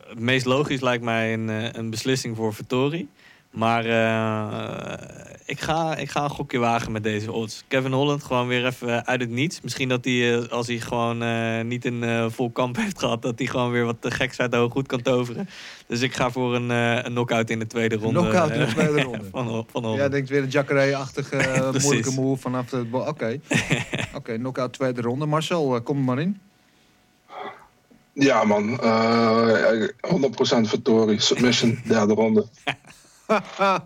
[0.08, 3.08] het meest logisch lijkt mij een, eh, een beslissing voor Vittori.
[3.58, 5.08] Maar eh,
[5.46, 7.64] ik, ga, ik ga een gokje wagen met deze odds.
[7.68, 9.62] Kevin Holland gewoon weer even uit het niets.
[9.62, 13.22] Misschien dat hij, eh, als hij gewoon eh, niet een eh, vol kamp heeft gehad...
[13.22, 15.50] dat hij gewoon weer wat te geks uit de hoog goed kan toveren.
[15.88, 18.20] Dus ik ga voor een, eh een knockout in de tweede ronde.
[18.20, 19.26] Knockout in de tweede ronde.
[19.32, 20.02] van, van Holland.
[20.02, 22.84] Ja, denkt weer een Jacare-achtige moeilijke move vanaf de...
[22.86, 23.40] bo- Oké,
[24.14, 25.26] Oké, knockout tweede ronde.
[25.26, 26.40] Marcel, kom er maar in.
[28.14, 28.80] Ja, man.
[28.82, 30.20] eh 100%
[30.62, 31.20] Vittori.
[31.20, 32.46] Submission, derde ronde.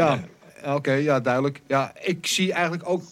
[0.00, 0.24] ja,
[0.64, 1.60] oké, ja, duidelijk.
[1.66, 3.02] Ja, ik zie eigenlijk ook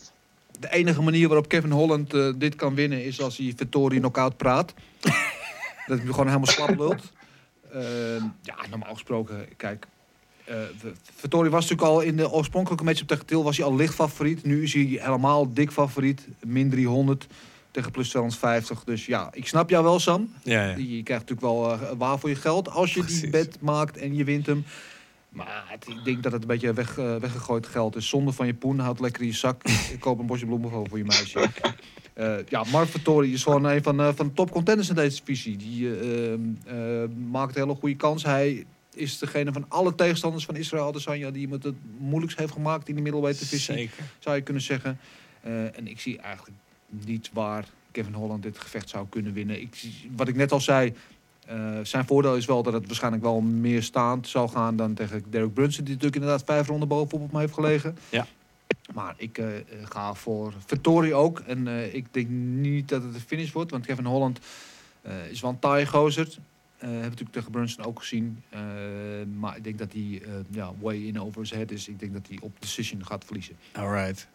[0.61, 4.37] de enige manier waarop Kevin Holland eh, dit kan winnen is als hij Vittori knockout
[4.37, 4.75] praat.
[5.89, 7.12] dat hij gewoon helemaal slap lult.
[7.73, 9.87] Ehm, ja, normaal gesproken, kijk.
[11.14, 14.45] Vittori was natuurlijk al in de oorspronkelijke matchup tegen Til was hij al licht favoriet.
[14.45, 16.27] Nu is hij helemaal dik favoriet.
[16.45, 17.27] Min 300
[17.71, 18.85] tegen plus 250.
[18.85, 20.33] Dus ja, ik snap jou wel, Sam.
[20.43, 20.77] Ja, ja.
[20.77, 24.14] Je krijgt natuurlijk wel eh, waar voor je geld als je die bet maakt en
[24.14, 24.64] je wint hem.
[25.29, 28.09] Maar het- ik denk dat het een beetje weg, eh, weggegooid geld is.
[28.09, 29.62] Zonde van je poen, houd lekker in je zak.
[29.93, 31.49] Ik koop een bosje bloemen voor voor je meisje.
[32.14, 35.18] Eh, ja, Mark Vittori is gewoon een van, eh, van de top contenders in deze
[35.24, 35.57] divisie.
[35.57, 38.22] Die eh, ehm, eh, maakt een hele goede kans.
[38.22, 38.64] Hij
[38.95, 42.95] is degene van alle tegenstanders van Israël Adesanya die het het moeilijkst heeft gemaakt in
[42.95, 44.05] de middleweight divisie Zeker.
[44.18, 44.99] zou je kunnen zeggen.
[45.43, 46.57] En ik zie eigenlijk
[46.89, 49.61] niet waar Kevin Holland dit gevecht zou kunnen winnen.
[49.61, 49.83] Ik,
[50.16, 50.93] wat ik net al zei,
[51.49, 55.24] eh, zijn voordeel is wel dat het waarschijnlijk wel meer staand zou gaan dan tegen
[55.30, 57.99] Derek Brunson, die natuurlijk inderdaad vijf ronden bovenop op me heeft gelegen.
[58.09, 58.26] Ja.
[58.94, 59.46] Maar ik eh,
[59.84, 61.38] ga voor Vittori ook.
[61.38, 64.38] En eh, ik denk niet dat het een finish wordt, want Kevin Holland
[65.30, 66.28] is wel een taaie gozer.
[66.78, 68.42] Hebben we natuurlijk tegen Brunson ook gezien.
[69.38, 71.88] Maar ik denk dat hij ja, way in over zijn head is.
[71.88, 73.57] Ik denk dat hij op decision gaat verliezen.
[73.72, 74.28] Alright.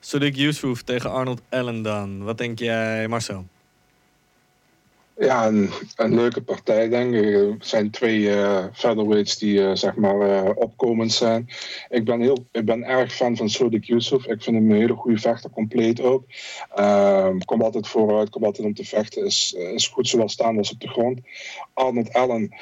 [0.00, 2.24] Sadiq Yusuf tegen Arnold Allen dan.
[2.24, 3.46] Wat denk jij, Marcel?
[5.20, 7.24] Ja, een, leuke partij, denk ik.
[7.24, 11.48] Er zijn twee eh featherweights die eh, zeg maar eh, opkomend zijn.
[11.88, 14.26] Ik ben, heel, ik ben erg fan van Sodiq Yusuf.
[14.26, 16.24] Ik vind hem een hele goede vechter, compleet ook.
[16.74, 19.24] Ehm komt altijd vooruit, komt altijd om te vechten.
[19.24, 21.20] Is, is goed zowel staan als op de grond.
[21.74, 22.54] Arnold Allen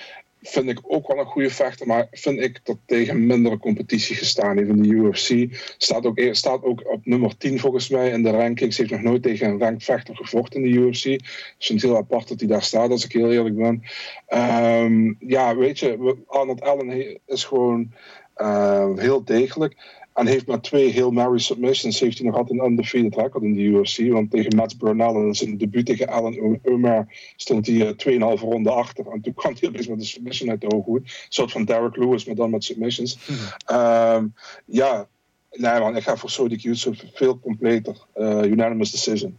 [0.42, 4.56] vind ik ook wel een goede vechter, maar vind ik dat tegen mindere competitie gestaan
[4.56, 5.46] heeft in de UFC.
[5.78, 8.76] Staat ook, eer- staat ook op nummer 10 volgens mij in de rankings.
[8.76, 11.04] Heeft nog nooit tegen een ranked vechter gevochten in de UFC.
[11.04, 13.82] Ik vind het heel apart dat hij daar staat, als ik heel eerlijk ben.
[14.26, 17.92] Ehm, ja, weet je, Arnold Allen is gewoon
[18.34, 19.76] eh, heel degelijk.
[20.18, 22.00] En heeft maar twee heel Mary submissions.
[22.00, 24.12] Heeft hij nog altijd een undefeated record in de UFC.
[24.12, 27.06] Want tegen Mats Burnell in zijn debuut tegen Alan Omer
[27.36, 29.06] stond hij eh, 2,5 ronde achter.
[29.06, 31.02] En toen kwam hij opeens met een submission uit de hooghoed.
[31.02, 33.18] Een soort van Derek Lewis, maar dan met submissions.
[33.64, 34.26] Ehm,
[34.64, 35.08] ja,
[35.50, 37.96] nee man, ik ga voor Yusuf veel completer.
[38.12, 39.38] Eh, unanimous decision.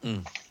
[0.00, 0.43] Wat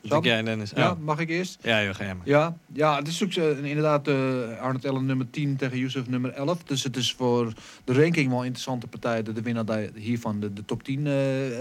[0.00, 0.70] denk jij, Dennis?
[0.74, 0.98] Ja, Oh.
[0.98, 1.58] mag ik eerst?
[1.62, 2.28] Ja, joh, ga jij maar.
[2.28, 6.30] Ja, ja het is natuurlijk eh, inderdaad eh Arnold Allen nummer 10 tegen Yusuf nummer
[6.32, 6.62] 11.
[6.64, 7.52] Dus het is voor
[7.84, 11.06] de ranking wel een interessante partij dat de winnaar daar- hiervan de, de top 10
[11.06, 11.12] eh,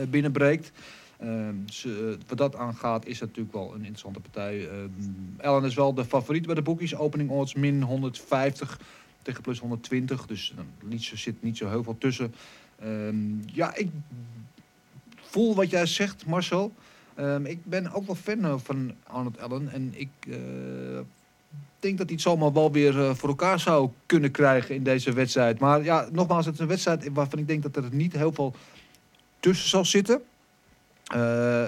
[0.10, 0.72] binnenbreekt.
[1.20, 1.88] Ehm, dus,
[2.28, 4.68] wat dat aangaat is dat natuurlijk wel een interessante partij.
[4.70, 4.90] Ehm
[5.48, 6.96] Allen is wel de favoriet bij de boekjes.
[6.96, 8.80] Opening odds min 150
[9.22, 10.26] tegen plus 120.
[10.26, 12.34] Dus er niet zo, zit niet zo heel veel tussen.
[12.80, 13.16] Ehm,
[13.46, 13.90] ja, ik
[15.22, 16.74] voel wat jij zegt, Marcel.
[17.20, 19.70] Ehm, ik ben ook wel fan eh, van Arnold Allen.
[19.72, 20.36] En ik eh,
[21.80, 25.14] denk dat hij het zomaar wel weer eh, voor elkaar zou kunnen krijgen in deze
[25.14, 25.60] wedstrijd.
[25.60, 28.54] Maar ja, nogmaals, het is een wedstrijd waarvan ik denk dat er niet heel veel
[29.40, 30.22] tussen zal zitten.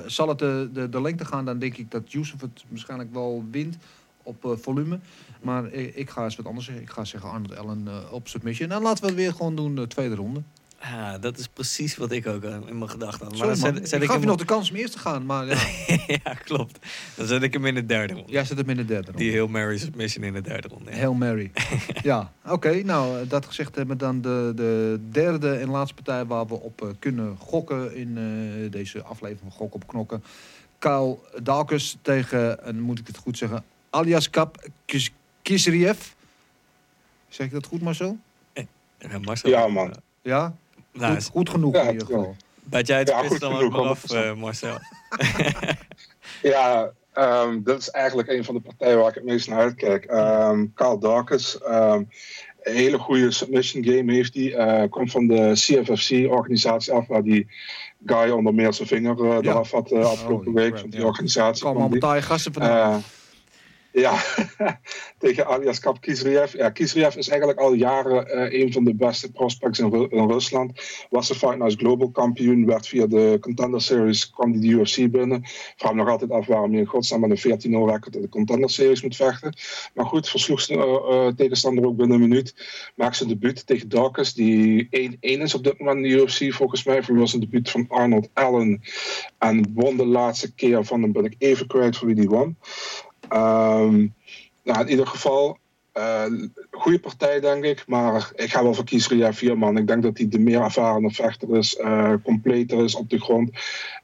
[0.05, 3.77] Zal het de, de, lengte gaan, dan denk ik dat Yusuf het waarschijnlijk wel wint
[4.23, 4.99] op volume.
[5.41, 6.83] Maar ik, ga eens wat anders zeggen.
[6.83, 8.71] Ik ga zeggen Arnold Allen op submission.
[8.71, 10.41] En laten we het weer gewoon doen, de tweede ronde.
[10.81, 13.37] Ja, dat is precies wat ik ook eh, in mijn gedachten had.
[13.37, 13.55] Dan man.
[13.85, 15.57] zet, ik gaf je nog de kans om eerst te gaan, maar ja.
[16.23, 16.79] ja, klopt.
[17.15, 18.31] Dan zet ik hem in de derde ronde.
[18.31, 19.17] Jij zet hem in de derde ronde.
[19.23, 20.91] Die heel Mary submission in de derde ronde.
[20.91, 20.97] ja.
[20.97, 21.51] Hail Mary.
[22.03, 22.83] ja, oké.
[22.83, 26.53] nou, eh, dat gezegd hebben we dan de, de derde en laatste partij waar we
[26.53, 30.23] op eh, kunnen gokken in eh, deze aflevering van Gok op Knokken.
[30.79, 35.11] Kyle Dawkins tegen, en moet ik het goed zeggen, alias Kap Kis-
[35.41, 35.99] Kisriev.
[37.29, 38.17] Zeg ik dat goed, Marcel?
[39.09, 39.93] Ja, Marcel, Ja, man.
[40.21, 40.55] Ja?
[40.93, 42.35] Nou, goed, goed genoeg Ja, in ieder geval.
[42.63, 44.15] Bijt jij het Ja, goed dan ook genoeg, maar af, 100%.
[44.15, 44.77] eh, Marcel?
[46.41, 50.05] Ja, ehm, dat is eigenlijk een van de partijen waar ik het meest naar uitkijk.
[50.05, 52.03] Ehm Carl Dawkins, ehm,
[52.63, 54.53] een hele goede submission game heeft hij.
[54.53, 57.47] Eh, komt van de CFFC-organisatie af, waar die
[58.05, 59.39] guy onder meer zijn vinger Ja.
[59.51, 60.67] eraf had eh, afgelopen week.
[60.69, 61.65] crap, Van die organisatie.
[61.65, 63.01] Allemaal gasten vandaan.
[63.93, 64.23] Ja,
[65.17, 66.53] tegen alias Kap Kisriev.
[66.53, 70.81] Ja, Kisriev is eigenlijk al jaren eh, een van de beste prospects in, in Rusland.
[71.09, 75.11] Was een Fight Night Global kampioen, werd via de Contender Series, kwam die de UFC
[75.11, 75.41] binnen.
[75.75, 78.69] Vraag nog altijd af waarom je in godsnaam met een 14-0 record in de Contender
[78.69, 79.55] Series moet vechten.
[79.93, 82.55] Maar goed, versloeg zijn eh, eh, tegenstander ook binnen een minuut.
[82.95, 86.83] Maakt zijn debuut tegen Dawkins, die 1-1 is op dit moment in de UFC volgens
[86.83, 87.03] mij.
[87.03, 88.81] Voor was een debuut van Arnold Allen.
[89.37, 92.57] En won de laatste keer van hem, ben ik even kwijt voor wie die won.
[93.31, 94.07] Ehm,
[94.63, 95.57] nou, in ieder geval,
[95.91, 96.25] eh
[96.71, 99.77] goede partij denk ik, maar ik ga wel voor Kiesriev hier man.
[99.77, 103.49] Ik denk dat hij de meer ervaren vechter is, eh, completer is op de grond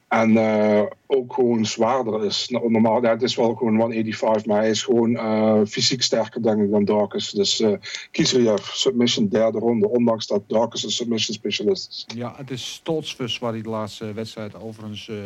[0.08, 2.48] en eh, ook gewoon zwaarder is.
[2.48, 6.62] Normaal, ja, het is wel gewoon 185, maar hij is gewoon eh, fysiek sterker denk
[6.62, 7.30] ik dan Darkus.
[7.30, 7.72] Dus eh
[8.10, 12.16] Kiesriev, submission derde ronde, ondanks dat Darkus een submission specialist is.
[12.16, 15.16] Ja, het is Stoltzfus waar hij de laatste wedstrijd overigens eh,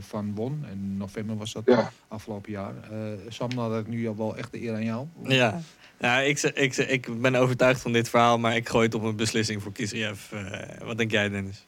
[0.00, 0.64] van won.
[0.72, 1.92] In november was dat Ja.
[2.08, 2.74] afgelopen jaar.
[2.90, 5.06] Eh Sam, nou dat ik nu al wel echt de eer aan jou.
[5.22, 5.60] Ja.
[6.00, 9.16] Ja, ik, ik, ik ben overtuigd van dit verhaal, maar ik gooi het op een
[9.16, 9.72] beslissing voor.
[9.74, 11.66] Eh, wat denk jij, Dennis?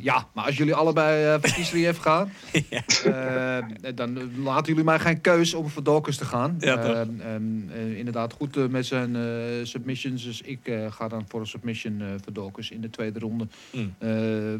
[0.00, 2.32] Ja, maar als jullie allebei eh voor Kisriev gaan,
[2.70, 2.82] ja.
[3.04, 6.56] eh, dan laten jullie mij geen keus om voor Dawkins te gaan.
[6.58, 6.92] Ja, toch?
[6.92, 9.16] Eh, ehm, eh, inderdaad, goed met zijn
[9.66, 10.24] submissions.
[10.24, 13.46] Dus ik ga dan voor een submission voor Dawkins in de tweede ronde.
[13.72, 13.94] Mm.
[13.98, 14.54] Eh,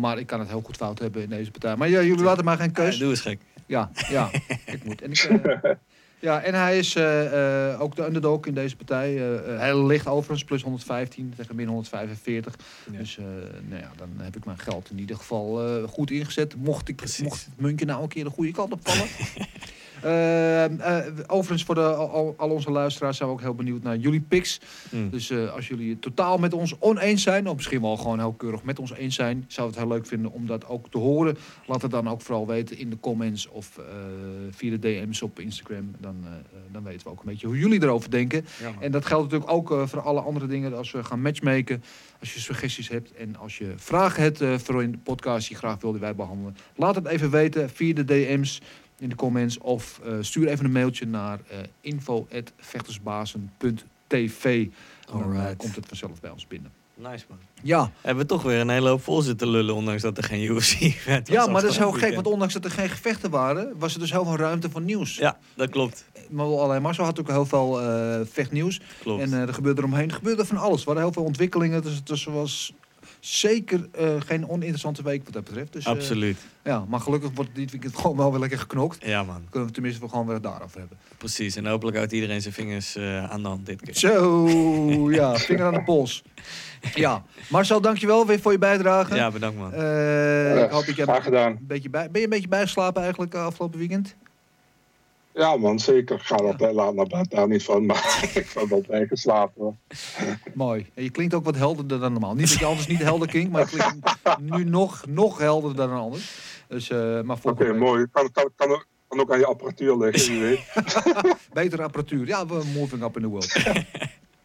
[0.00, 1.76] maar ik kan het heel goed fout hebben in deze partij.
[1.76, 2.98] Maar ja, jullie laten mij geen keus.
[2.98, 3.40] Doe eens gek.
[3.66, 4.30] Ja, ja,
[4.74, 5.02] ik moet.
[5.02, 5.76] En, ik,
[6.18, 9.16] ja, en hij is eh, eh, ook de underdog in deze partij.
[9.16, 12.56] Eh, hij ligt overigens plus 115 tegen min 145.
[12.90, 12.98] Ja.
[12.98, 13.18] Dus
[13.68, 16.56] nou ja, dan heb ik mijn geld in ieder geval goed ingezet.
[16.56, 17.24] Mocht, ik, Precies.
[17.24, 19.06] mocht het muntje nou een keer de goede kant op vallen.
[20.06, 23.96] Eh, eh, overigens, voor de, al, al onze luisteraars zijn we ook heel benieuwd naar
[23.96, 24.60] jullie picks.
[24.90, 25.10] Mm.
[25.10, 28.32] Dus eh, als jullie het totaal met ons oneens zijn, of misschien wel gewoon heel
[28.32, 31.36] keurig met ons eens zijn, zou het heel leuk vinden om dat ook te horen.
[31.66, 33.80] Laat het dan ook vooral weten in de comments of
[34.50, 35.90] via de DM's op Instagram.
[36.00, 36.24] Dan,
[36.72, 38.46] dan weten we ook een beetje hoe jullie erover denken.
[38.60, 38.72] Ja.
[38.80, 41.82] En dat geldt natuurlijk ook voor alle andere dingen als we gaan matchmaken.
[42.20, 45.80] Als je suggesties hebt en als je vragen hebt voor in de podcast die graag
[45.80, 46.56] wilden wij behandelen.
[46.76, 48.60] Laat het even weten via de DM's
[48.98, 54.66] in de comments of eh, stuur even een mailtje naar eh info.vechtersbazen.tv.
[55.06, 56.72] Dan eh, komt het vanzelf bij ons binnen.
[56.98, 57.38] Nice, man.
[57.62, 60.42] Ja, Hebben we toch weer een hele hoop vol zitten lullen, ondanks dat er geen
[60.42, 63.94] UFC-vet ja maar dat is heel gek, want ondanks dat er geen gevechten waren, was
[63.94, 65.16] er dus heel veel ruimte voor nieuws.
[65.16, 66.04] Ja, dat klopt.
[66.30, 68.80] Maar alleen Marcel had ook heel veel eh, vechtnieuws.
[69.00, 69.22] klopt.
[69.22, 70.80] En eh, er gebeurde eromheen, er gebeurde van alles.
[70.80, 72.72] Er waren heel veel ontwikkelingen, dus het was
[73.26, 75.72] zeker eh, geen oninteressante week wat dat betreft.
[75.72, 76.38] Dus, eh, Absoluut.
[76.64, 79.04] ja, maar gelukkig wordt dit weekend gewoon wel weer lekker geknokt.
[79.06, 79.34] Ja, man.
[79.34, 80.98] Dan kunnen we tenminste wel gewoon weer het daarover hebben.
[81.18, 81.56] Precies.
[81.56, 83.94] En hopelijk houdt iedereen zijn vingers eh, aan de hand dit keer.
[83.94, 86.22] Zo, ja, vinger aan de pols.
[86.94, 89.14] Ja, Marcel, dankjewel weer voor je bijdrage.
[89.14, 89.72] Ja, bedankt, man.
[89.72, 91.50] Eh, ik hoop dat je Graag gedaan.
[91.50, 94.16] een beetje bij, ben je een beetje bijgeslapen eigenlijk afgelopen weekend?
[95.38, 96.16] Ja man, zeker.
[96.16, 99.78] Ik ga altijd laat naar bed, daar niet van, maar ik ben wel bijgeslapen.
[100.54, 100.86] Mooi.
[100.94, 102.34] En je klinkt ook wat helderder dan normaal.
[102.34, 105.98] Niet dat je anders niet helder klinkt, maar je klinkt nu nog, nog helderder dan
[105.98, 106.34] anders.
[106.68, 108.06] Dus, eh, maar Oké, mooi.
[108.12, 110.60] Kan, kan, kan, ook- kan ook aan je apparatuur liggen, wie weet.
[111.52, 112.26] betere apparatuur.
[112.26, 113.52] Ja, we moving up in the world.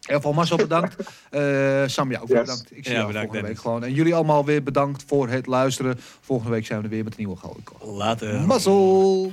[0.00, 0.96] Geval Marcel bedankt.
[1.30, 2.38] Eh Sam, ja, ook Yes.
[2.40, 2.70] bedankt.
[2.76, 3.84] Ik zie Ja, jou bedankt, volgende week gewoon.
[3.84, 5.96] En jullie allemaal weer bedankt voor het luisteren.
[6.20, 7.62] Volgende week zijn we er weer met een nieuwe Gouden.
[7.96, 8.40] Later.
[8.40, 9.32] Mazzel!